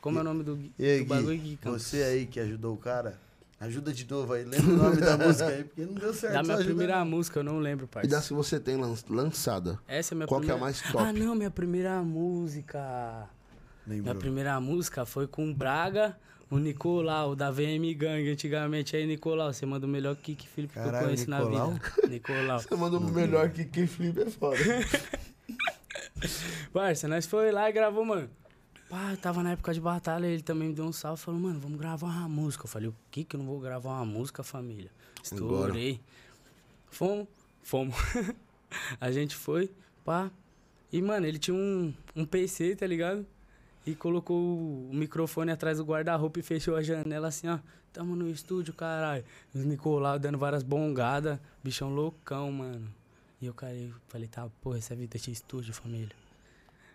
[0.00, 1.82] Como é o nome do, Gui, E aí, do bagulho Gui, Gui Campos?
[1.82, 3.20] você aí que ajudou o cara,
[3.66, 4.44] ajuda de novo aí.
[4.44, 6.32] Lembra o nome da música aí, porque não deu certo.
[6.34, 7.06] Da minha ajuda primeira não.
[7.06, 8.08] música, eu não lembro, E parça.
[8.10, 9.78] das que você tem lan- lançada.
[9.86, 10.78] Essa é minha Qual que é a primeira...
[10.80, 11.04] mais top?
[11.04, 13.28] Ah, não, minha primeira música...
[13.86, 14.16] Minha Lembrou.
[14.16, 16.16] primeira música foi com o Braga,
[16.50, 18.96] o Nicolau, da VM Gang, antigamente.
[18.96, 21.68] Aí, Nicolau, você manda o melhor kick flip que eu Caralho, conheço Nicolau?
[21.70, 21.92] na vida.
[22.10, 22.58] Nicolau.
[22.60, 24.56] Você mandou melhor que quem flip é foda.
[26.72, 28.28] Parça, nós foi lá e gravou, mano.
[28.88, 31.78] Pá, tava na época de batalha, ele também me deu um salve, falou, mano, vamos
[31.78, 32.64] gravar uma música.
[32.64, 34.90] Eu falei, o que que eu não vou gravar uma música, família?
[35.22, 36.00] Estourei.
[36.88, 37.26] Fomos,
[37.62, 37.96] fomos.
[39.00, 39.72] a gente foi,
[40.04, 40.30] pá.
[40.92, 43.26] E, mano, ele tinha um, um PC, tá ligado?
[43.84, 47.58] E colocou o microfone atrás do guarda-roupa e fechou a janela assim, ó.
[47.92, 49.24] Tamo no estúdio, caralho.
[49.54, 51.40] Os Nicolau dando várias bongadas.
[51.64, 52.92] Bichão loucão, mano.
[53.40, 56.25] E eu, cara, eu falei, tá, porra, essa é vida de estúdio, família.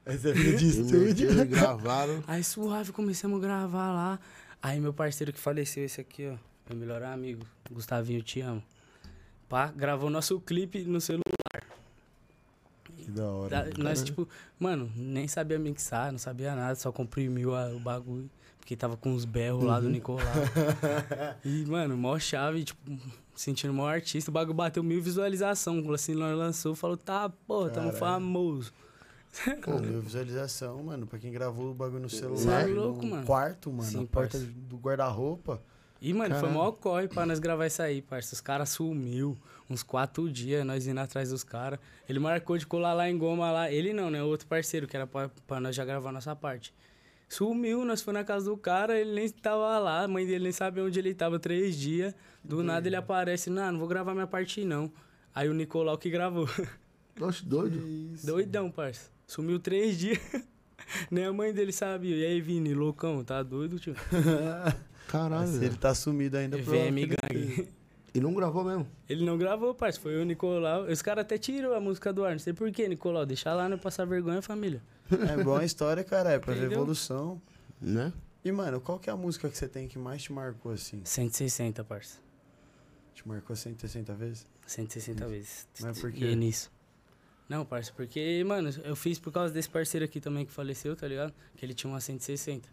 [0.05, 1.45] Essa é vida de estúdio.
[1.47, 2.23] gravaram.
[2.27, 4.19] Aí suave, começamos a gravar lá.
[4.61, 6.35] Aí meu parceiro que faleceu, esse aqui, ó.
[6.69, 8.63] Meu melhor amigo, Gustavinho, te amo.
[9.49, 11.23] Pá, gravou nosso clipe no celular.
[12.97, 13.49] Que da hora.
[13.49, 14.27] Da- nós, tipo,
[14.59, 18.29] mano, nem sabia mixar, não sabia nada, só comprimiu a- o bagulho.
[18.59, 20.21] Porque tava com os berros lá do Nicolau.
[21.43, 22.79] e, mano, mó chave, tipo,
[23.35, 24.29] sentindo mó artista.
[24.29, 25.83] O bagulho bateu mil visualizações.
[25.89, 28.71] Assim, nós lançou, falou, tá, pô, tamo famoso.
[29.63, 31.07] Pô, deu visualização, mano.
[31.07, 32.63] Pra quem gravou o bagulho no celular.
[32.63, 33.25] é louco, no mano.
[33.25, 33.89] quarto, mano.
[33.89, 34.51] Sim, na porta parça.
[34.53, 35.61] do guarda-roupa.
[36.01, 36.57] E, mano, foi Caralho.
[36.59, 38.33] mó corre pra nós gravar isso aí, parça.
[38.33, 39.37] Os caras sumiu
[39.69, 41.79] uns quatro dias, nós indo atrás dos caras.
[42.09, 43.71] Ele marcou de colar lá em Goma lá.
[43.71, 44.21] Ele não, né?
[44.21, 46.73] O outro parceiro, que era pra, pra nós já gravar a nossa parte.
[47.29, 50.51] Sumiu, nós fomos na casa do cara, ele nem tava lá, a mãe dele nem
[50.51, 52.13] sabia onde ele tava três dias.
[52.43, 54.91] Do nada ele aparece, não, não vou gravar minha parte não.
[55.33, 56.49] Aí o Nicolau que gravou.
[57.21, 57.79] Oxe, doido.
[58.23, 59.09] Doidão, parça.
[59.31, 60.19] Sumiu três dias.
[61.09, 62.17] Nem a mãe dele sabia.
[62.17, 63.95] E aí, Vini, loucão, tá doido, tio?
[65.07, 65.47] Caralho.
[65.47, 67.67] Se ele tá sumido ainda, VM provavelmente- Gang.
[68.13, 68.85] E não gravou mesmo.
[69.07, 69.97] Ele não gravou, parça.
[70.01, 70.83] Foi o Nicolau.
[70.83, 72.33] Os caras até tirou a música do ar.
[72.33, 73.25] Não sei por quê, Nicolau.
[73.25, 74.81] Deixa lá, não passar vergonha, família.
[75.09, 76.31] É boa a história, cara.
[76.31, 77.41] É pra ver evolução.
[77.81, 78.11] Né?
[78.43, 81.01] E, mano, qual que é a música que você tem que mais te marcou, assim?
[81.05, 82.17] 160, parça.
[83.15, 84.45] Te marcou 160 vezes?
[84.67, 85.67] 160 vezes.
[85.79, 86.25] Mas por E quê?
[86.25, 86.69] é nisso.
[87.47, 91.07] Não, parça, porque, mano, eu fiz por causa desse parceiro aqui também que faleceu, tá
[91.07, 91.33] ligado?
[91.57, 92.69] Que ele tinha uma 160.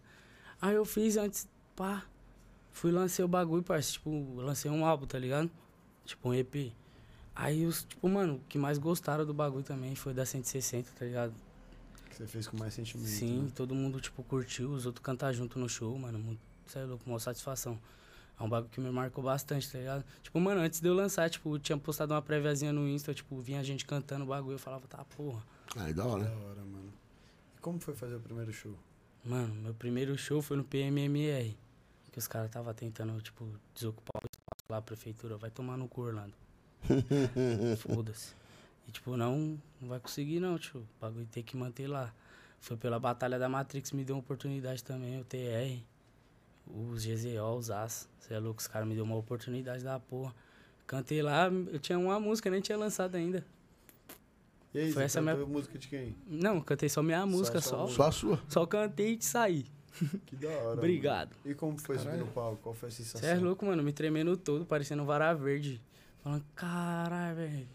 [0.61, 2.03] Aí eu fiz antes, pá.
[2.71, 3.93] Fui lancei o bagulho, parça.
[3.93, 5.49] Tipo, lancei um álbum, tá ligado?
[6.05, 6.71] Tipo, um EP.
[7.35, 11.05] Aí os, tipo, mano, o que mais gostaram do bagulho também foi da 160, tá
[11.05, 11.33] ligado?
[12.09, 13.07] Que você fez com mais sentimento.
[13.07, 13.51] Sim, né?
[13.55, 16.19] todo mundo, tipo, curtiu, os outros cantar junto no show, mano.
[16.19, 17.79] Muito, sei louco, uma satisfação.
[18.39, 20.05] É um bagulho que me marcou bastante, tá ligado?
[20.23, 23.37] Tipo, mano, antes de eu lançar, tipo, eu tinha postado uma préviazinha no Insta, tipo,
[23.39, 25.43] vinha gente cantando o bagulho, eu falava, tá, porra.
[25.75, 26.23] Aí, da hora.
[26.23, 26.93] Da hora, mano.
[27.57, 28.73] E como foi fazer o primeiro show?
[29.25, 31.55] Mano, meu primeiro show foi no PMMR.
[32.11, 35.37] Que os caras tava tentando, tipo, desocupar o espaço lá, a prefeitura.
[35.37, 36.33] Vai tomar no cu, Orlando.
[37.77, 38.33] Foda-se.
[38.87, 40.79] E, tipo, não, não vai conseguir, não, tio.
[40.79, 42.11] O bagulho tem que manter lá.
[42.61, 45.83] Foi pela Batalha da Matrix, me deu uma oportunidade também, o TR.
[46.69, 48.07] Os GZO, os As.
[48.19, 50.33] Você é louco, os caras me deu uma oportunidade da porra.
[50.85, 53.45] Cantei lá, eu tinha uma música, nem tinha lançado ainda.
[54.73, 56.15] E aí, Foi essa minha- música de quem?
[56.27, 58.03] Não, cantei só minha música, só só.
[58.03, 58.39] a sua.
[58.47, 59.65] Só cantei e te saí.
[60.27, 60.77] Que da hora.
[60.77, 61.31] Obrigado.
[61.43, 61.51] mano.
[61.51, 62.57] E como foi subir no palco?
[62.61, 63.19] Qual foi a sensação?
[63.21, 65.81] Você é louco, mano, me tremendo todo, parecendo um vara verde.
[66.23, 67.67] Falando, caralho, velho.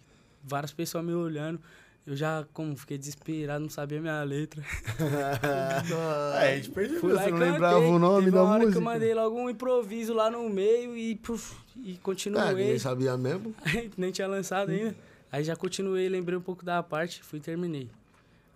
[0.42, 1.60] Várias pessoas me olhando.
[2.06, 4.62] Eu já, como, fiquei desesperado, não sabia minha letra.
[6.40, 7.52] É, a gente percebeu, Fui lá você e não cantei.
[7.52, 8.78] lembrava o nome Teve da uma hora que música.
[8.80, 12.78] eu mandei logo um improviso lá no meio e, puf, e É, ninguém continuei.
[12.78, 13.54] sabia mesmo.
[13.96, 14.94] Nem tinha lançado ainda.
[15.32, 17.88] Aí já continuei, lembrei um pouco da parte, fui e terminei.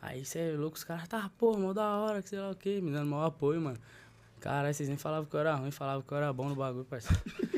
[0.00, 2.54] Aí cê é louco, os caras, tá, pô, mó da hora, que sei lá o
[2.54, 3.78] quê, me dando maior apoio, mano.
[4.40, 6.84] Caralho, vocês nem falavam que eu era ruim, falavam que eu era bom no bagulho,
[6.84, 7.20] parceiro.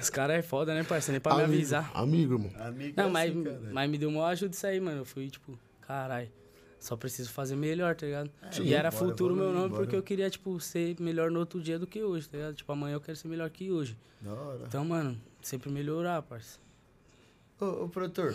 [0.00, 1.12] Os caras é foda, né, parceiro?
[1.12, 1.90] Nem pra me Amigo, avisar.
[1.94, 2.50] Amigo, irmão.
[2.66, 4.98] Amigo Não, é mas, assim, mas me deu uma ajuda isso aí, mano.
[4.98, 6.30] Eu fui, tipo, caralho,
[6.78, 8.30] só preciso fazer melhor, tá ligado?
[8.52, 9.82] Sim, e era bora futuro meu evoluir, nome bora.
[9.82, 12.54] porque eu queria, tipo, ser melhor no outro dia do que hoje, tá ligado?
[12.54, 13.96] Tipo, amanhã eu quero ser melhor que hoje.
[14.20, 14.64] Da hora.
[14.66, 16.60] Então, mano, sempre melhorar, parceiro.
[17.60, 18.34] Ô, ô, produtor,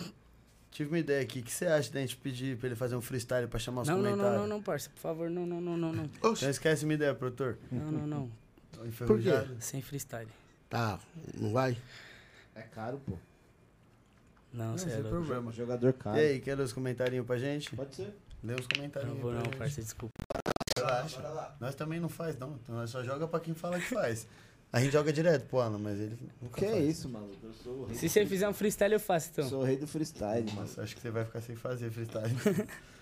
[0.70, 1.40] tive uma ideia aqui.
[1.40, 3.88] O que você acha da gente pedir pra ele fazer um freestyle pra chamar os
[3.88, 4.34] Não, não, comentários?
[4.40, 6.10] não, não, não, parça, por favor, não, não, não, não, não.
[6.22, 7.58] Oxe, Não esquece minha ideia, produtor.
[7.72, 8.30] Não, não, não.
[8.72, 9.56] Tô Enferrujado.
[9.58, 10.28] Sem freestyle.
[10.68, 10.98] Tá,
[11.34, 11.76] não vai?
[12.54, 13.16] É caro, pô.
[14.52, 15.10] Não, Não, você é sem louco.
[15.18, 15.52] problema.
[15.52, 16.16] Jogador caro.
[16.16, 17.74] E aí, quer ler os comentarinhos pra gente?
[17.76, 18.14] Pode ser.
[18.42, 19.56] Lê os comentários Não vou não, gente.
[19.56, 20.12] parça, desculpa.
[20.76, 21.54] Relaxa.
[21.60, 22.54] Nós também não faz, não.
[22.62, 24.26] Então nós só joga pra quem fala que faz.
[24.72, 26.84] A gente joga direto pro Alan, mas ele nunca Que é faz.
[26.88, 27.36] isso, maluco?
[27.42, 27.96] Eu sou o rei.
[27.96, 29.48] Se você fizer um freestyle, eu faço, então.
[29.48, 30.60] Sou o rei do freestyle, mano.
[30.62, 32.34] Nossa, acho que você vai ficar sem fazer freestyle.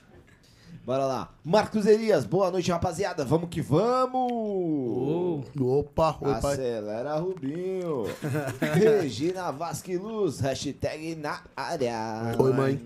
[0.84, 1.30] Bora lá.
[1.44, 3.24] Marcos Elias, boa noite, rapaziada.
[3.24, 5.44] Vamos que vamos!
[5.58, 6.54] Ô, Opa, oi, pai.
[6.54, 8.04] Acelera, Rubinho.
[8.60, 12.34] Regina Vasque Luz, hashtag na área.
[12.38, 12.80] Oi, mãe.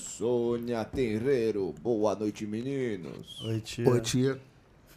[0.00, 3.40] Sônia Terreiro, boa noite, meninos.
[3.44, 3.88] Oi, tia.
[3.88, 4.40] Oi, tia.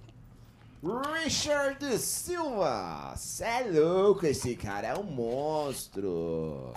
[0.83, 6.73] Richard Silva, cê é louco, esse cara é um monstro.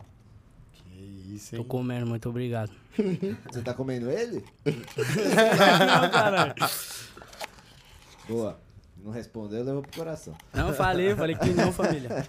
[0.73, 1.69] Que isso, Tô hein?
[1.69, 2.73] comendo, muito obrigado.
[3.53, 4.45] Você tá comendo ele?
[4.65, 6.55] Não, caralho.
[8.27, 8.59] Boa.
[9.03, 10.35] Não respondeu, levou pro coração.
[10.53, 12.27] Não falei, falei que não, família.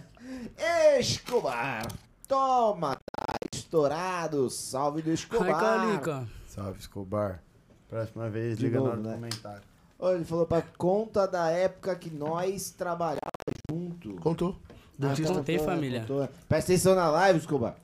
[1.00, 1.86] Escobar,
[2.28, 5.60] toma, tá estourado, salve do Ai, Escobar.
[5.60, 6.28] Calica.
[6.48, 7.44] Salve, Escobar.
[7.90, 9.16] Próxima vez, De liga novo, na hora do né?
[9.16, 9.71] comentário.
[10.02, 13.22] Olha, ele falou pra conta da época que nós trabalhávamos
[13.70, 14.16] junto.
[14.16, 14.56] Contou.
[14.98, 15.32] Dentista.
[15.34, 15.76] contei, Contou, né?
[15.76, 16.00] família.
[16.02, 16.28] Contou.
[16.50, 17.76] Presta atenção na live, Escobar.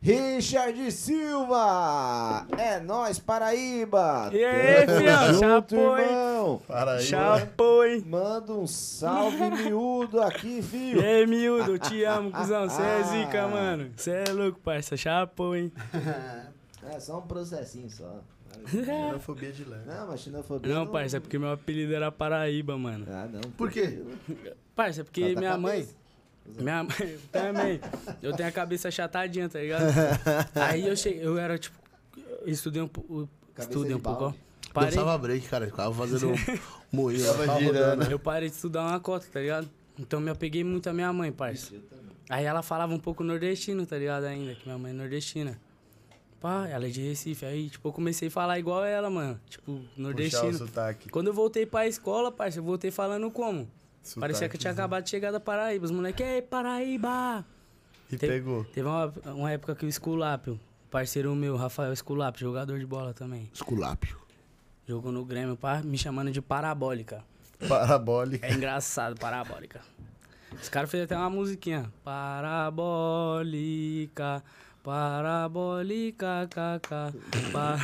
[0.00, 2.46] Richard Silva!
[2.56, 4.30] É nós, Paraíba!
[4.32, 5.26] E aí, fião?
[5.34, 5.40] junto,
[5.74, 6.04] Chapou, hein?
[6.06, 6.62] irmão!
[6.68, 8.04] Para aí, Chapou, hein?
[8.06, 11.00] Manda um salve miúdo aqui, E filho!
[11.04, 12.68] aí, miúdo, te amo, cuzão.
[12.70, 13.90] Cê é zica, mano.
[13.96, 14.96] Cê é louco, parça.
[14.96, 15.72] Chapou, hein?
[16.90, 18.20] É só um processinho só.
[18.68, 19.86] Xenofobia de leve.
[19.86, 23.06] Não, mas xenofobia Não, parça, é porque meu apelido era Paraíba, mano.
[23.08, 23.40] Ah, não.
[23.52, 24.02] Por quê?
[24.74, 25.80] Parça, é porque minha mãe...
[25.80, 25.98] cabeça.
[26.58, 27.80] Minha mãe eu também.
[28.22, 29.84] Eu tenho a cabeça chatadinha, tá ligado?
[30.54, 31.76] Aí eu cheguei, eu era tipo.
[32.16, 33.28] eu Estudei um pouco.
[33.58, 34.34] Estudei de um pouco, ó.
[34.72, 35.66] Parei, Dançava break, cara.
[35.66, 36.32] Ficava fazendo
[36.92, 37.24] moinho.
[37.24, 37.88] Tava girando.
[37.98, 38.10] rodando.
[38.10, 39.68] eu parei de estudar uma cota, tá ligado?
[39.98, 41.74] Então me apeguei muito à minha mãe, parça.
[42.28, 44.24] Aí ela falava um pouco nordestino, tá ligado?
[44.24, 45.58] Ainda, que minha mãe é nordestina.
[46.40, 47.44] Pá, ela é de Recife.
[47.44, 49.40] Aí, tipo, eu comecei a falar igual ela, mano.
[49.48, 50.54] Tipo, Puxar o nordestino.
[50.54, 51.08] sotaque.
[51.08, 53.68] Quando eu voltei pra escola, parça, eu voltei falando como?
[54.18, 54.72] Parecia que eu tinha Sotaquezinho.
[54.72, 55.84] acabado de chegar da Paraíba.
[55.84, 57.44] Os moleques, ei, Paraíba!
[58.10, 58.64] E Te- pegou.
[58.66, 60.58] Teve uma, uma época que o Esculápio,
[60.90, 64.16] parceiro meu, Rafael Esculápio, jogador de bola também, Esculápio.
[64.86, 67.22] jogou no Grêmio, pá, me chamando de Parabólica.
[67.68, 68.46] Parabólica.
[68.46, 69.80] É engraçado, Parabólica.
[70.52, 71.92] Os caras fez até uma musiquinha.
[73.08, 74.42] Parabólica,
[74.88, 77.12] parabólica, kk.
[77.52, 77.76] Pa...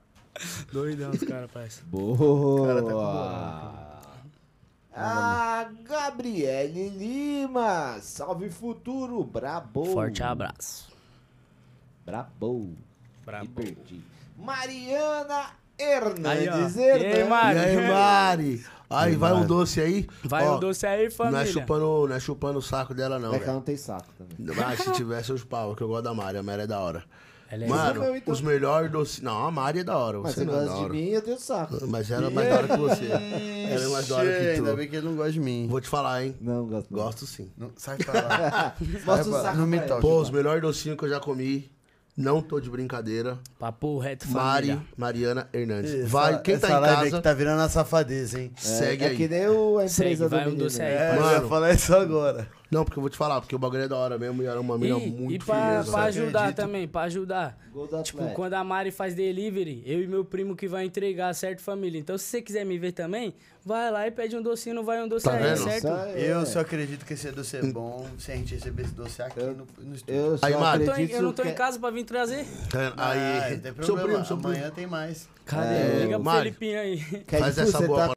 [0.72, 1.82] Doidão os caras, parça.
[1.84, 2.66] Boa!
[2.66, 4.08] Cara, tá com bola,
[4.96, 9.84] a Gabriele Lima, salve futuro, brabo.
[9.92, 10.90] Forte abraço.
[12.06, 12.74] Brabo.
[13.26, 13.44] Brabo.
[13.44, 14.02] Me perdi.
[14.38, 16.56] Mariana Hernandes Aí, ó.
[16.56, 17.18] E aí, Hernandes.
[17.18, 17.58] E Mari?
[17.58, 18.66] aí, Mari?
[18.90, 20.06] Aí, vai um doce aí?
[20.24, 21.46] Vai Ó, um doce aí, Não é, família.
[21.46, 24.56] chupando, não é chupando o saco dela, não, É que ela não tem saco também.
[24.56, 27.04] Mas se tivesse os pau, que eu gosto da Mari, a Mari é da hora.
[27.50, 28.32] Ela é Mano, meu, então.
[28.32, 29.22] os melhores doces.
[29.22, 30.18] Não, a Mari é da hora.
[30.20, 30.92] Mas Você não é da gosta de hora.
[30.92, 31.78] mim, eu tenho saco.
[31.88, 33.04] Mas ela é mais da hora que você.
[33.06, 34.76] Ela é mais da hora que Ainda tu.
[34.76, 35.66] bem que ele não gosta de mim.
[35.66, 36.36] Vou te falar, hein?
[36.42, 36.92] Não, gosto.
[36.92, 37.50] Gosto sim.
[37.56, 38.74] Não, sai pra lá.
[39.06, 39.80] Mostra o saco não me.
[40.00, 41.70] Pô, os melhores docinhos que eu já comi.
[42.20, 43.38] Não tô de brincadeira.
[43.60, 44.86] Papo reto, Mari, família.
[44.96, 45.94] Mariana Hernandes.
[45.94, 48.50] Essa- Vai, quem tá essa em live casa, aqui tá virando a safadeza, hein?
[48.56, 49.16] É, segue é aí.
[49.16, 50.86] que nem o, a empresa Segue, do vai um menino, doce né?
[50.86, 51.42] aí, É, eu Mano.
[51.44, 52.48] ia falar isso agora.
[52.70, 54.60] Não, porque eu vou te falar, porque o bagulho é da hora mesmo e era
[54.60, 55.90] uma mina E, muito e pra, firmeza.
[55.92, 56.56] pra ajudar Acredito.
[56.56, 57.58] também, pra ajudar.
[57.68, 58.18] Tipo, Atlético.
[58.34, 61.98] quando a Mari faz delivery, eu e meu primo que vai entregar, certo, família?
[61.98, 63.32] Então, se você quiser me ver também,
[63.64, 65.56] vai lá e pede um docinho, não vai um doce Tá aí, vendo?
[65.64, 65.78] certo?
[65.78, 66.44] Isso aí, Eu é.
[66.44, 69.66] só acredito que esse doce é bom se a gente receber esse doce aqui no,
[69.80, 70.14] no estúdio.
[70.20, 70.80] Eu só Aí, Mari.
[70.82, 71.48] Eu, tô em- acredito eu não tô que...
[71.48, 72.44] em casa pra vir trazer.
[72.70, 74.08] Tá, Ah, Aí, não tem seu problema.
[74.08, 74.52] primo, seu primo.
[74.52, 75.28] Amanhã tem mais.
[75.46, 75.74] Cadê?
[75.74, 76.42] É, Liga pro Mari.
[76.52, 76.98] Felipinho aí.
[77.28, 78.14] Faz essa você boa, tá mano.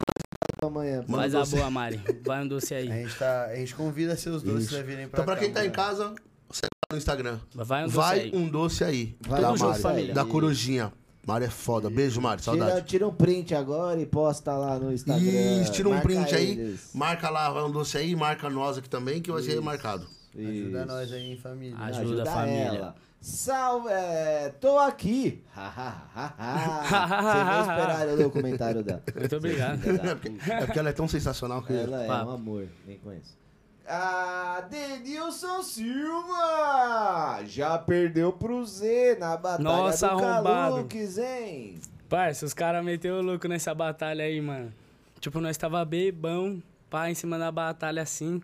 [0.66, 1.04] Amanhã.
[1.08, 1.56] Manda Faz um a doce.
[1.56, 2.00] boa, Mari.
[2.24, 2.86] Vai um doce A aí.
[2.88, 4.76] gente, tá, a gente convida seus doces Isso.
[4.76, 6.14] a virem pra Então, pra cá, quem tá em casa,
[6.50, 7.38] segue lá no Instagram.
[7.54, 8.30] Vai um doce Vai aí.
[8.34, 9.16] um doce aí.
[9.26, 9.82] Vai da um doce, Mari.
[9.82, 10.14] família.
[10.14, 10.92] Da Corujinha.
[11.24, 11.88] Mari é foda.
[11.88, 12.42] Beijo, Mari.
[12.42, 12.86] Tira, Saudade.
[12.86, 15.22] tira um print agora e posta lá no Instagram.
[15.62, 16.50] Isso, tira um Marca print aí.
[16.50, 16.90] eles.
[16.92, 18.16] Marca lá, vai um doce aí.
[18.16, 20.04] Marca nós aqui também, que vai ser marcado.
[20.36, 20.86] Ajuda Isso.
[20.86, 21.76] nós aí, família.
[21.78, 22.62] Ajuda a família.
[22.64, 22.94] ela.
[23.22, 25.44] Salve, é, tô aqui.
[25.54, 29.00] Vocês não esperaram ler o comentário dela.
[29.16, 29.80] Muito obrigado.
[29.86, 31.72] É porque, é porque ela é tão sensacional que.
[31.72, 32.30] Ela é Papo.
[32.30, 33.38] um amor, nem conheço.
[33.86, 37.44] Ah, Denilson Silva!
[37.46, 40.74] Já perdeu pro Z na batalha Nossa, do arrombado.
[40.88, 41.80] Calux, hein?
[42.08, 44.72] Parça, os caras meteu o louco nessa batalha aí, mano.
[45.20, 46.60] Tipo, nós tava bebão,
[46.90, 48.42] pá, em cima da batalha assim.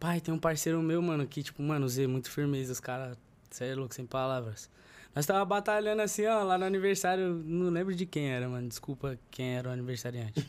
[0.00, 3.16] Pai, tem um parceiro meu, mano, que, tipo, mano, Z, muito firmeza, os caras,
[3.50, 4.70] cê é louco, sem palavras.
[5.14, 9.18] Nós tava batalhando assim, ó, lá no aniversário, não lembro de quem era, mano, desculpa
[9.30, 10.46] quem era o aniversariante.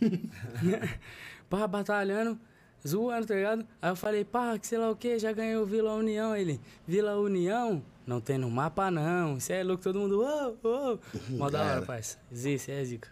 [1.50, 2.40] pá, batalhando,
[2.88, 3.66] zoando, tá ligado?
[3.82, 6.36] Aí eu falei, pá, que sei lá o que, já ganhou Vila União.
[6.36, 7.84] Ele, Vila União?
[8.06, 9.38] Não tem no mapa, não.
[9.38, 11.00] Isso é louco, todo mundo, ô, ô.
[11.30, 12.20] Mó da hora, parça.
[12.34, 13.10] Z, cê é zica.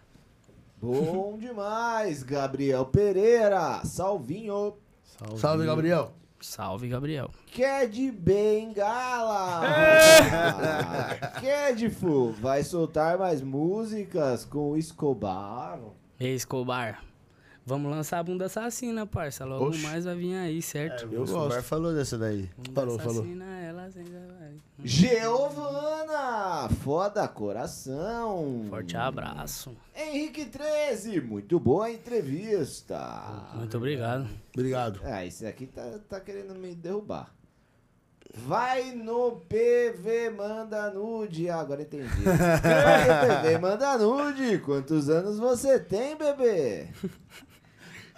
[0.80, 3.84] Bom demais, Gabriel Pereira.
[3.84, 4.76] Salvinho.
[5.36, 6.14] Salve, Gabriel.
[6.40, 7.30] Salve, Gabriel.
[7.46, 9.60] Quer de bengala?
[11.40, 12.30] Quer de fu?
[12.40, 15.78] Vai soltar mais músicas com o Escobar?
[16.18, 17.02] Ei, Escobar.
[17.70, 19.44] Vamos lançar a bunda assassina, parça.
[19.44, 19.80] Logo Oxi.
[19.82, 21.04] mais vai vir aí, certo?
[21.04, 21.36] Eu gosto.
[21.36, 22.50] O Escobar falou dessa daí.
[22.56, 23.22] Bunda falou, falou.
[23.22, 24.56] assassina, ela sem vai.
[24.82, 28.66] Giovana, foda coração.
[28.68, 29.70] Forte abraço.
[29.94, 32.98] Henrique 13, muito boa entrevista.
[33.54, 34.26] Muito obrigado.
[34.52, 35.00] Obrigado.
[35.04, 37.32] Ah, esse aqui tá, tá querendo me derrubar.
[38.34, 41.48] Vai no PV, manda nude.
[41.48, 42.22] Ah, agora entendi.
[42.24, 44.58] Vai no PV, manda nude.
[44.58, 46.88] Quantos anos você tem, bebê?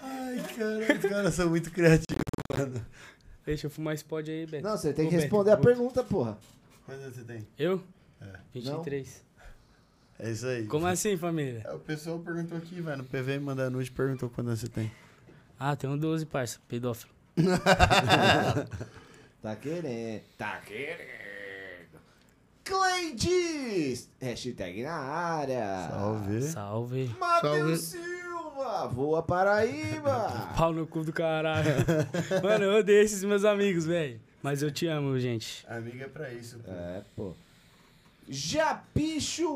[0.03, 2.23] Ai, cara, os caras são muito criativos,
[2.57, 2.85] mano.
[3.47, 4.63] Deixa eu fumar esse pod aí, Beto.
[4.65, 6.37] Não, você tem que Beto, responder a pergunta, porra.
[6.85, 7.47] Quantos você tem?
[7.59, 7.83] Eu?
[8.53, 9.23] 23.
[10.19, 10.67] É isso aí.
[10.67, 11.63] Como assim, família?
[11.65, 14.93] É, O pessoal perguntou aqui, vai no PV, manda nude, perguntou quantos você tem.
[15.59, 16.59] Ah, tem um 12, parça.
[16.69, 17.13] Pedófilo.
[19.43, 20.23] Tá querendo.
[20.39, 21.99] Tá querendo.
[22.65, 24.09] Cleides!
[24.21, 25.89] Hashtag na área.
[25.91, 26.43] Salve.
[26.43, 27.17] Salve.
[27.19, 28.32] Matheus Silva,
[28.93, 30.53] voa Paraíba.
[30.57, 31.75] Pau no cu do caralho.
[32.43, 34.21] Mano, eu odeio esses meus amigos, velho.
[34.43, 35.65] Mas eu te amo, gente.
[35.69, 36.71] Amiga é pra isso, pô.
[36.71, 37.33] É, pô.
[38.29, 39.49] Japicho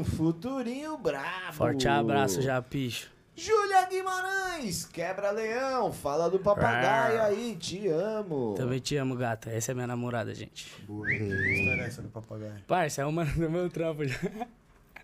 [0.00, 1.52] 1, futurinho brabo.
[1.52, 3.10] Forte abraço, Japicho.
[3.38, 8.54] Júlia Guimarães, quebra-leão, fala do papagaio aí, te amo.
[8.56, 9.50] Também te amo, gata.
[9.50, 10.72] Essa é minha namorada, gente.
[10.88, 11.06] Boa.
[11.06, 12.64] Que história é essa do papagaio?
[12.66, 14.18] Parça, é uma do meu trampo já.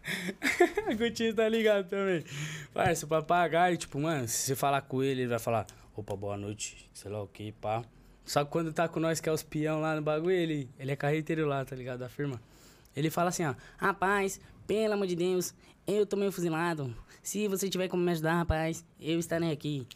[0.88, 2.24] A Gutinho tá ligado também.
[2.72, 5.66] Parça, o papagaio, tipo, mano, se você falar com ele, ele vai falar,
[5.96, 7.82] opa, boa noite, sei lá o que, pá.
[8.24, 10.92] Só que quando tá com nós, que é os peão lá no bagulho, ele, ele
[10.92, 12.00] é carreteiro lá, tá ligado?
[12.00, 12.40] Da firma.
[12.94, 15.54] Ele fala assim, ó, rapaz, pelo amor de Deus,
[15.86, 16.94] eu tô meio fuzilado.
[17.22, 19.86] Se você tiver como me ajudar, rapaz, eu estarei aqui.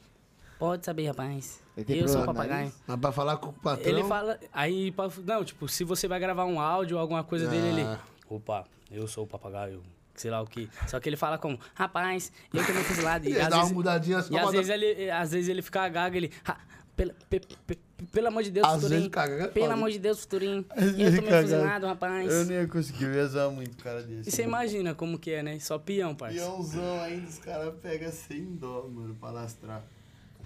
[0.59, 1.63] Pode saber, rapaz.
[1.77, 2.61] Eu sou o problema papagaio.
[2.61, 2.83] nariz?
[2.87, 3.93] Mas pra falar com o patrão.
[3.93, 4.41] Ele fala.
[4.53, 7.83] Aí, não, tipo, se você vai gravar um áudio ou alguma coisa dele, ele.
[7.83, 8.01] Ah.
[8.29, 9.83] Opa, eu sou o papagaio.
[10.17, 10.69] Sei lá o que.
[10.89, 13.29] Só que ele fala como, rapaz, eu também fiz lado.
[13.29, 15.63] E às dá uma vezes, mudadinha só e às pra vezes ele, às vezes ele
[15.63, 16.33] fica gago, ele.
[16.45, 16.57] "Ha,
[16.97, 17.79] pela- pe- pe-
[18.13, 19.09] Pelo amor de Deus, Às Futurinho.
[19.11, 20.67] caga, Pelo amor de Deus, Futurinho.
[20.77, 22.31] Eu tô meio rapaz.
[22.31, 24.29] Eu nem ia conseguir, eu ia zoar muito cara desse.
[24.29, 25.59] E você imagina como que é, né?
[25.61, 26.37] Só peão, parça.
[26.37, 29.83] Peãozão ainda, os caras pegam sem dó, mano, pra lastrar.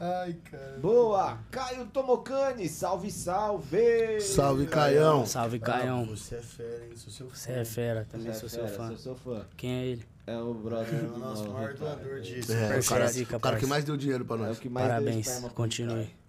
[0.03, 0.79] Ai, cara.
[0.81, 1.39] Boa!
[1.51, 4.19] Caio Tomocani, salve, salve!
[4.23, 5.27] Salve, Caião.
[5.27, 6.07] Salve, Ah, Caião.
[6.07, 6.93] você é fera, hein?
[6.97, 7.35] Sou seu fã.
[7.37, 8.89] Você é fera, também Você sou é seu fera, fã.
[8.89, 9.47] Sou seu fã.
[9.59, 10.07] Quem é ele?
[10.27, 13.59] É o brother É o nosso maior doador de É, o cara, Zica, o cara
[13.59, 14.59] que mais deu dinheiro pra É o nós.
[14.59, 16.07] que mais deu Parabéns, continue.
[16.07, 16.21] cara.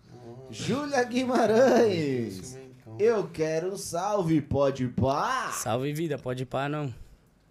[0.50, 2.58] Júlia Guimarães.
[3.00, 5.50] Eu quero um salve, pode pá?
[5.54, 6.94] Salve vida, pode ir pá não.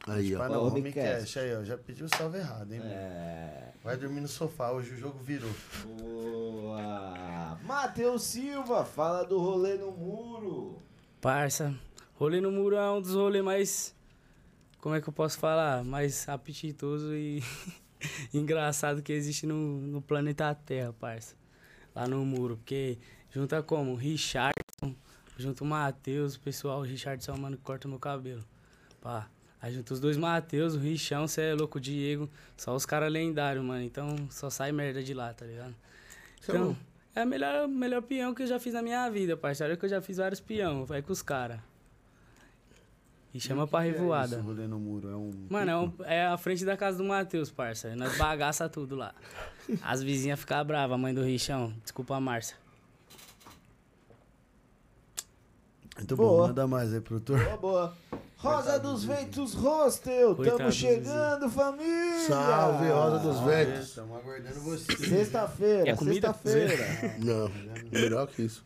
[0.06, 0.38] Aí, ó.
[0.38, 0.98] Mas não, Homecast.
[1.08, 1.38] Homecast.
[1.38, 1.64] aí, ó.
[1.64, 2.90] Já pediu o salve errado, hein, mano?
[2.92, 3.69] É.
[3.82, 5.50] Vai dormir no sofá, hoje o jogo virou.
[5.86, 7.58] Boa!
[7.64, 10.76] Matheus Silva, fala do rolê no muro.
[11.18, 11.74] Parça,
[12.14, 13.96] rolê no muro é um dos rolês mais.
[14.82, 15.82] Como é que eu posso falar?
[15.82, 17.42] Mais apetitoso e
[18.34, 21.34] engraçado que existe no, no planeta Terra, parça.
[21.94, 22.58] Lá no muro.
[22.58, 22.98] Porque
[23.30, 23.94] junta como?
[23.94, 24.94] Richardson,
[25.38, 28.44] junto o Matheus, o pessoal, o Richardson é o mano que corta meu cabelo.
[29.00, 29.26] Pá.
[29.62, 32.28] Aí junta os dois Matheus, o Richão, cê é louco, o Diego.
[32.56, 33.82] Só os caras lendários, mano.
[33.82, 35.74] Então só sai merda de lá, tá ligado?
[35.74, 36.76] É Então,
[37.14, 39.76] é o melhor, melhor peão que eu já fiz na minha vida, parceiro.
[39.76, 41.60] Que eu já fiz vários peão, vai com os caras.
[43.32, 44.36] E chama pra revoada.
[44.36, 45.30] Esse rolê no muro é um.
[45.48, 47.94] Mano, é, um- é a frente da casa do Matheus, parça.
[47.94, 49.14] Nós bagaça tudo lá.
[49.82, 51.72] As vizinhas ficam bravas, a mãe do Richão.
[51.82, 52.56] Desculpa a Márcia.
[56.00, 56.30] Muito Boa.
[56.42, 57.38] bom, manda mais aí, produtor.
[57.44, 57.94] Boa, boa.
[58.38, 62.26] Rosa dos Ventos Hostel, do chegando, família!
[62.26, 63.88] Salve, Rosa dos Ventos.
[63.88, 64.96] Estamos aguardando você.
[64.96, 66.32] Sexta-feira, comida?
[66.42, 67.16] sexta-feira.
[67.20, 67.50] Não,
[67.92, 68.64] melhor que isso.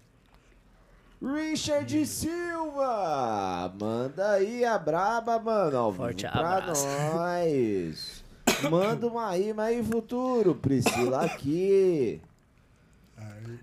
[1.21, 6.87] Richard Silva, manda aí a braba, mano, Forte pra abraço.
[6.87, 8.25] nós.
[8.71, 10.55] Manda uma rima aí, futuro.
[10.55, 12.21] Priscila aqui.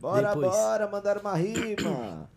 [0.01, 0.51] Bora, Depois.
[0.51, 2.27] bora, mandar uma rima.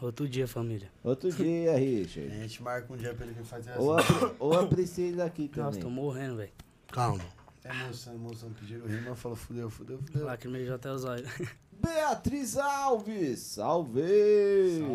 [0.00, 0.90] Outro dia, família.
[1.02, 2.28] Outro dia, A Richard.
[2.30, 3.80] gente marca um dia pra ele vir fazer assim.
[3.80, 4.02] Ou a,
[4.38, 5.94] ou a Priscila aqui Nossa, tô também.
[5.94, 6.52] morrendo, velho.
[6.92, 7.24] Calma.
[7.64, 8.50] É emoção, emoção.
[8.52, 10.24] Pediram rima, falou fudeu, fudeu, fudeu.
[10.24, 11.28] Lacrimejou até os olhos.
[11.80, 14.02] Beatriz Alves, salve!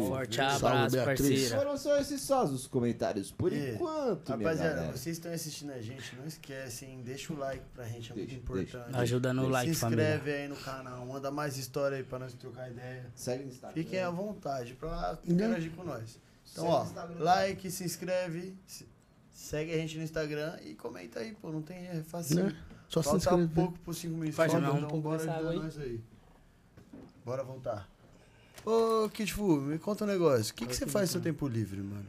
[0.08, 1.20] Forte Salve, abraço, Beatriz.
[1.30, 1.58] parceira.
[1.58, 5.82] Foram só esses só os comentários por E, enquanto, minha Rapaziada, vocês estão assistindo a
[5.82, 8.72] gente, não esquecem, deixa o like pra gente, é muito Deixa, importante.
[8.86, 8.98] deixa.
[9.00, 10.16] Ajuda no Se like, família.
[10.16, 13.06] inscreve aí no canal, manda mais história aí pra nós trocar ideia.
[13.16, 13.84] Segue no Instagram.
[13.84, 16.20] Fiquem à vontade pra interagir com nós.
[16.52, 18.88] Então, Segue ó, like, se inscreve, se-
[19.32, 22.44] segue a gente no Instagram e comenta aí, pô, não tem erro, é fácil.
[22.46, 22.56] Né?
[22.90, 23.50] Só se Falta inscrever.
[23.56, 26.02] pouco por 5 mil Parça, inscritos, um pouco bora ajudar nós aí.
[27.26, 27.88] Bora voltar.
[28.66, 30.52] Ô, Kid Fu, me conta um negócio.
[30.52, 32.08] O que, que você faz no seu tempo livre, mano?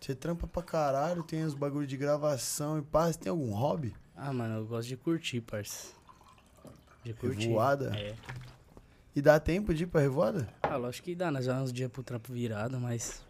[0.00, 3.06] Você trampa pra caralho, tem os bagulho de gravação e pá.
[3.06, 3.94] Você tem algum hobby?
[4.16, 5.92] Ah, mano, eu gosto de curtir, parça.
[7.04, 7.48] De curtir.
[7.48, 7.96] Revoada?
[7.96, 8.14] É.
[9.14, 10.48] E dá tempo de ir pra revoada?
[10.62, 13.22] Ah, lógico que dá, nós já uns dias pro trampo virado, mas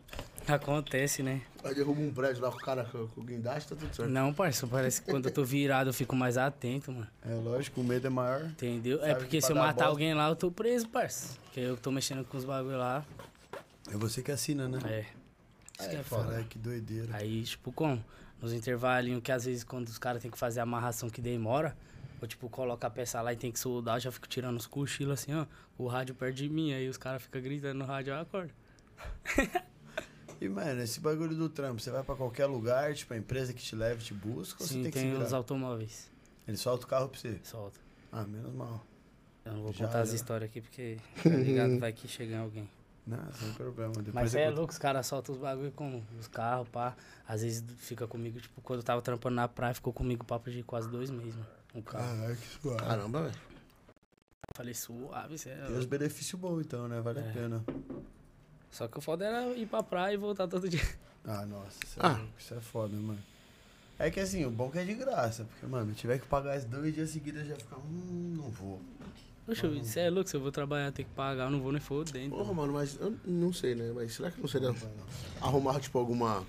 [0.53, 1.43] acontece, né?
[1.63, 4.11] Aí derruba um prédio lá com o cara com o guindaste, tá tudo certo.
[4.11, 7.09] Não, parça, parece que quando eu tô virado eu fico mais atento, mano.
[7.25, 8.45] É lógico, o medo é maior.
[8.45, 9.05] Entendeu?
[9.05, 11.37] é porque que se eu matar alguém lá, eu tô preso, parça.
[11.45, 13.05] Porque eu tô mexendo com os bagulho lá.
[13.91, 14.79] É você que assina, né?
[14.85, 15.07] É.
[15.81, 16.45] Isso que é foda.
[16.49, 17.17] Que doideira.
[17.17, 18.05] Aí, tipo, como?
[18.41, 21.77] Nos intervalinhos que às vezes quando os caras tem que fazer a amarração que demora,
[22.21, 24.67] ou tipo, coloca a peça lá e tem que soldar, eu já fico tirando os
[24.67, 25.47] cochilos assim, ó.
[25.77, 28.53] O rádio perto de mim, aí os caras ficam gritando no rádio, eu acordo.
[30.41, 33.61] E, mano, esse bagulho do trampo, você vai pra qualquer lugar, tipo, a empresa que
[33.61, 36.11] te leva, te busca, ou você Sim, tem que se tem os automóveis.
[36.47, 37.41] Ele solta o carro pra você.
[37.43, 37.81] Solta.
[38.13, 38.85] Ah, menos mal.
[39.45, 40.17] Eu não vou Já contar as era.
[40.17, 42.69] histórias aqui porque, tá ligado, vai que chega em alguém.
[43.07, 43.93] Não, sem problema.
[43.95, 44.57] Depois Mas é conto.
[44.59, 46.95] louco, os caras soltam os bagulho com os carros, pá.
[47.27, 50.63] Às vezes fica comigo, tipo, quando eu tava trampando na praia, ficou comigo papo de
[50.63, 51.47] quase dois meses, mano.
[51.75, 52.05] Um carro.
[52.17, 52.79] Caralho, que suave.
[52.85, 53.35] Caramba, velho.
[54.55, 57.01] Falei, suave, é Tem os benefícios bons, então, né?
[57.01, 57.29] Vale É.
[57.29, 57.65] a pena.
[58.71, 60.81] Só que o foda era ir pra praia e voltar todo dia.
[61.25, 62.09] Ah, nossa, isso é, Ah.
[62.17, 63.19] louco, isso é foda, mano.
[63.99, 66.69] É que assim, o bom que é de graça, porque, mano, tiver que pagar esses
[66.69, 68.81] dois dias seguidos, já fica, hum, não vou.
[69.45, 71.81] Poxa, você é louco, se eu vou trabalhar, ter que pagar, eu não vou nem
[71.81, 72.37] fodendo.
[72.37, 73.91] Porra, mano, mas eu não sei, né?
[73.95, 74.75] Mas será que não seria
[75.41, 76.45] arrumar, tipo, alguma.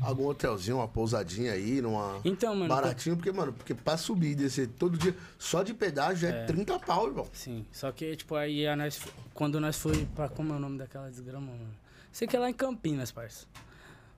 [0.00, 2.20] Algum hotelzinho, uma pousadinha aí, numa.
[2.24, 2.68] Então, mano.
[2.68, 6.44] Baratinho, porque, mano, porque pra subir e descer todo dia, só de pedágio é, É.
[6.44, 7.26] 30 pau, irmão.
[7.32, 9.00] Sim, só que, tipo, aí a nós,
[9.32, 10.28] quando nós foi pra.
[10.28, 11.74] Como é o nome daquela desgrama, mano?
[12.12, 13.46] Sei que é lá em Campinas, parça.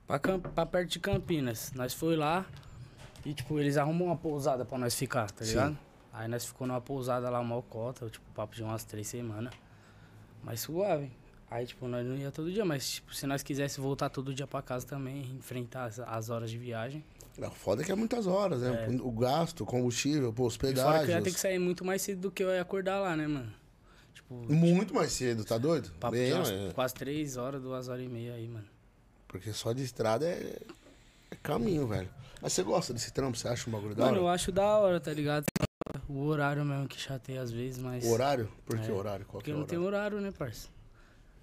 [0.05, 1.71] Pra, Cam- pra perto de Campinas.
[1.73, 2.45] Nós foi lá
[3.25, 5.51] e, tipo, eles arrumam uma pousada pra nós ficar, tá Sim.
[5.51, 5.77] ligado?
[6.11, 9.53] Aí nós ficou numa pousada lá, mal cota, tipo, papo de umas três semanas.
[10.43, 11.09] Mas suave.
[11.51, 14.45] Aí, tipo, nós não ia todo dia, mas, tipo, se nós quisesse voltar todo dia
[14.45, 17.03] pra casa também, enfrentar as, as horas de viagem.
[17.37, 18.87] O foda é que é muitas horas, né?
[19.01, 22.01] O gasto, o combustível, pô, E fora que eu ia ter que sair muito mais
[22.01, 23.51] cedo do que eu ia acordar lá, né, mano?
[24.13, 25.89] Tipo, Muito mais cedo, tá doido?
[25.99, 28.65] papo Bem, é, quase três horas, duas horas e meia aí, mano.
[29.27, 30.57] Porque só de estrada é,
[31.31, 32.09] é caminho, velho.
[32.41, 33.37] Mas você gosta desse trampo?
[33.37, 34.35] Você acha um bagulho da Mano, eu hora?
[34.35, 35.45] acho da hora, tá ligado?
[36.07, 38.03] O horário mesmo que chateia às vezes, mas.
[38.05, 38.49] O horário?
[38.65, 39.25] Por que É, horário?
[39.25, 40.17] Qual que Porque é não tem horário?
[40.17, 40.67] horário, né, parça?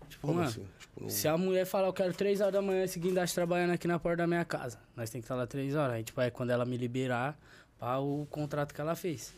[0.08, 0.66] Tipo, Como mano, assim?
[0.78, 3.72] Tipo, não- se a mulher falar, eu quero três horas da manhã esse guindaste trabalhando
[3.72, 5.94] aqui na porta da minha casa, nós tem que estar lá três horas.
[5.94, 7.38] Aí, tipo, é quando ela me liberar
[7.78, 9.34] para o contrato que ela fez.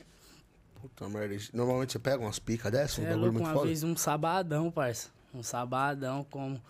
[0.81, 1.37] Puta merda.
[1.53, 3.67] Normalmente você pega umas picas um é bagulho louco, muito uma foda?
[3.67, 5.11] vez um sabadão, parça.
[5.35, 6.63] Um sabadão, como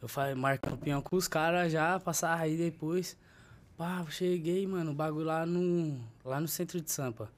[0.00, 3.16] eu falei, marcando pinhão com os caras já, passar aí depois.
[3.76, 7.30] Pá, cheguei, mano, o bagulho lá no, lá no centro de Sampa.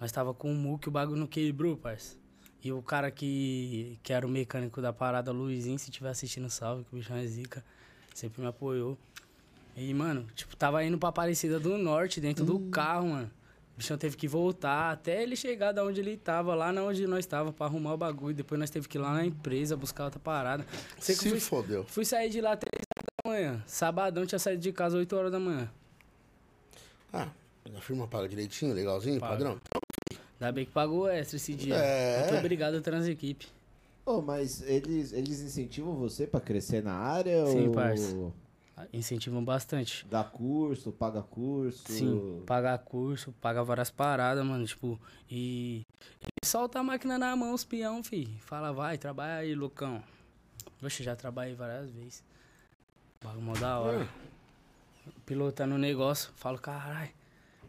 [0.00, 2.16] Nós tava com o muque, o bagulho não quebrou, parça.
[2.62, 6.84] E o cara que, que era o mecânico da parada, Luizinho, se tiver assistindo, salve,
[6.84, 7.64] que o bichão é zica.
[8.14, 8.98] Sempre me apoiou.
[9.76, 13.30] E, mano, tipo, tava indo pra Aparecida do Norte, dentro do carro, mano.
[13.74, 17.06] O bichão teve que voltar até ele chegar da onde ele tava, lá na onde
[17.06, 18.34] nós tava, pra arrumar o bagulho.
[18.34, 20.66] Depois nós teve que ir lá na empresa buscar outra parada.
[20.98, 21.84] Sei Se fui, fodeu.
[21.84, 23.62] fui sair de lá 3 horas da manhã.
[23.66, 25.70] Sabadão tinha saído de casa 8 horas da manhã.
[27.12, 27.28] Ah,
[27.76, 29.32] a firma paga direitinho, legalzinho, Paga.
[29.34, 29.60] padrão?
[30.40, 31.74] Ainda bem que pagou extra esse dia.
[31.74, 32.20] É.
[32.20, 33.46] Muito obrigado, Transequipe.
[34.04, 37.46] Ô, mas eles, eles incentivam você pra crescer na área?
[37.46, 38.16] Sim, ou parça.
[38.92, 40.06] Incentivam bastante.
[40.10, 41.90] Dá curso, paga curso?
[41.90, 45.00] Sim, pagar curso, pagar várias paradas, mano, tipo,
[45.30, 45.82] e
[46.20, 48.26] ele solta a máquina na mão, os peão, fi.
[48.40, 50.02] Fala, vai, trabalha aí, loucão.
[50.82, 52.22] Oxe, já trabalhei várias vezes.
[53.24, 54.06] Bagulho mó da hora.
[55.24, 57.10] Pilotando o negócio, falo, caralho,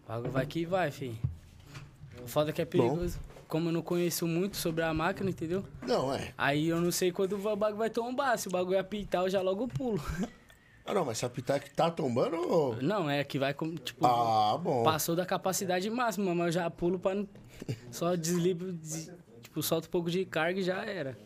[0.05, 1.17] bagulho vai que vai, fi.
[2.27, 3.19] O foda é que é perigoso.
[3.47, 5.63] Como eu não conheço muito sobre a máquina, entendeu?
[5.81, 6.33] Não, é.
[6.37, 8.37] Aí eu não sei quando o bagulho vai tombar.
[8.37, 10.01] Se o bagulho apitar, eu já logo pulo.
[10.89, 12.81] Ah, não, mas se apitar que tá tombando ou...
[12.81, 14.83] Não, é que vai, tipo, Ah, bom.
[14.85, 17.13] Passou da capacidade máxima, mas eu já pulo pra.
[17.13, 17.27] não-
[17.91, 21.17] Só desligo, des- tipo, solta um pouco de carga e já era.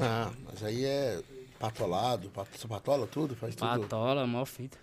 [0.00, 1.20] Ah, mas aí é
[1.58, 3.66] patolado, pat- você patola tudo, faz tudo.
[3.80, 4.78] Patola, mó fita.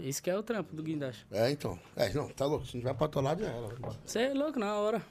[0.00, 1.26] Esse que é o trampo do guindaste.
[1.30, 1.78] É, então.
[1.94, 2.66] É, não, tá louco.
[2.66, 3.68] Se não tiver patolado, já era.
[4.04, 5.02] Você é louco na hora.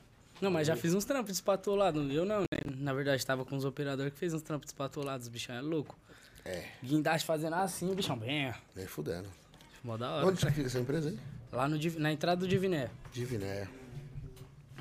[0.41, 2.13] Não, mas já fiz uns trampos despatolados.
[2.13, 2.45] Eu não, né?
[2.77, 5.27] Na verdade, tava com os operadores que fez uns trampos despatolados.
[5.27, 5.97] O bichão é louco.
[6.43, 8.53] É, Guindaste fazendo assim, o bichão bem.
[8.75, 9.29] nem fudendo.
[9.83, 10.27] Mó da hora.
[10.27, 11.19] Onde que fica essa empresa aí?
[11.51, 12.89] Lá no, na entrada do Diviné.
[13.13, 13.67] Diviné.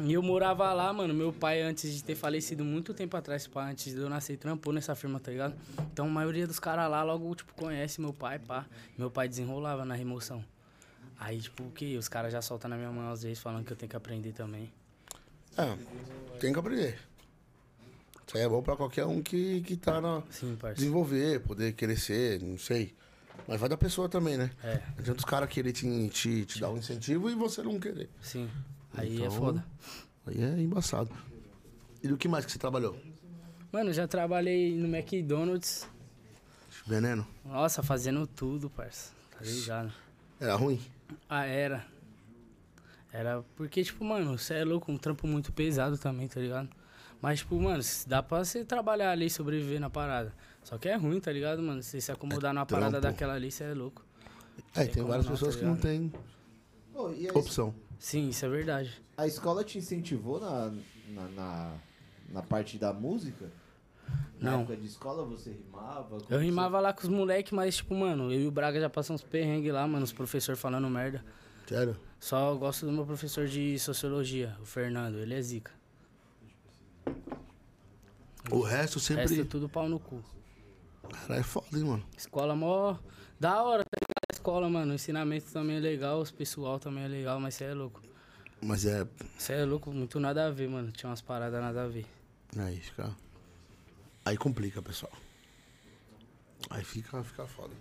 [0.00, 1.14] E eu morava lá, mano.
[1.14, 4.72] Meu pai, antes de ter falecido muito tempo atrás, pá, antes de eu nascer, trampou
[4.72, 5.54] nessa firma, tá ligado?
[5.92, 8.66] Então a maioria dos caras lá logo, tipo, conhece meu pai, pá.
[8.98, 10.44] Meu pai desenrolava na remoção.
[11.18, 11.96] Aí, tipo, o que?
[11.96, 14.32] Os caras já soltam na minha mão às vezes, falando que eu tenho que aprender
[14.32, 14.72] também.
[15.56, 15.76] É,
[16.40, 16.98] tem que aprender.
[18.26, 20.22] Isso aí é bom pra qualquer um que, que tá na.
[20.28, 20.74] Sim, parceiro.
[20.76, 22.92] Desenvolver, poder crescer, não sei.
[23.46, 24.50] Mas vai da pessoa também, né?
[24.62, 27.78] É, Não adianta os caras querer te, te, te dar um incentivo e você não
[27.78, 28.10] querer.
[28.20, 28.50] sim.
[28.96, 29.64] Aí é Então- foda.
[30.26, 31.10] Aí é embaçado.
[32.02, 32.96] E do que mais que você trabalhou?
[33.72, 35.88] Mano, já trabalhei no McDonald's.
[36.86, 37.26] Veneno?
[37.44, 39.12] Nossa, fazendo tudo, parça.
[39.30, 39.92] Tá ligado?
[40.40, 40.80] Era ruim?
[41.28, 41.84] Ah, era.
[43.12, 46.68] Era porque, tipo, mano, você é louco, um trampo muito pesado também, tá ligado?
[47.22, 50.32] Mas, tipo, mano, se dá pra você trabalhar ali e sobreviver na parada.
[50.62, 51.82] Só que é ruim, tá ligado, mano?
[51.82, 53.14] Você se acomodar numa parada É trampo.
[53.14, 54.04] daquela ali, você é louco.
[54.74, 55.76] É, Tem tem como várias não, pessoas tá que não
[57.14, 57.74] e a, opção.
[58.05, 59.02] Sim, isso é verdade.
[59.16, 60.70] a escola te incentivou na,
[61.09, 61.74] na, na,
[62.28, 63.51] na parte da música?
[64.39, 64.59] Na Não.
[64.60, 66.18] época de escola você rimava?
[66.28, 69.22] Eu rimava lá com os moleques, mas, tipo, mano, eu e o Braga já passamos
[69.22, 71.24] uns perrengues lá, mano, os professores falando merda.
[71.66, 71.97] Sério?
[72.20, 75.72] Só eu gosto do meu professor de sociologia, o Fernando, ele é zica.
[78.51, 79.22] O resto O sempre.
[79.22, 80.22] resto é tudo pau no cu.
[81.10, 82.05] Cara, é foda, hein, mano?
[82.18, 82.98] Escola mó
[83.40, 84.03] da hora, tá
[84.44, 87.72] escola, mano, o ensinamento também é legal, os pessoal também é legal, mas você é
[87.72, 88.02] louco.
[88.60, 89.08] Mas é.
[89.38, 90.92] Você é louco, muito nada a ver, mano.
[90.92, 92.04] Tinha umas paradas nada a ver.
[92.58, 93.10] Aí fica.
[94.22, 95.10] Aí complica, pessoal.
[96.68, 97.72] Aí fica, fica foda.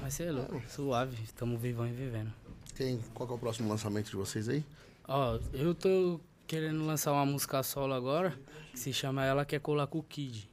[0.00, 2.32] Mas você é louco, suave, tamo vivão e vivendo.
[2.74, 4.64] Tem, qual é o próximo lançamento de vocês aí?
[5.06, 8.34] Ó, eu tô querendo lançar uma música solo agora,
[8.72, 10.48] que se chama Ela Quer Colar com o Kid.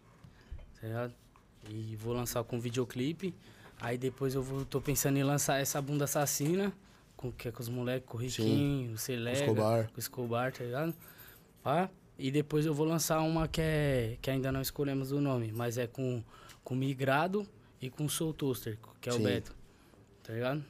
[0.81, 1.13] Tá ligado?
[1.69, 3.33] E vou lançar com videoclipe.
[3.79, 6.73] Aí depois eu vou, tô pensando em lançar essa bunda assassina,
[7.15, 9.87] com, que é com os moleques, com o Riquinho, o Celega, Escobar.
[9.87, 10.93] com o Escobar, tá ligado?
[11.63, 11.89] Pá.
[12.17, 14.17] E depois eu vou lançar uma que é.
[14.21, 16.23] que ainda não escolhemos o nome, mas é com,
[16.63, 17.47] com Migrado
[17.79, 19.19] e com Soul Toaster, que é Sim.
[19.19, 19.55] o Beto.
[20.23, 20.63] Tá ligado?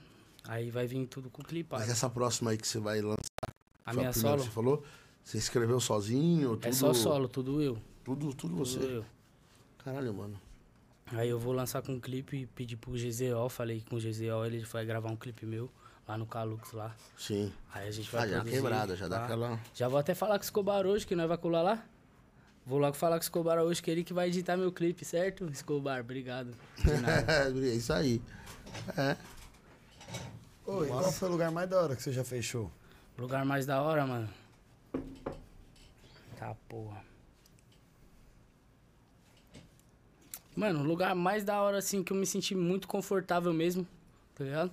[0.44, 1.82] Aí vai vir tudo com clipado.
[1.82, 3.18] Mas essa próxima aí que você vai lançar,
[3.86, 4.84] A minha primeira solo que você falou,
[5.24, 6.52] você escreveu sozinho?
[6.52, 7.78] Tudo, é só solo, tudo eu.
[8.04, 8.80] Tudo, tudo você.
[8.80, 9.06] Tudo eu.
[9.84, 10.40] Caralho, mano.
[11.14, 14.46] Aí eu vou lançar com um clipe e pedir pro GZO, falei com o GZO,
[14.46, 15.70] ele vai gravar um clipe meu
[16.08, 16.96] lá no Calux lá.
[17.18, 17.52] Sim.
[17.74, 19.26] Aí a gente vai Ah, já produzir, quebrada, já dá tá?
[19.26, 19.60] aquela.
[19.74, 21.86] Já vou até falar com o Escobar hoje, que nós vai colar lá.
[22.66, 25.46] Vou logo falar com o Escobar hoje, que ele que vai editar meu clipe, certo?
[25.46, 26.54] Escobar, obrigado.
[26.86, 28.22] É isso aí.
[28.98, 29.16] É.
[30.68, 32.70] E qual foi o lugar mais da hora que você já fechou?
[33.18, 34.30] Lugar mais da hora, mano.
[36.38, 37.02] Tá, porra.
[40.58, 43.86] Mano, o lugar mais da hora, assim, que eu me senti muito confortável mesmo,
[44.34, 44.72] tá ligado?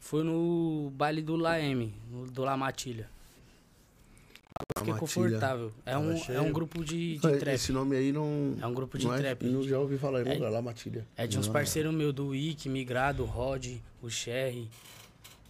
[0.00, 1.94] Foi no baile do Laeme,
[2.32, 3.06] do La Matilha.
[4.78, 4.98] Fiquei Matilha.
[4.98, 5.72] confortável.
[5.84, 7.54] É Tava um, é um grupo de, de trap.
[7.54, 8.56] Esse nome aí não.
[8.58, 9.44] É um grupo de não é- trap.
[9.44, 11.06] Não já ouvi falar em É- lugar lá, Matilha.
[11.14, 13.66] É de uns parceiros meus, do Wick, Migrado, o Rod,
[14.00, 14.70] o Sherry,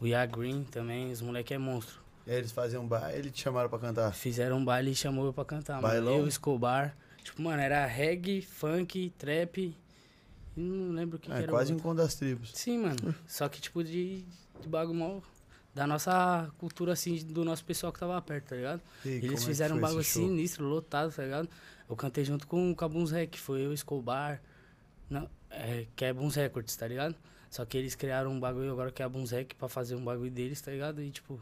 [0.01, 1.13] o Ya Green também.
[1.13, 2.01] Os moleque é monstro.
[2.27, 4.13] E aí eles faziam um baile e te chamaram pra cantar.
[4.13, 6.15] Fizeram um baile e chamou eu pra cantar, Bailão?
[6.15, 6.25] mano.
[6.25, 6.97] Eu, Escobar.
[7.27, 9.59] Tipo, mano, era reggae, funk, trap.
[9.59, 11.48] e Não lembro o que, que É era.
[11.48, 12.53] quase um encontro das tribos.
[12.55, 13.12] Sim, mano.
[13.27, 14.24] Só que, tipo, de,
[14.61, 15.23] de bagulho mal.
[15.74, 18.81] Da nossa cultura, assim, do nosso pessoal que tava perto, tá ligado?
[19.05, 21.48] E é Eles que fizeram um foi bagulho sinistro, lotado, tá ligado?
[21.90, 24.40] Eu cantei junto com o Cabuns Rec, foi eu, Escobar,
[25.11, 27.16] não, é, que é Buns Records, tá ligado?
[27.51, 30.05] Só que eles criaram um bagulho agora que é a Buns Rec pra fazer um
[30.05, 31.03] bagulho deles, tá ligado?
[31.03, 31.39] E tipo,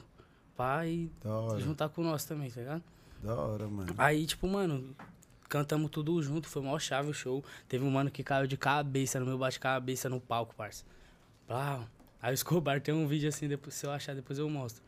[0.56, 1.10] pá, e
[1.60, 2.82] juntar com nosso também, tá ligado?
[3.22, 3.94] da hora, mano.
[3.96, 4.94] Aí, tipo, mano,
[5.54, 7.44] cantamos tudo junto, foi mó chave o show.
[7.68, 10.84] Teve um mano que caiu de cabeça no meu bate-cabeça no palco, parça.
[11.46, 11.86] Plau.
[12.20, 14.82] Aí o Escobar tem um vídeo assim, depois, se eu achar, depois eu mostro.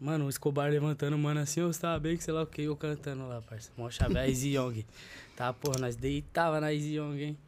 [0.00, 2.76] Mano, o Escobar levantando, mano, assim, eu estava bem, que sei lá o que, eu
[2.76, 3.70] cantando lá, parça.
[3.76, 4.84] Mó chave, a Easy Young.
[5.36, 7.38] Tá, porra, nós deitava na Easy Young, hein?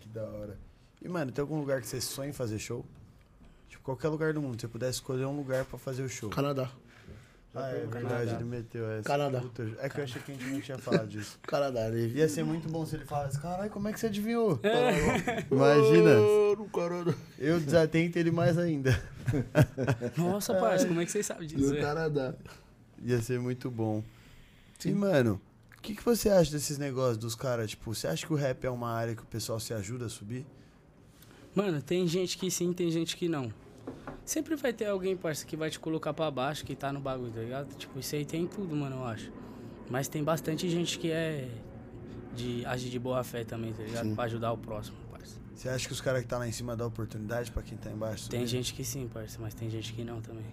[0.00, 0.56] Que da hora.
[1.02, 2.86] E, mano, tem algum lugar que você sonha em fazer show?
[3.68, 4.54] Tipo, qualquer lugar do mundo.
[4.54, 6.30] Se você pudesse escolher um lugar pra fazer o show.
[6.30, 6.70] Canadá.
[7.54, 8.32] Ah, é verdade, Canadá.
[8.32, 9.08] ele meteu essa.
[9.08, 9.40] Canadá.
[9.40, 11.38] Puta, é que eu achei que a gente não tinha falado disso.
[11.46, 12.00] Canadá, né?
[12.08, 14.58] Ia ser muito bom se ele falasse, caralho, como é que você adivinhou?
[15.50, 16.14] Imagina,
[16.58, 17.14] no Canadá.
[17.38, 19.00] eu desatento ele mais ainda.
[20.18, 21.72] Nossa, parça, como é que vocês sabem disso?
[21.72, 22.34] No Canadá.
[23.04, 24.02] Ia ser muito bom.
[24.84, 25.40] E, mano,
[25.78, 27.70] o que, que você acha desses negócios dos caras?
[27.70, 30.08] Tipo, você acha que o rap é uma área que o pessoal se ajuda a
[30.08, 30.44] subir?
[31.54, 33.52] Mano, tem gente que sim, tem gente que não.
[34.24, 37.30] Sempre vai ter alguém, parça, que vai te colocar pra baixo, que tá no bagulho,
[37.32, 37.74] tá ligado?
[37.76, 39.30] Tipo, isso aí tem em tudo, mano, eu acho.
[39.90, 41.48] Mas tem bastante gente que é
[42.34, 44.04] de agir de boa fé também, tá ligado?
[44.08, 44.14] Sim.
[44.14, 45.38] Pra ajudar o próximo, parça.
[45.54, 47.90] Você acha que os caras que tá lá em cima dão oportunidade pra quem tá
[47.90, 48.30] embaixo?
[48.30, 50.46] Tem gente que sim, parça, mas tem gente que não também.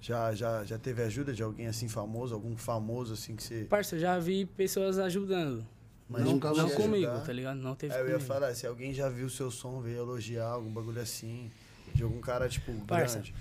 [0.00, 2.34] Já, já, já teve ajuda de alguém assim famoso?
[2.34, 3.64] Algum famoso assim que você.
[3.64, 5.64] Parça, eu já vi pessoas ajudando.
[6.08, 7.24] Mas não nunca não comigo, ajudar?
[7.26, 7.56] tá ligado?
[7.58, 8.24] Não teve É, eu ia comigo.
[8.26, 11.50] falar, se alguém já viu o seu som, veio elogiar algum bagulho assim,
[11.98, 13.34] de algum cara, tipo, Parça, grande.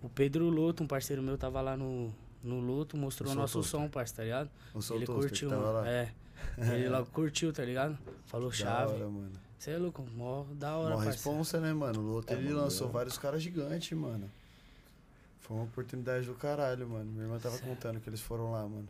[0.00, 3.88] O Pedro Luto, um parceiro meu, tava lá no, no Luto, mostrou O nosso som,
[3.88, 4.48] parça, tá ligado?
[4.72, 5.74] O seu Ele Toaster que curtiu, tava mano.
[5.80, 5.88] lá.
[5.88, 6.12] É.
[6.58, 7.98] Ele logo curtiu, tá ligado?
[8.26, 8.92] Falou Da chave.
[8.94, 9.30] hora, mano.
[9.58, 11.12] Você é louco, mó da hora, parceiro.
[11.16, 12.00] responsa, né, mano?
[12.00, 12.90] O outro É, ele mano, lançou é.
[12.92, 14.28] vários caras gigantes, mano.
[15.40, 17.04] Foi uma oportunidade do caralho, mano.
[17.04, 17.68] Minha irmã tava Certo.
[17.68, 18.88] contando que eles foram lá, mano.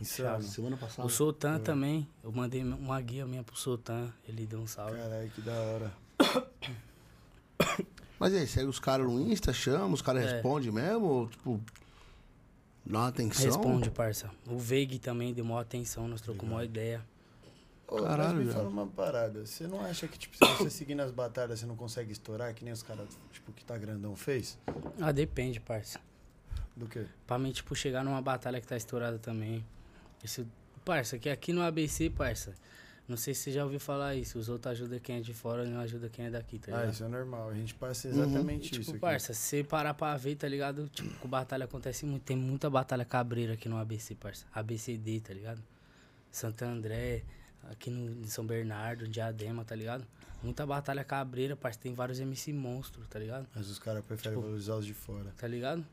[0.00, 0.42] Insano.
[0.42, 1.06] Semana passada.
[1.06, 4.96] O Sultan também, eu mandei uma guia minha pro Sultan, ele deu um salve.
[4.96, 5.92] Caralho, que da hora.
[8.24, 10.32] Mas aí, segue os caras no Insta, chama, os caras É.
[10.32, 11.04] respondem mesmo?
[11.04, 11.60] Ou, tipo,
[12.86, 13.44] dá uma atenção?
[13.44, 14.30] Responde, parça.
[14.46, 17.04] O Veig também deu maior atenção, nós trocamos uma ideia.
[17.86, 19.44] Ô, Caralho, mas me fala uma parada.
[19.44, 22.64] Você não acha que, tipo, se você seguir nas batalhas, você não consegue estourar, que
[22.64, 24.58] nem os caras, tipo, que tá grandão fez?
[24.98, 26.00] Ah, depende, parça.
[26.74, 27.04] Do quê?
[27.26, 29.62] Pra mim, tipo, chegar numa batalha que tá estourada também.
[30.24, 30.46] Isso,
[30.82, 32.54] parça, que aqui no ABC, parça.
[33.06, 34.38] Não sei se você já ouviu falar isso.
[34.38, 36.76] Os outros ajudam quem é de fora e não ajuda quem é daqui, tá Ah,
[36.80, 36.92] ligado?
[36.94, 37.50] isso é normal.
[37.50, 38.98] A gente passa exatamente tipo, isso aqui.
[39.00, 40.88] parça, se você parar pra ver, tá ligado?
[40.88, 42.22] Tipo, batalha acontece muito.
[42.22, 44.46] Tem muita batalha cabreira aqui no ABC, parça.
[44.54, 45.62] ABCD, tá ligado?
[46.30, 47.22] Santo André,
[47.70, 50.06] aqui no em São Bernardo, Diadema, tá ligado?
[50.42, 51.78] Muita batalha cabreira, parça.
[51.78, 53.46] Tem vários MC monstros, tá ligado?
[53.54, 55.30] Mas os caras preferem Tipo, valorizar os de fora.
[55.36, 55.84] Tá ligado?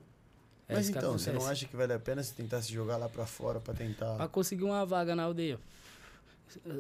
[0.70, 3.10] É Mas então, você não acha que vale a pena você tentar se jogar lá
[3.10, 4.16] pra fora pra tentar.
[4.16, 5.60] Pra conseguir uma vaga na aldeia.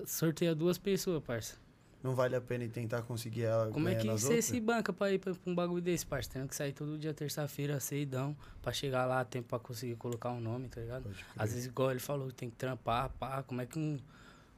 [0.05, 1.55] Sorteia duas pessoas, parça.
[2.03, 5.19] Não vale a pena tentar conseguir ela Como é que você se banca pra ir
[5.19, 6.31] pra, pra um bagulho desse, parça?
[6.31, 10.31] Tendo que sair todo dia, terça-feira, ceidão, pra chegar lá a tempo pra conseguir colocar
[10.31, 11.11] um nome, tá ligado?
[11.37, 13.43] Às vezes, igual ele falou, tem que trampar, pá.
[13.43, 13.99] Como é que um,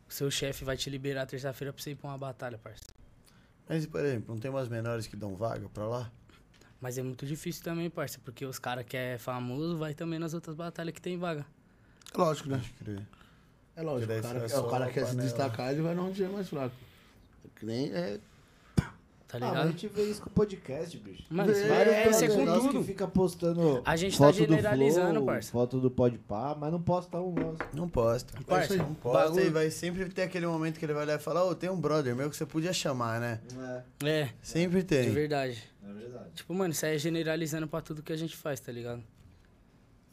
[0.08, 2.86] o seu chefe vai te liberar terça-feira pra você ir pra uma batalha, parça?
[3.68, 6.12] Mas, por exemplo, não tem umas menores que dão vaga pra lá?
[6.80, 10.34] Mas é muito difícil também, parça, porque os caras que é famoso vai também nas
[10.34, 11.46] outras batalhas que tem vaga.
[12.16, 12.58] Lógico, né?
[12.58, 13.08] Pode crer.
[13.76, 14.12] É lógico.
[14.14, 16.76] O cara, é, o cara a quer se destacar, ele vai onde é mais fraco.
[17.56, 18.20] Que nem é.
[19.28, 19.68] Tá Ah, mas a ligado?
[19.72, 21.24] gente vê isso com o podcast, bicho.
[21.28, 22.70] Mano, É, Vários é, isso é com tudo.
[22.70, 25.52] que fica postando A gente tá foto generalizando, do Flow, parça.
[25.52, 27.58] foto do Podpah, mas não posta um nosso.
[27.74, 28.32] Não posta.
[28.46, 31.22] Parça, não posta bagulho- e vai sempre ter aquele momento que ele vai olhar e
[31.24, 33.40] falar, ô, tem um brother meu que você podia chamar, né?
[34.04, 35.10] É, É, Sempre de tem.
[35.10, 35.64] verdade.
[35.84, 36.30] é verdade.
[36.36, 39.02] Tipo, mano, isso aí é generalizando pra tudo que a gente faz, tá ligado?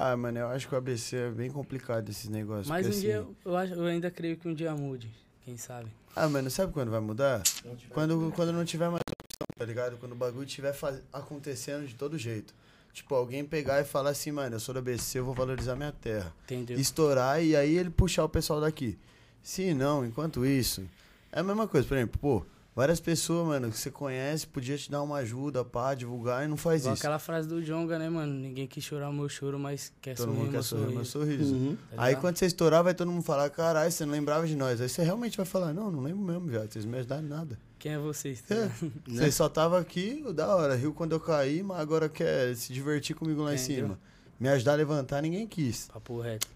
[0.02, 2.68] Ah, mano, eu acho que o ABC é bem complicado esses negócios.
[2.68, 5.10] Mas um porque, dia, assim- eu, acho, eu ainda creio que um dia mude.
[5.44, 5.88] Quem sabe?
[6.16, 7.42] Ah, mano, sabe quando vai mudar?
[7.90, 9.98] Quando, quando não tiver mais opção, tá ligado?
[9.98, 12.54] Quando o bagulho estiver faz- acontecendo de todo jeito.
[12.94, 15.92] Tipo, alguém pegar e falar assim, mano, eu sou da ABC, eu vou valorizar minha
[15.92, 16.32] terra.
[16.44, 16.78] Entendeu?
[16.80, 18.98] Estourar e aí ele puxar o pessoal daqui.
[19.42, 20.82] Se não, enquanto isso,
[21.30, 21.86] é a mesma coisa.
[21.86, 22.44] Por exemplo, pô,
[22.74, 26.56] várias pessoas, mano, que você conhece, podia te dar uma ajuda, pá, divulgar e não
[26.56, 27.02] faz Igual isso.
[27.02, 28.32] aquela frase do Jonga, né, mano?
[28.32, 31.04] Ninguém quis chorar o meu choro, mas quer Todo sorrir mundo quer meu sorrir meu
[31.04, 31.54] sorriso.
[31.54, 31.76] Uhum.
[31.90, 34.80] Tá Aí quando você estourar, vai todo mundo falar, caralho, você não lembrava de nós.
[34.80, 36.72] Aí você realmente vai falar, não, não lembro mesmo, viado.
[36.72, 37.58] Vocês não me ajudaram em nada.
[37.78, 38.42] Quem é vocês?
[38.42, 38.70] tá É.
[39.08, 43.16] Você só tava aqui, da hora, riu quando eu caí, mas agora quer se divertir
[43.16, 43.98] comigo lá em cima.
[44.38, 45.88] Me ajudar a levantar, ninguém quis.
[45.92, 46.46] Papo reto.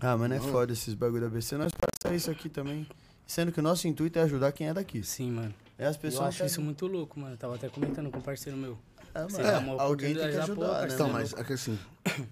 [0.00, 1.56] Ah, mano, é foda esses bagulho da ABC.
[1.56, 2.84] Nós passamos isso aqui também.
[3.26, 5.02] Sendo que o nosso intuito é ajudar quem é daqui.
[5.02, 5.54] Sim, mano.
[5.78, 7.34] É as Eu pessoas acho isso muito louco, mano.
[7.34, 8.78] Eu tava até comentando com um parceiro meu.
[9.14, 9.20] É,
[9.60, 10.94] mano, uma alguém tem que ajudar, porra, né?
[10.94, 11.78] Então, Você é mas é que assim,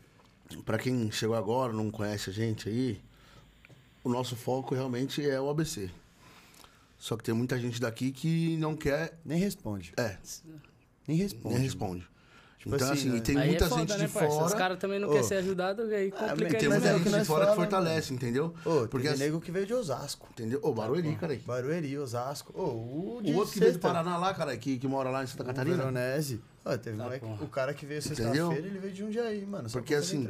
[0.64, 3.00] pra quem chegou agora, não conhece a gente aí,
[4.02, 5.90] o nosso foco realmente é o ABC.
[6.98, 9.18] Só que tem muita gente daqui que não quer.
[9.24, 9.92] Nem responde.
[9.96, 10.18] É,
[11.08, 11.54] Nem responde.
[11.54, 12.09] nem responde.
[12.60, 13.20] Tipo então, assim, assim, né?
[13.22, 14.28] tem aí muita é foda, gente né, de parça?
[14.28, 14.56] Os fora.
[14.56, 15.12] caras também não Ô.
[15.12, 17.26] querem ser ajudados, aí Ah, complica mas Tem muita é o gente que de nós
[17.26, 18.44] fora que fortalece, entendeu?
[18.46, 20.28] Ô, Porque Porque assim- nego que veio de Osasco.
[20.32, 20.60] Entendeu?
[20.62, 21.32] Ô, Barueri, cara.
[21.32, 21.38] aí.
[21.38, 22.52] Barueri, Osasco.
[22.54, 25.24] Ô, o, de O outro que veio do Paraná lá, cara, que, que mora lá
[25.24, 25.76] em Santa o Catarina.
[25.78, 26.42] Veronese.
[26.82, 28.26] Teve Tá, moleque, o cara que veio Entendeu?
[28.48, 29.66] sexta-feira, ele veio de Jundiaí, mano.
[29.70, 30.26] só Porque pra fazer assim,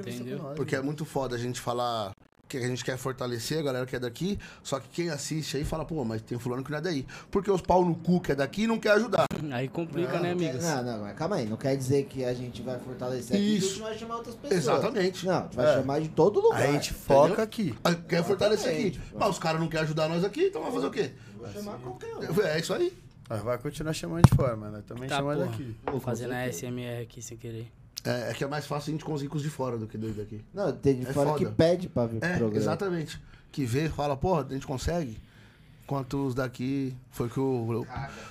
[0.55, 0.87] Porque é mano.
[0.87, 2.13] muito foda a gente falar
[2.59, 5.65] que a gente quer fortalecer a galera que é daqui, só que quem assiste aí
[5.65, 7.07] fala, pô, mas tem fulano que não é daí.
[7.31, 9.25] Porque os pau no cu que é daqui não quer ajudar.
[9.53, 10.65] Aí complica, né, Não, quer- amigos?
[10.65, 11.47] Não, não, mas calma aí.
[11.47, 13.69] Não quer dizer que a gente vai fortalecer aqui e a Isso.
[13.71, 14.61] gente vai chamar outras pessoas.
[14.61, 15.27] Exatamente.
[15.27, 15.79] Não, a gente vai É.
[15.81, 16.63] chamar de todo lugar.
[16.63, 17.45] A gente foca Entendeu?
[17.45, 17.75] aqui.
[17.83, 19.01] Ah, Quer fortalecer aqui.
[19.15, 21.13] Mas os caras não querem ajudar nós aqui, então vai fazer o quê?
[21.37, 22.43] Vou chamar qualquer um.
[22.47, 22.93] É isso aí.
[23.29, 24.73] Nós vai continuar chamando de fora, mano.
[24.73, 25.51] Nós também Tá, chamamos porra.
[25.57, 25.77] daqui.
[25.91, 27.71] Vou fazendo a SMR aqui sem querer.
[28.05, 29.99] É, é que é mais fácil a gente conseguir com os de fora do que
[29.99, 30.43] dois daqui.
[30.55, 31.57] Não, tem de É fora que foda.
[31.57, 32.57] pede pra vir pro É, programa.
[32.57, 33.21] exatamente.
[33.53, 35.19] Que vê, fala, porra, a gente consegue.
[35.85, 36.97] Enquanto os daqui.
[37.11, 37.85] Foi que o.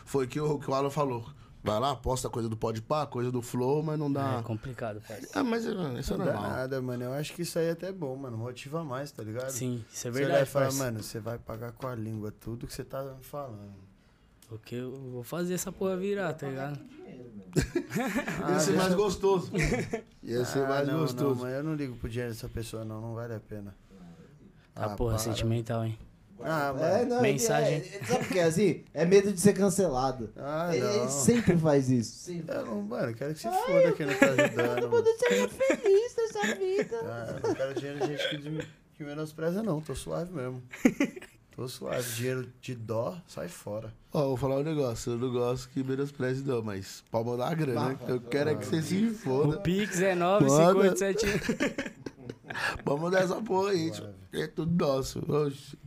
[0.05, 1.25] Foi que o, que o Alan falou.
[1.61, 4.39] Vai lá, posta coisa do Podpah, coisa do Flow, mas não dá.
[4.39, 5.27] É complicado, parça.
[5.33, 6.51] Ah, mas é, isso é Não dá normal.
[6.51, 7.03] nada, mano.
[7.03, 8.37] Eu acho que isso aí é até bom, mano.
[8.37, 9.49] Motiva mais, tá ligado?
[9.51, 12.31] Sim, isso é Você olhar e verdade, falar, mano, você vai pagar com a língua
[12.31, 13.73] tudo que você tá falando.
[14.49, 16.79] Porque eu vou fazer essa porra virar, tá ligado?
[18.49, 19.51] Ia ser mais gostoso.
[20.23, 21.35] Ia ser Ah, mais não, gostoso.
[21.35, 22.99] Não, mas eu não ligo pro dinheiro dessa pessoa, não.
[22.99, 23.75] Não vale a pena.
[24.75, 25.19] Ah, porra, para.
[25.23, 25.97] sentimental, hein?
[26.41, 26.73] Ah.
[26.79, 27.75] É, não, Mensagem.
[27.75, 28.83] Ele, é, sabe o que é assim?
[28.93, 30.31] É medo de ser cancelado.
[30.35, 32.17] Ah, ele, ele sempre faz isso.
[32.17, 32.55] Sempre.
[32.55, 34.89] Eu não, mano, quero que se foda quem não tá ajudando.
[34.89, 35.05] mano.
[35.05, 36.99] ser muito feliz nessa vida.
[37.03, 38.67] Ah, eu não quero dinheiro de gente que,
[38.97, 39.79] que menospreza, não.
[39.79, 40.63] Tô suave mesmo.
[41.59, 42.09] Tô suave.
[42.13, 43.93] Dinheiro de dó, sai fora.
[44.13, 45.11] Ó, vou falar um negócio.
[45.11, 47.95] Eu não gosto que menospreze, não, mas pode mandar a grana.
[47.95, 49.57] Bah, eu quero é que você se O foda.
[49.59, 50.45] Pix é Manda.
[50.45, 51.25] 957.
[52.85, 53.91] Vamos mandar essa porra aí.
[54.31, 55.19] É tudo nosso.
[55.29, 55.77] Oxi.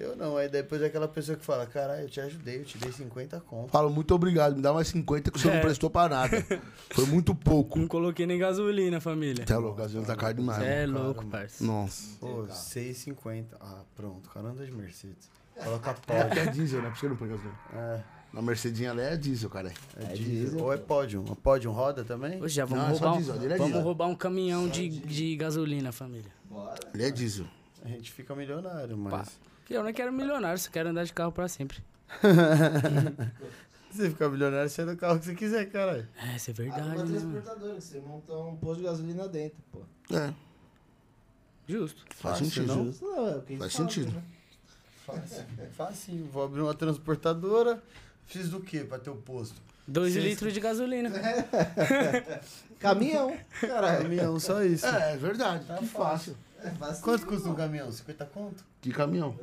[0.00, 2.78] Eu não, aí depois é aquela pessoa que fala, caralho, eu te ajudei, eu te
[2.78, 3.70] dei 50 conto.
[3.70, 5.56] Falo muito obrigado, me dá mais 50 que o senhor É.
[5.56, 6.42] não prestou pra nada.
[6.90, 7.78] Foi muito pouco.
[7.78, 9.44] Não coloquei nem gasolina, família.
[9.44, 10.62] Até louco, a gasolina tá caro demais.
[10.62, 11.04] É mano.
[11.04, 11.62] louco, parça.
[11.62, 12.16] Nossa.
[12.18, 13.44] Pô, 6,50.
[13.60, 15.28] Ah, pronto, o cara anda de Mercedes.
[15.62, 15.94] Coloca É,
[16.24, 16.40] pódio.
[16.40, 16.88] é diesel, né?
[16.90, 17.58] Por que eu não põe gasolina.
[17.74, 18.00] É,
[18.32, 19.68] Na Mercedinha ali é diesel, cara.
[19.98, 20.24] é, É diesel.
[20.46, 20.60] diesel.
[20.64, 21.24] Ou é pódio.
[21.30, 22.40] A pódio roda também?
[22.40, 23.82] Hoje já vamos Não, é só roubar, um, diesel, é vamos diesel.
[23.82, 26.30] roubar um caminhão de, de gasolina, família.
[26.94, 27.44] Ele é diesel.
[27.84, 29.12] A gente fica milionário, mas.
[29.12, 29.26] Pá.
[29.70, 31.78] Eu não quero milionário, só quero andar de carro pra sempre.
[33.90, 36.06] Se você ficar milionário, você anda o carro que você quiser, caralho.
[36.16, 39.58] É, isso é verdade, uma né, transportadora, que você monta um posto de gasolina dentro,
[39.72, 39.80] pô.
[40.14, 40.32] É,
[41.68, 42.04] Justo.
[42.16, 42.66] faz Fácil, sentido.
[42.76, 42.84] não?
[42.86, 44.12] Justo, não, é o que Faz fala, sentido.
[44.12, 44.22] né?
[45.06, 45.44] Fácil.
[45.72, 46.24] Fácil.
[46.32, 47.82] Vou abrir uma transportadora.
[48.26, 49.60] Fiz do quê pra ter o posto?
[49.86, 50.20] Dois Sim.
[50.20, 51.10] litros de gasolina.
[52.78, 54.02] Caminhão, caralho.
[54.02, 54.86] Caminhão, só isso.
[54.86, 55.64] É, é verdade.
[55.66, 56.36] Tá que fácil.
[56.62, 57.04] É fácil.
[57.04, 57.90] Quanto custa um caminhão?
[57.90, 58.64] 50 conto?
[58.80, 59.38] Que caminhão?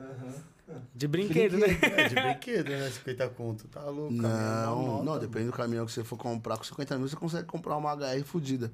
[0.93, 1.67] De brinquedo, né?
[1.81, 2.89] É, de brinquedo, né?
[2.89, 3.67] 50 conto.
[3.69, 4.13] Tá louco.
[4.13, 5.19] Não, não, nota.
[5.25, 6.57] depende do caminhão que você for comprar.
[6.57, 8.71] Com 50 mil você consegue comprar uma HR fudida.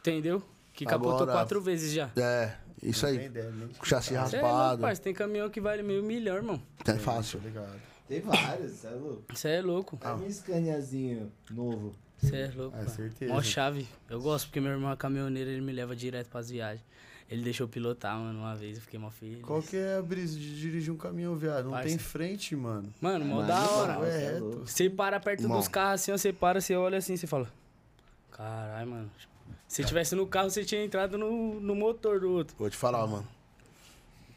[0.00, 0.42] Entendeu?
[0.72, 2.10] Que capotou Agora- quatro vezes já.
[2.16, 3.26] É, isso Não aí.
[3.26, 4.80] ideia, Com chassi é louco, raspado.
[4.82, 5.02] parça.
[5.02, 6.60] Tem caminhão que vale meio milhão, irmão.
[6.86, 7.40] É fácil.
[7.52, 7.66] Tá.
[8.08, 9.24] Tem vários, você é louco.
[9.36, 9.98] Você é louco.
[10.02, 11.94] É um Scaniazinho novo.
[12.18, 12.76] Você é louco.
[12.76, 12.88] Mano.
[12.90, 13.32] certeza.
[13.32, 13.86] Mó chave.
[14.08, 16.84] Eu gosto porque meu irmão é caminhoneiro, ele me leva direto pras viagens.
[17.28, 19.40] Ele deixou eu pilotar, mano, uma vez, eu fiquei mó feliz.
[19.42, 21.64] Qual que é a brisa de dirigir um caminhão, viado?
[21.64, 21.88] Não Parça.
[21.88, 22.92] tem frente, mano.
[23.00, 23.94] Mano, mó da não, hora.
[23.98, 24.66] você é é louco.
[24.66, 27.50] Você para perto dos carros assim, ó, você para, você olha assim, você fala.
[28.30, 29.10] Caralho, mano.
[29.66, 32.54] Se tivesse no carro, você tinha entrado no, no motor do outro.
[32.58, 33.26] Vou te falar, mano.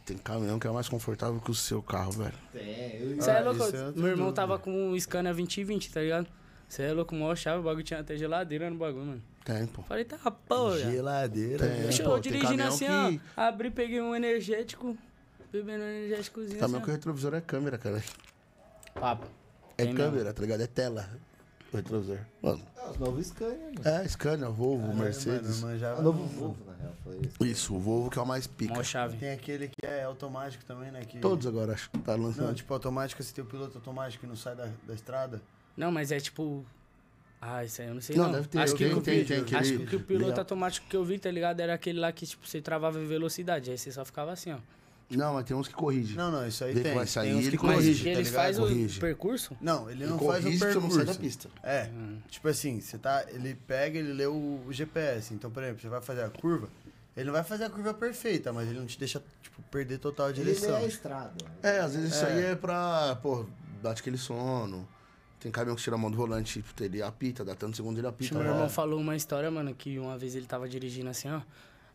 [0.05, 2.33] Tem caminhão que é mais confortável que o seu carro, velho.
[2.53, 3.59] Tem, eu Você é Ah, louco?
[3.59, 4.33] não tenho Meu irmão dúvida.
[4.33, 6.27] tava com um Scania 2020, tá ligado?
[6.69, 9.23] Você é louco, mó chave, o bagulho tinha até geladeira no bagulho, mano.
[9.47, 9.81] Tem, pô.
[9.83, 10.77] Falei, tá, porra.
[10.77, 11.65] Geladeira.
[11.65, 11.77] Tem.
[11.77, 11.83] né?
[11.83, 13.41] Deixa pô, eu tem dirigindo assim, que- ó.
[13.41, 14.97] Abri, peguei um energético.
[15.49, 18.03] Bebendo um energéticozinho Caminhão assim, que o retrovisor é câmera, cara.
[18.93, 19.25] Papo.
[19.77, 20.59] É Tem câmera, tá ligado?
[20.61, 21.09] É tela.
[21.71, 22.17] O retrovisor.
[22.41, 23.81] Mano, Ah, os novos Scania, mano.
[24.03, 25.61] é, Scania, Volvo, Mercedes.
[25.61, 26.27] Mano, manjava O novo não.
[26.27, 27.45] Volvo, na real, foi isso.
[27.45, 28.73] Isso, o Volvo que é o mais pica.
[28.73, 29.15] Mó chave.
[29.17, 31.01] Tem aquele que é automático também, né?
[31.05, 31.19] Que...
[31.19, 32.47] Todos agora, acho tá lançando.
[32.47, 35.41] Não, tipo, automático, você tem o piloto automático que não sai da, da estrada.
[35.77, 36.65] Não, mas é tipo.
[37.39, 38.15] Ah, isso aí eu não sei.
[38.15, 40.39] Não, Não, deve ter, Acho que, tem- tem aquele- acho que o piloto legal.
[40.39, 41.59] automático que eu vi, tá ligado?
[41.59, 43.69] Era aquele lá que, tipo, você travava em velocidade.
[43.71, 44.57] Aí você só ficava assim, ó.
[45.09, 46.17] Não, mas tem uns que corrigem.
[46.17, 46.93] Não, não, isso aí Vê tem.
[46.93, 48.33] vai sair, tem uns ele que Mas corrige, corrige, tá ligado?
[48.43, 48.97] fazem Corrige.
[48.97, 49.57] o percurso?
[49.61, 50.95] Não, ele Ele não faz o corrige você não percurso.
[50.97, 51.49] sair da pista.
[51.63, 51.89] É,
[52.29, 53.23] tipo assim, você tá.
[53.29, 55.33] Ele pega, ele lê o, o GPS.
[55.33, 56.67] Então, por exemplo, você vai fazer a curva.
[57.15, 60.25] Ele não vai fazer a curva perfeita, mas ele não te deixa, tipo, perder total
[60.25, 60.75] a Ele direção.
[60.75, 61.33] é a estrada.
[61.63, 62.33] É, às vezes isso É.
[62.33, 63.45] aí é pra, pô,
[63.81, 64.85] bate aquele sono.
[65.39, 68.07] Tem caminhão que tira a mão do volante, tipo, ele apita, dá tantos segundos ele
[68.07, 68.33] apita.
[68.33, 71.41] Meu irmão falou uma história, mano, que uma vez ele tava dirigindo assim, ó.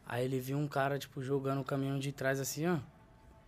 [0.07, 2.79] Aí ele viu um cara, tipo, jogando o caminhão de trás assim, ó.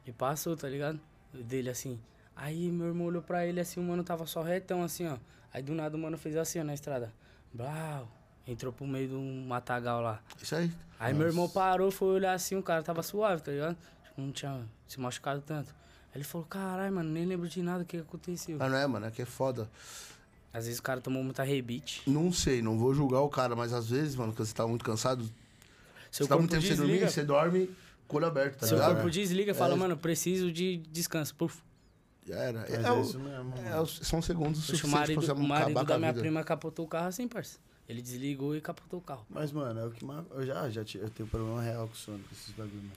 [0.07, 1.01] E passou, tá ligado?
[1.33, 2.01] Dele assim.
[2.37, 5.17] Aí meu irmão olhou pra ele assim, o mano tava só retão assim, ó.
[5.53, 7.13] Aí do nada o mano fez assim, ó, na estrada.
[7.53, 8.09] Blau.
[8.47, 10.21] Entrou pro meio de um matagal lá.
[10.43, 10.71] Isso aí.
[10.99, 13.77] Aí meu irmão parou, foi olhar assim, o cara tava suave, tá ligado?
[14.05, 15.75] Tipo, não tinha se machucado tanto.
[16.15, 18.57] Aí ele falou, caralho, mano, nem lembro de nada o que aconteceu.
[18.61, 19.69] Ah, não é, mano, é que é foda.
[20.53, 22.03] Às vezes o cara tomou muita rebite.
[22.07, 24.85] Não sei, não vou julgar o cara, mas às vezes, mano, quando você tá muito
[24.85, 25.25] cansado,
[26.13, 27.69] Seu você tá muito tempo sem dormir, você dorme
[28.07, 28.95] com o olho aberto, tá Seu ligado?
[28.95, 29.77] corpo desliga e fala, É.
[29.77, 31.35] mano, preciso de descanso.
[31.35, 31.61] Puf.
[32.27, 32.61] Já era.
[32.61, 33.83] Mas É, é, o- isso mesmo, é, mano.
[33.83, 35.99] os- são segundos Poxa, o suficientes pra marido, você o marido acabar com da a
[35.99, 36.21] minha vida.
[36.23, 37.59] prima capotou o carro assim, parça.
[37.89, 39.27] Ele desligou e capotou o carro.
[39.29, 40.25] Mas, mano, é o que mais.
[40.31, 42.93] Eu já, já eu tenho problema real com sono, com esses bagulho, mano.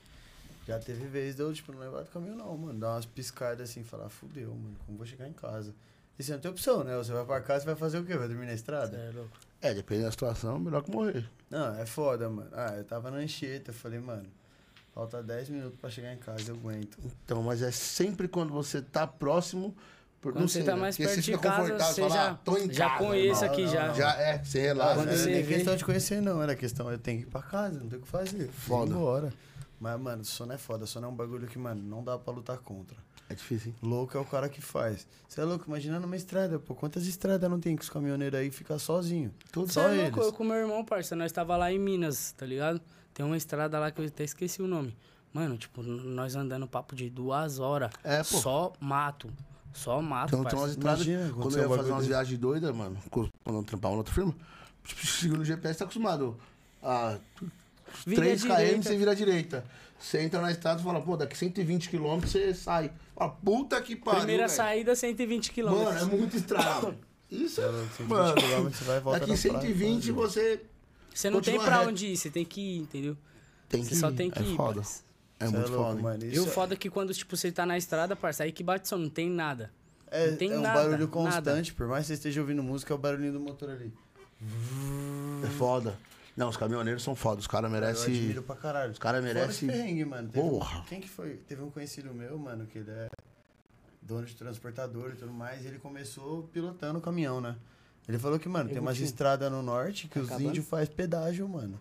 [0.68, 2.77] Já teve vez de eu, tipo, não levar do caminho, não, mano.
[2.77, 5.73] Dar umas piscadas assim, falar, fudeu, mano, como vou chegar em casa?
[6.19, 6.95] E você não tem opção, né?
[6.98, 8.18] Você vai pra casa, você vai fazer o quê?
[8.18, 8.98] Vai dormir na estrada?
[8.98, 9.31] É louco.
[9.61, 11.26] É, depende da situação, melhor que morrer.
[11.49, 12.49] Não, é foda, mano.
[12.53, 14.26] Ah, eu tava na Anchieta, eu falei, mano,
[14.94, 16.98] falta 10 minutos pra chegar em casa, eu aguento.
[17.23, 19.73] Então, mas é sempre quando você tá próximo.
[20.19, 20.81] Por, Quando não você sei, tá né?
[20.81, 23.53] mais perto de casa, confortável, você fala, já, "Ah, tô em já casa, conheço irmão."
[23.53, 23.88] aqui Não, já.
[23.88, 25.06] não, Já é, você relaxa.
[25.06, 26.41] Não é questão de conhecer, não.
[26.41, 28.48] Era questão, eu tenho que ir pra casa, não tenho o que fazer.
[28.49, 28.91] Foda.
[28.91, 29.31] Embora.
[29.79, 30.85] Mas, mano, sono é foda.
[30.85, 32.97] Sono é um bagulho que, mano, não dá pra lutar contra.
[33.29, 33.75] É difícil, hein?
[33.81, 35.05] Louco é o cara que faz.
[35.27, 36.73] Você é louco, imagina numa estrada, pô.
[36.73, 39.33] Quantas estradas não tem que os caminhoneiros aí ficam sozinhos?
[39.51, 40.03] Tudo Só é eles.
[40.15, 42.79] louco, eu com meu irmão, parça, nós tava lá em Minas, tá ligado?
[43.13, 44.95] Tem uma estrada lá que eu até esqueci o nome.
[45.33, 47.91] Mano, tipo, nós andando papo de duas horas.
[48.03, 48.37] É, pô.
[48.37, 49.29] Só mato.
[49.73, 50.79] Só mato, Então tem umas parça.
[51.01, 51.05] estradas.
[51.05, 52.07] Imagina, Quando eu ia fazer umas desse.
[52.09, 54.33] viagens doidas, mano, quando eu trampava em outra firma,
[54.85, 56.35] tipo, segundo o GPS, tá acostumado
[56.81, 57.19] a
[58.06, 59.65] Vira 3 km você vira à direita.
[59.99, 62.91] Você entra na estrada e fala, pô, daqui 120 km você sai.
[63.15, 64.19] Fala, puta que pariu.
[64.19, 64.56] Primeira velho.
[64.56, 65.64] saída, 120 km.
[65.72, 66.95] Mano, é muito estrada.
[67.32, 67.65] Isso é.
[68.03, 68.36] Mano,
[68.69, 70.22] você vai e volta daqui na praia, 120 mano.
[70.22, 70.61] você
[71.14, 71.90] Você não tem pra reto.
[71.90, 73.18] onde ir, você tem que ir, entendeu?
[73.68, 74.15] tem Você que só ir.
[74.15, 74.82] tem que é ir, foda.
[75.40, 76.02] É muito louco, foda.
[76.02, 76.24] mano.
[76.26, 78.88] E o foda é que quando, tipo, você tá na estrada, parça, aí que bate
[78.88, 79.72] som, não tem nada.
[80.10, 81.07] é, não tem é um nada, barulho nada.
[81.07, 81.74] constante.
[81.74, 83.91] Por mais que você esteja ouvindo música, é o barulhinho do motor ali.
[85.44, 85.98] É foda.
[86.38, 87.39] Não, os caminhoneiros são foda.
[87.41, 88.14] Os caras Eu merecem.
[88.15, 88.91] admiro pra caralho.
[88.91, 89.68] Os caras merecem.
[89.68, 90.30] perrengue, mano.
[90.30, 90.85] Teve um- Porra.
[90.88, 91.38] quem que foi?
[91.38, 93.09] Teve um conhecido meu, mano, que ele é
[94.01, 95.65] dono de transportador e tudo mais.
[95.65, 97.55] E ele começou pilotando o caminhão, né?
[98.07, 101.49] Ele falou que, mano, tem umas estradas no norte que Tá os índios faz pedágio,
[101.49, 101.77] mano.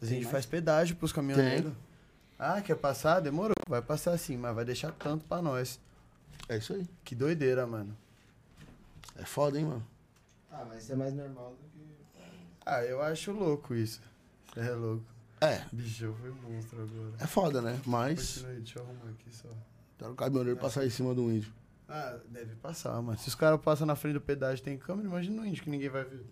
[0.00, 0.32] Os Tem índios mais?
[0.32, 1.72] faz pedágio pros caminhoneiros.
[2.38, 3.18] Ah, quer passar?
[3.20, 3.54] Demorou.
[3.66, 5.80] Vai passar assim, mas vai deixar tanto pra nós.
[6.48, 6.86] É isso aí.
[7.02, 7.96] Que doideira, mano.
[9.16, 9.86] É foda, hein, mano.
[10.52, 11.73] Ah, mas isso é mais normal do que.
[12.66, 14.00] Ah, eu acho louco isso.
[14.52, 15.04] Você é louco.
[15.40, 17.12] É, Bicho, eu fui monstro agora.
[17.18, 17.80] é foda, né?
[17.84, 18.34] Mas.
[18.36, 19.48] Continua aí, deixa eu arrumar aqui só.
[19.98, 21.52] Tá o caminhoneiro passar em cima do índio.
[21.88, 23.18] Ah, deve passar, mano.
[23.18, 25.70] Se os caras passam na frente do pedágio e tem câmera, imagina no índio que
[25.70, 26.24] ninguém vai ver.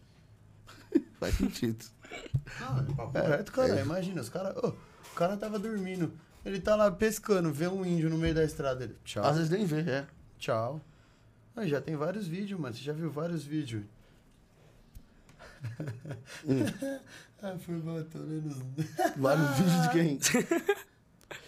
[1.20, 1.84] Faz sentido.
[2.60, 3.80] Não, é papo reto, cara.
[3.80, 4.56] Imagina, os caras.
[4.56, 6.12] ô, o cara tava dormindo.
[6.44, 8.84] Ele tá lá pescando, vê um índio no meio da estrada.
[8.84, 9.24] Ele, tchau.
[9.24, 10.06] Às vezes nem vê, é.
[10.38, 10.80] Tchau.
[11.54, 12.74] Ah, já tem vários vídeos, mano.
[12.74, 13.84] Você já viu vários vídeos.
[17.42, 18.58] ah, foi matando nos...
[19.16, 20.18] Vários vídeos de quem?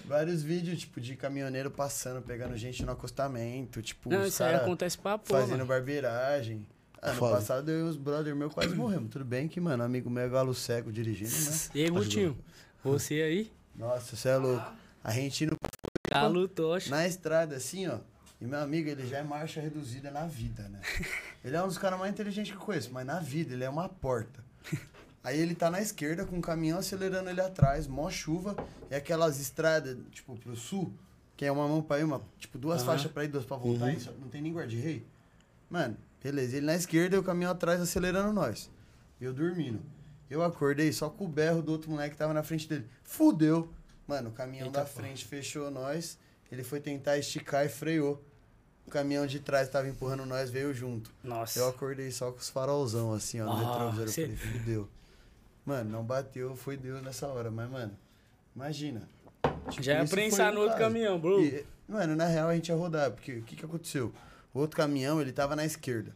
[0.04, 3.82] Vários vídeos, tipo, de caminhoneiro passando, pegando gente no acostamento.
[3.82, 5.66] Tipo, Não, isso aí acontece pra porra, fazendo mano.
[5.68, 6.66] barbeiragem.
[7.02, 7.36] Ano Foda.
[7.36, 9.10] passado eu e os brother meu quase morremos.
[9.10, 11.58] Tudo bem que, mano, amigo meu é galo cego dirigindo, né?
[11.74, 12.38] E aí, Gutinho?
[12.82, 13.52] Você aí?
[13.76, 14.72] Nossa, você é louco.
[15.02, 15.54] A gente indo
[16.10, 16.88] Galo tocha.
[16.90, 17.98] na estrada, assim, ó.
[18.44, 20.78] E meu amigo, ele já é marcha reduzida na vida, né?
[21.42, 23.68] Ele é um dos caras mais inteligentes que eu conheço, mas na vida ele é
[23.70, 24.44] uma porta.
[25.22, 28.54] Aí ele tá na esquerda com o caminhão acelerando ele atrás, mó chuva,
[28.90, 30.92] e aquelas estradas, tipo, pro sul,
[31.36, 32.86] que é uma mão pra ir, uma, tipo, duas Aham.
[32.92, 35.06] faixas pra ir, duas pra voltar, só- não tem nem guarda-rei.
[35.70, 38.70] Mano, beleza, ele na esquerda e o caminhão atrás acelerando nós.
[39.20, 39.80] Eu dormindo.
[40.30, 42.86] Eu acordei só com o berro do outro moleque que tava na frente dele.
[43.02, 43.72] Fudeu.
[44.06, 45.02] Mano, o caminhão Eita, da porra.
[45.02, 46.18] frente fechou nós.
[46.52, 48.22] Ele foi tentar esticar e freou.
[48.86, 51.10] O caminhão de trás tava empurrando nós, veio junto.
[51.22, 51.58] Nossa.
[51.58, 54.04] Eu acordei só com os farolzão assim, ó, no Ah, retrovisor.
[54.04, 54.88] Eu cê- falei, fudeu.
[55.64, 57.50] Mano, não bateu, foi Deus nessa hora.
[57.50, 57.96] Mas, mano,
[58.54, 59.08] imagina.
[59.70, 61.40] Tipo, Já ia prensar no outro caminhão, bro.
[61.42, 64.12] E, mano, na real a gente ia rodar, porque o que que aconteceu?
[64.52, 66.14] O outro caminhão, ele tava na esquerda.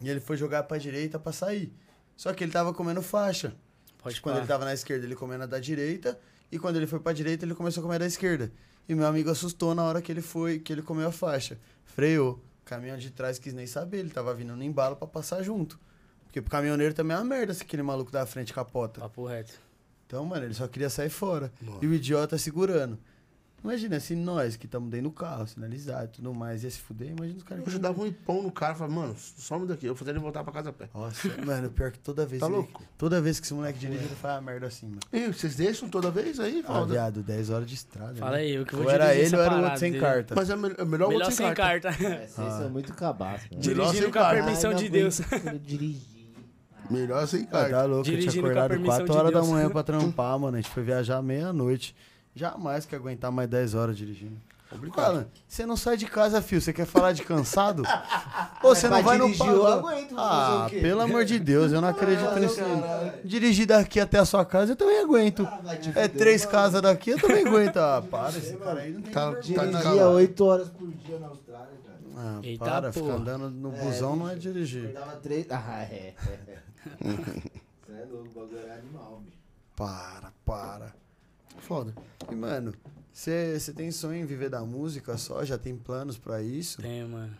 [0.00, 1.72] E ele foi jogar pra direita pra sair.
[2.16, 3.54] Só que ele tava comendo faixa.
[3.98, 4.40] Pode Quando pá.
[4.40, 6.18] ele tava na esquerda, ele comendo a da direita.
[6.52, 8.52] E quando ele foi pra direita, ele começou a comer a da esquerda.
[8.88, 11.58] E meu amigo assustou na hora que ele foi, que ele comeu a faixa.
[11.84, 12.42] Freou.
[12.62, 15.78] O caminhão de trás quis nem saber, ele tava vindo no embalo pra passar junto.
[16.24, 19.00] Porque pro caminhoneiro também é uma merda se aquele maluco da frente capota.
[19.00, 19.52] Papo reto.
[20.06, 21.52] Então, mano, ele só queria sair fora.
[21.82, 22.98] E o idiota segurando.
[23.62, 27.08] Imagina, se nós que estamos dentro do carro, sinalizado e tudo mais, ia se fuder,
[27.10, 27.62] imagina os caras.
[27.66, 30.12] Eu já dava um impão no cara e falava, mano, some daqui, eu vou fazer
[30.12, 30.88] ele voltar pra casa a pé.
[30.94, 32.40] Nossa, mano, pior que toda vez.
[32.40, 32.82] Tá ele- louco?
[32.96, 35.00] Toda vez que esse moleque dirige, ele faz merda assim, mano.
[35.12, 36.64] E vocês deixam toda vez aí?
[36.66, 38.14] Ah, viado, 10 horas de estrada.
[38.14, 38.38] Fala né?
[38.38, 40.04] aí, eu que vou Ou era ele ou era o outro sem dele.
[40.04, 40.34] carta.
[40.34, 41.88] Mas é me- é melhor, o Melhor outro sem carta.
[41.90, 43.62] É, vocês são muito cabaços, mano.
[43.62, 44.42] Melhor Dirigindo sem com a carta.
[44.42, 45.20] permissão Ai, de Deus.
[45.62, 46.20] dirigir.
[46.90, 47.70] Melhor sem Ah, carta.
[47.70, 49.82] tá louco, eu tinha Dirigindo com a acordado permissão 4 de horas da manhã pra
[49.84, 50.56] trampar, mano.
[50.56, 51.94] A gente foi viajar meia-noite.
[52.34, 54.36] Jamais que aguentar mais 10 horas dirigindo.
[54.96, 56.60] Alan, você não sai de casa, fio.
[56.60, 57.82] Você quer falar de cansado?
[58.62, 59.72] Ou você não vai no pagode?
[59.80, 62.60] aguento, Ah, pelo amor de Deus, eu não acredito nisso.
[63.24, 65.44] Dirigir daqui até a sua casa, eu também aguento.
[65.82, 67.78] te É três casas daqui, eu também aguento.
[67.78, 70.10] Ah, para, esse cara aí não tem Tá, tá Dirigia descalado.
[70.12, 71.98] 8 horas por dia na Austrália, cara.
[72.16, 72.92] Ah, Eita, para, porra.
[72.92, 74.90] ficar andando no busão não é dirigir.
[74.90, 75.46] Acordava 3.
[75.50, 76.14] Ah, é.
[77.02, 79.36] Você é louco, o bagulho é animal, bicho.
[79.74, 80.99] Para, para.
[81.60, 81.94] Foda.
[82.30, 82.74] E, mano,
[83.12, 85.44] você tem sonho em viver da música só?
[85.44, 86.80] Já tem planos pra isso?
[86.80, 87.36] Tenho, mano.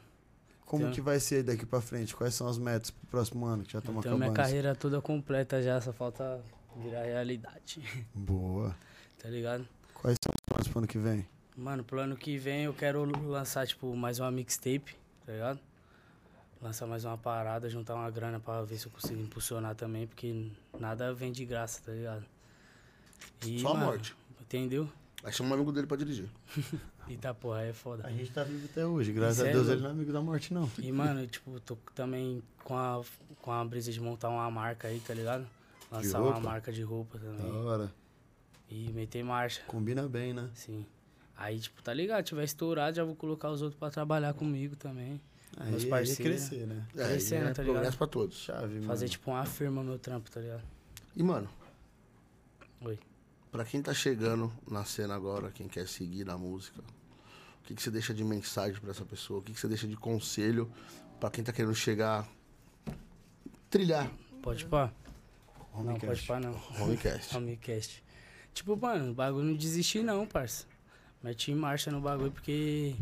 [0.64, 0.94] Como Tenho.
[0.94, 2.14] que vai ser daqui pra frente?
[2.14, 4.46] Quais são as metas pro próximo ano que já estamos Então minha acabando?
[4.46, 6.40] carreira toda completa já, só falta
[6.76, 7.82] virar realidade.
[8.14, 8.74] Boa.
[9.20, 9.66] Tá ligado?
[9.94, 11.26] Quais são os planos pro ano que vem?
[11.56, 14.94] Mano, pro ano que vem eu quero lançar, tipo, mais uma mixtape,
[15.26, 15.58] tá ligado?
[16.62, 20.50] Lançar mais uma parada, juntar uma grana pra ver se eu consigo impulsionar também, porque
[20.78, 22.24] nada vem de graça, tá ligado?
[23.46, 24.14] E, Só a mano, morte.
[24.40, 24.88] Entendeu?
[25.22, 26.28] Aí chama um amigo dele pra dirigir.
[27.08, 28.06] Eita porra, aí é foda.
[28.06, 30.12] A gente tá vivo até hoje, graças Cê a é Deus ele não é amigo
[30.12, 30.70] da morte, não.
[30.78, 33.02] E, mano, tipo, tô também com a,
[33.42, 35.44] com a brisa de montar uma marca aí, tá ligado?
[35.90, 37.50] Lançar uma marca de roupa Da também.
[37.52, 37.92] hora.
[38.70, 40.48] E meter marcha, Combina bem, né?
[40.54, 40.86] sim.
[41.36, 42.22] Aí, tipo, tá ligado?
[42.24, 45.20] Tiver estourado, já vou colocar os outros pra trabalhar comigo também.
[45.56, 46.48] Aí, Meus aí é parceiros.
[46.48, 46.86] crescer, né?
[46.96, 47.74] É, Crescendo, é tá ligado?
[47.74, 48.36] progresso pra todos.
[48.38, 49.08] Chave, Fazer, mano.
[49.08, 50.62] tipo, uma firma meu trampo, tá ligado?
[51.16, 51.48] E, mano,
[52.82, 52.98] Oi.
[53.50, 57.82] Pra quem tá chegando na cena agora, quem quer seguir na música, o que, que
[57.82, 59.40] você deixa de mensagem pra essa pessoa?
[59.40, 60.70] O que, que você deixa de conselho
[61.18, 62.26] pra quem tá querendo chegar,
[63.68, 64.10] trilhar
[64.42, 64.90] Pode pá?
[65.74, 66.06] Não, Homecast.
[66.06, 66.82] pode pá não.
[66.82, 67.36] Homecast?
[67.36, 68.02] Homecast.
[68.54, 70.66] Tipo, mano, o bagulho não desistir não, parça.
[71.22, 72.96] Mete em marcha no bagulho, porque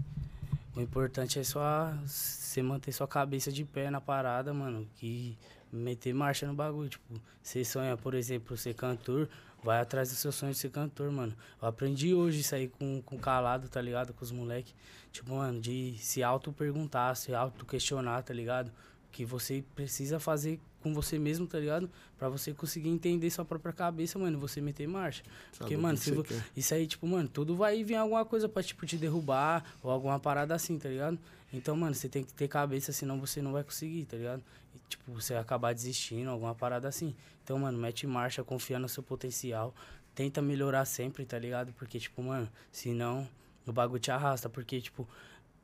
[0.75, 4.89] o importante é só você manter sua cabeça de pé na parada, mano.
[4.97, 5.39] Que
[5.73, 6.89] meter marcha no bagulho.
[6.89, 9.29] Tipo, você sonha, por exemplo, ser cantor,
[9.63, 11.35] vai atrás do seu sonho de ser cantor, mano.
[11.61, 14.13] Eu aprendi hoje isso aí com, com calado, tá ligado?
[14.15, 14.75] Com os moleques.
[15.13, 18.71] Tipo, mano, de se auto-perguntar, se auto-questionar, tá ligado?
[19.11, 21.91] Que você precisa fazer com você mesmo, tá ligado?
[22.17, 25.23] Pra você conseguir entender sua própria cabeça, mano, e você meter marcha.
[25.59, 26.45] Porque, o mano, que se vo- quer.
[26.57, 30.21] isso aí, tipo, mano, tudo vai vir alguma coisa pra, tipo, te derrubar ou alguma
[30.21, 31.19] parada assim, tá ligado?
[31.53, 34.43] Então, mano, você tem que ter cabeça, senão você não vai conseguir, tá ligado?
[34.89, 37.15] Tipo, você acabar desistindo, alguma parada assim.
[37.45, 39.75] Então, mano, mete marcha, confia no seu potencial,
[40.15, 41.73] tenta melhorar sempre, tá ligado?
[41.75, 43.29] Porque, tipo, mano, senão
[43.67, 45.07] o bagulho te arrasta, porque, tipo,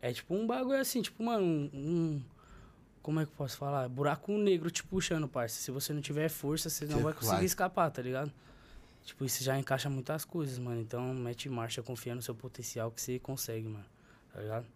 [0.00, 1.70] é tipo um bagulho assim, tipo, mano, um.
[1.74, 2.22] um-
[3.02, 3.86] como é que eu posso falar?
[3.88, 5.56] Buraco negro te puxando, parça.
[5.60, 8.32] Se você não tiver força, você não vai conseguir escapar, tá ligado?
[9.04, 10.80] Tipo, isso já encaixa muitas coisas, mano.
[10.80, 13.84] Então, mete marcha, confia no seu potencial que você consegue, mano.
[14.32, 14.66] Tá ligado?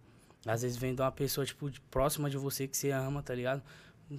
[0.47, 3.63] Às vezes vem de uma pessoa, tipo, próxima de você que você ama, tá ligado?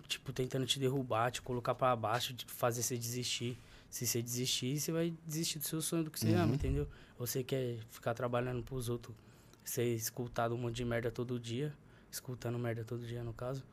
[0.08, 3.58] Tipo, tentando te derrubar, te colocar pra baixo, te fazer você desistir.
[3.90, 6.88] Se você desistir, você vai desistir do seu sonho do que você ama, entendeu?
[7.18, 9.16] Você quer ficar trabalhando pros outros,
[9.64, 11.74] ser escutado um monte de merda todo dia,
[12.12, 13.64] escutando merda todo dia, no caso.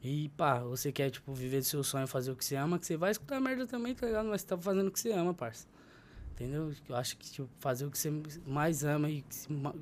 [0.00, 2.86] E pá, você quer, tipo, viver do seu sonho, fazer o que você ama, que
[2.86, 4.28] você vai escutar merda também, tá ligado?
[4.28, 5.66] Mas você tá fazendo o que você ama, parça.
[6.36, 6.70] Entendeu?
[6.86, 8.12] Eu acho que, tipo, fazer o que você
[8.46, 9.24] mais ama e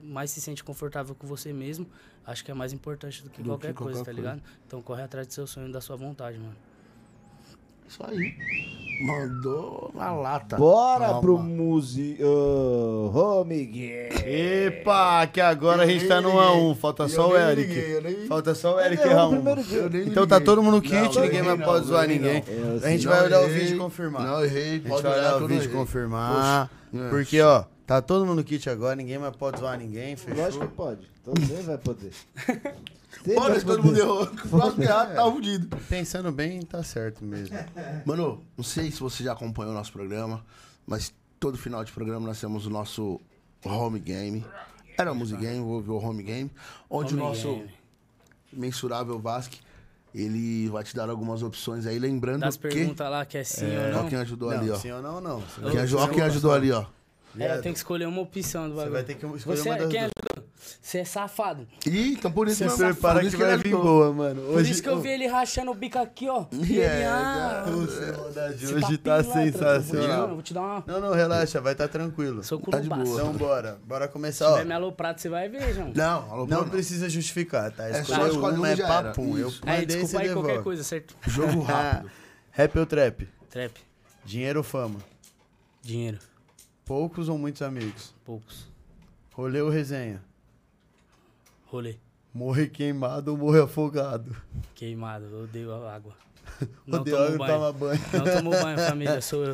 [0.04, 1.84] mais se sente confortável com você mesmo,
[2.24, 4.36] acho que é mais importante do que Do qualquer que coisa, qualquer tá coisa.
[4.36, 4.50] ligado?
[4.64, 6.54] Então corre atrás do seu sonho da sua vontade, mano.
[7.88, 8.83] Isso aí.
[9.00, 10.56] Mandou na lata.
[10.56, 11.20] Bora Calma.
[11.20, 12.16] pro Musi...
[12.20, 14.10] Uh, Home Game.
[14.24, 16.76] Epa, que agora a gente tá no 1x1.
[16.76, 18.26] Falta só o Eric.
[18.28, 19.90] Falta só o Eric primeiro dia.
[20.06, 22.42] Então tá todo mundo kit, não ninguém mais pode zoar ninguém.
[22.82, 24.22] A gente vai olhar o vídeo e confirmar.
[24.22, 26.70] Não errei, A gente vai olhar o vídeo e confirmar.
[26.94, 27.08] É.
[27.10, 30.44] Porque, ó, tá todo mundo kit agora, ninguém mais pode zoar ninguém, fechou?
[30.44, 31.00] Lógico que pode.
[31.24, 32.12] Todo mundo vai poder.
[33.24, 33.82] Sempre Olha, todo poder.
[33.82, 34.22] mundo errou.
[34.24, 35.76] O próximo errado tá fudido.
[35.88, 37.56] Pensando bem, tá certo mesmo.
[38.04, 40.44] Mano, não sei se você já acompanhou o nosso programa,
[40.86, 43.18] mas todo final de programa nós temos o nosso
[43.64, 44.44] home game.
[44.98, 46.50] Era a Music Game, vou ver o home game.
[46.88, 47.70] Onde Home o nosso game.
[48.52, 49.58] mensurável Vasque,
[50.14, 52.68] ele vai te dar algumas opções aí, lembrando Das que...
[52.68, 54.08] perguntas lá que é sim ou Ó não.
[54.08, 54.74] quem ajudou ali, ó.
[54.74, 55.40] Não, sim ou não, não.
[55.40, 56.84] Você Quem, quem ajudou ali, ó.
[57.36, 58.92] É, tenho que escolher uma opção do Você bagulho.
[58.92, 60.12] vai ter que escolher Você, uma das quem duas.
[60.80, 61.66] Você é safado.
[61.86, 64.42] Ih, então por isso mesmo, prepara por que isso vai ele vir boa, mano.
[64.42, 66.46] Por Hoje, isso que eu vi ele rachando o bico aqui, ó.
[66.52, 69.52] E Yeah, ele, ah, Hoje, esse hoje tá lá, tranquilo.
[69.52, 70.28] sensacional.
[70.28, 70.84] Vou te dar uma...
[70.86, 72.42] Não, não, relaxa, vai estar tranquilo.
[72.42, 73.04] Sou Tá de boa.
[73.04, 74.64] Se Então bora, bora começar, tiver ó.
[74.64, 75.92] me aloprado, você vai ver, João.
[75.94, 76.68] Não, alô, Não não.
[76.68, 77.84] precisa justificar, tá?
[77.88, 79.36] É só Escolher uma é papum.
[79.38, 81.14] Eu mandei, desculpa aí qualquer coisa, certo?
[81.28, 82.10] Jogo rápido.
[82.50, 83.28] Rap ou trap?
[83.50, 83.72] Trap.
[84.24, 84.98] Dinheiro ou fama?
[85.82, 86.18] Dinheiro.
[86.84, 88.14] Poucos ou muitos amigos?
[88.24, 88.66] Poucos.
[89.32, 90.22] Rolê ou resenha?
[91.74, 91.96] Rolê.
[92.32, 94.36] Morrer queimado ou morrer afogado?
[94.76, 95.24] Queimado.
[95.24, 96.14] Eu odeio a água.
[96.86, 97.52] Não Odeio tomo água e banho.
[97.52, 98.00] toma banho.
[98.12, 99.14] Não tomo banho, família.
[99.16, 99.44] Eu sou,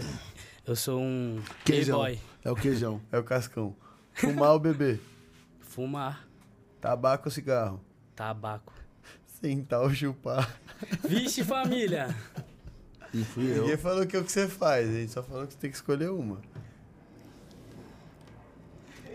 [0.66, 2.04] eu sou um Queijão.
[2.44, 3.00] É o queijão.
[3.10, 3.74] É o cascão.
[4.12, 5.00] Fumar ou beber?
[5.60, 6.28] Fumar.
[6.78, 7.80] Tabaco ou cigarro?
[8.14, 8.74] Tabaco.
[9.26, 10.60] Sentar ou chupar?
[11.08, 12.14] Vixe, família.
[13.14, 13.62] E fui eu.
[13.62, 15.70] Ninguém falou que é o que você faz, a gente só falou que você tem
[15.70, 16.38] que escolher uma.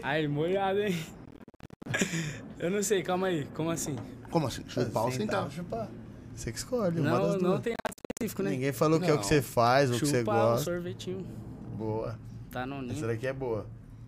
[0.01, 1.05] Aí, molhado, hein?
[2.59, 3.45] Eu não sei, calma aí.
[3.53, 3.95] Como assim?
[4.31, 4.63] Como assim?
[4.67, 5.49] Chupar ou sentar?
[5.51, 5.89] chupar?
[6.35, 7.41] Você que escolhe, uma das Não, duas.
[7.41, 8.49] não tem nada específico, né?
[8.51, 10.65] Ninguém falou que é o que você faz, ou o que você Chupar o gosta.
[10.65, 11.25] sorvetinho.
[11.77, 12.19] Boa.
[12.51, 13.07] Tá no Essa ninho.
[13.07, 13.65] daqui é boa.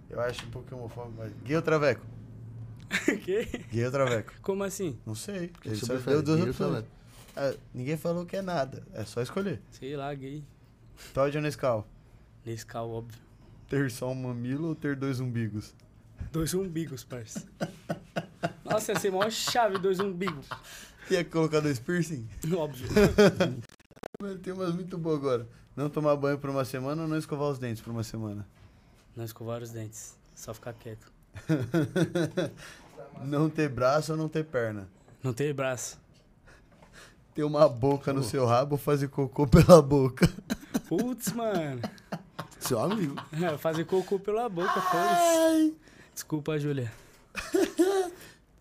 [0.09, 1.33] Eu acho um pouquinho homofóbico, mas...
[1.43, 2.05] Gay ou traveco?
[3.25, 3.47] Quê?
[3.71, 4.33] Gay ou traveco?
[4.41, 4.97] Como assim?
[5.05, 5.51] Não sei.
[5.65, 6.85] Ele só deu duas opções.
[7.35, 8.83] Ah, ninguém falou que é nada.
[8.93, 9.61] É só escolher.
[9.71, 10.43] Sei lá, gay.
[11.13, 11.87] Todd ou Nescau?
[12.45, 13.19] Nescau, óbvio.
[13.69, 15.75] Ter só um mamilo ou ter dois umbigos?
[16.31, 17.45] Dois umbigos, parça.
[18.69, 20.47] Nossa, ia ser mó chave, dois umbigos.
[21.09, 22.27] Ia colocar dois piercing?
[22.55, 22.87] Óbvio.
[24.41, 25.47] Tem umas muito boas agora.
[25.75, 28.47] Não tomar banho por uma semana ou não escovar os dentes por uma semana?
[29.15, 30.17] Não escovar os dentes.
[30.35, 31.11] Só ficar quieto.
[33.23, 34.89] não ter braço ou não ter perna?
[35.23, 35.99] Não ter braço.
[37.33, 40.27] Ter uma boca no seu rabo ou fazer cocô pela boca?
[40.89, 41.81] Putz, mano.
[42.59, 43.15] Seu amigo.
[43.59, 45.75] Fazer cocô pela boca, foda-se.
[46.13, 46.91] Desculpa, Júlia.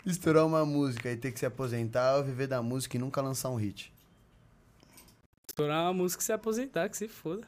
[0.07, 3.51] Estourar uma música e ter que se aposentar ou viver da música e nunca lançar
[3.51, 3.93] um hit?
[5.49, 7.47] Estourar uma música e se aposentar, que se foda.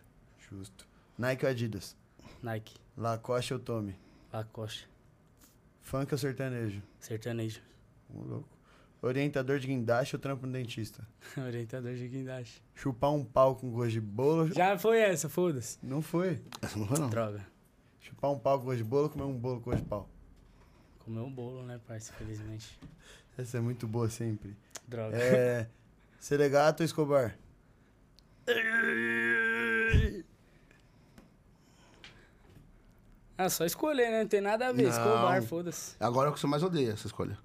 [0.51, 0.85] Justo.
[1.17, 1.97] Nike ou Adidas?
[2.43, 3.95] Nike, Lacoste ou Tommy?
[4.33, 4.89] Lacoste,
[5.83, 6.83] Funk ou sertanejo?
[6.99, 7.61] sertanejo,
[8.13, 8.49] Ô, louco.
[9.01, 11.07] Orientador de guindaste ou trampo no dentista?
[11.39, 12.61] orientador de guindaste.
[12.75, 14.53] Chupar um pau com gosto de bolo?
[14.53, 15.79] Já foi essa, foda-se.
[15.81, 16.43] Não foi.
[16.77, 17.09] Não foi, não.
[17.09, 17.47] Droga.
[18.01, 20.09] Chupar um pau com gosto de bolo ou comer um bolo com gosto de pau?
[21.09, 22.13] Comeu um bolo, né, parça?
[22.13, 22.79] Felizmente.
[23.39, 24.55] Essa é muito boa sempre.
[24.87, 25.17] Droga.
[25.17, 25.67] É.
[26.21, 27.35] Selegato ou Escobar?
[33.39, 34.21] Ah, só escolher, né?
[34.21, 34.83] Não tem nada a ver.
[34.83, 34.91] Não.
[34.91, 35.97] Escobar, foda-se.
[35.99, 37.39] Agora é o que você mais odeia, essa escolha.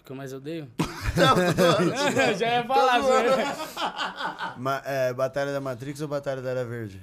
[0.00, 0.70] O que eu mais odeio?
[2.36, 4.56] Já ia falar, né?
[4.58, 7.02] Ma- é, Batalha da Matrix ou Batalha da Era Verde?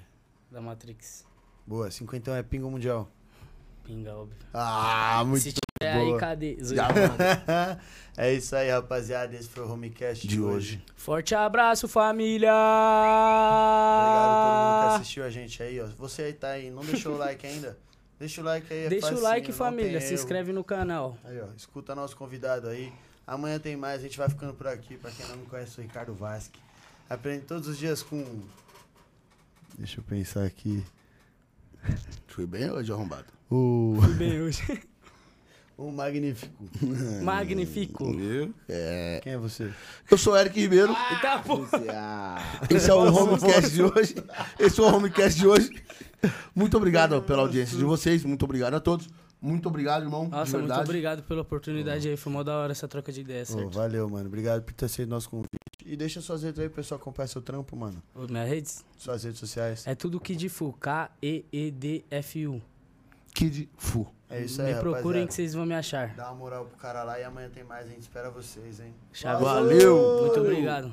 [0.51, 1.25] Da Matrix.
[1.65, 3.09] Boa, 51 é pingo mundial.
[3.83, 4.37] Pinga, óbvio.
[4.53, 5.53] Ah, muito Se
[5.93, 6.19] aí, boa.
[6.19, 6.57] cadê?
[6.61, 6.87] Já,
[8.17, 9.35] é isso aí, rapaziada.
[9.35, 10.83] Esse foi o Homecast de hoje.
[10.95, 12.51] Forte abraço, família!
[12.53, 15.87] Obrigado a todo mundo que assistiu a gente aí, ó.
[15.97, 17.77] Você aí tá aí, não deixou o like ainda?
[18.19, 19.99] Deixa o like aí, é Deixa o like, família.
[19.99, 20.15] Se erro.
[20.15, 21.17] inscreve no canal.
[21.23, 22.93] Aí, ó, escuta nosso convidado aí.
[23.25, 24.97] Amanhã tem mais, a gente vai ficando por aqui.
[24.97, 26.59] Pra quem não me conhece, sou o Ricardo Vasque.
[27.09, 28.23] Aprende todos os dias com.
[29.77, 30.83] Deixa eu pensar aqui.
[32.27, 33.25] Fui bem hoje, arrombado.
[33.49, 33.97] O.
[33.99, 34.61] Fui bem hoje.
[35.77, 36.53] O Magnífico.
[37.23, 38.11] Magnífico.
[38.13, 38.53] Viu?
[38.69, 39.19] É.
[39.23, 39.71] Quem é você?
[40.09, 40.95] Eu sou o Eric Ribeiro.
[41.11, 41.69] Eita porra!
[41.91, 44.15] Ah, Esse é o Homecast de hoje.
[44.59, 45.69] Esse é o Homecast de hoje.
[46.55, 48.23] Muito obrigado pela audiência de vocês.
[48.23, 49.09] Muito obrigado a todos.
[49.41, 50.29] Muito obrigado, irmão.
[50.29, 52.15] Nossa, muito obrigado pela oportunidade aí.
[52.15, 53.71] Foi mó da hora essa troca de ideia, Ô, certo?
[53.71, 54.27] valeu, mano.
[54.27, 55.49] Obrigado por ter aceito nosso convite.
[55.85, 58.01] E deixa suas redes aí, pro pessoal acompanhar seu trampo, mano.
[58.15, 58.85] Ô, Minhas redes?
[58.97, 59.85] Suas redes sociais.
[59.85, 60.71] É tudo Kidfu.
[60.79, 62.61] K-E-E-D-F-U.
[63.33, 64.07] Kid Fu.
[64.33, 66.15] É isso aí, Me procurem que vocês vão me achar.
[66.15, 67.85] Dá uma moral pro cara lá e amanhã tem mais.
[67.85, 68.93] A gente espera vocês, hein?
[69.11, 69.43] Chave.
[69.43, 70.21] Valeu!
[70.25, 70.91] Muito obrigado.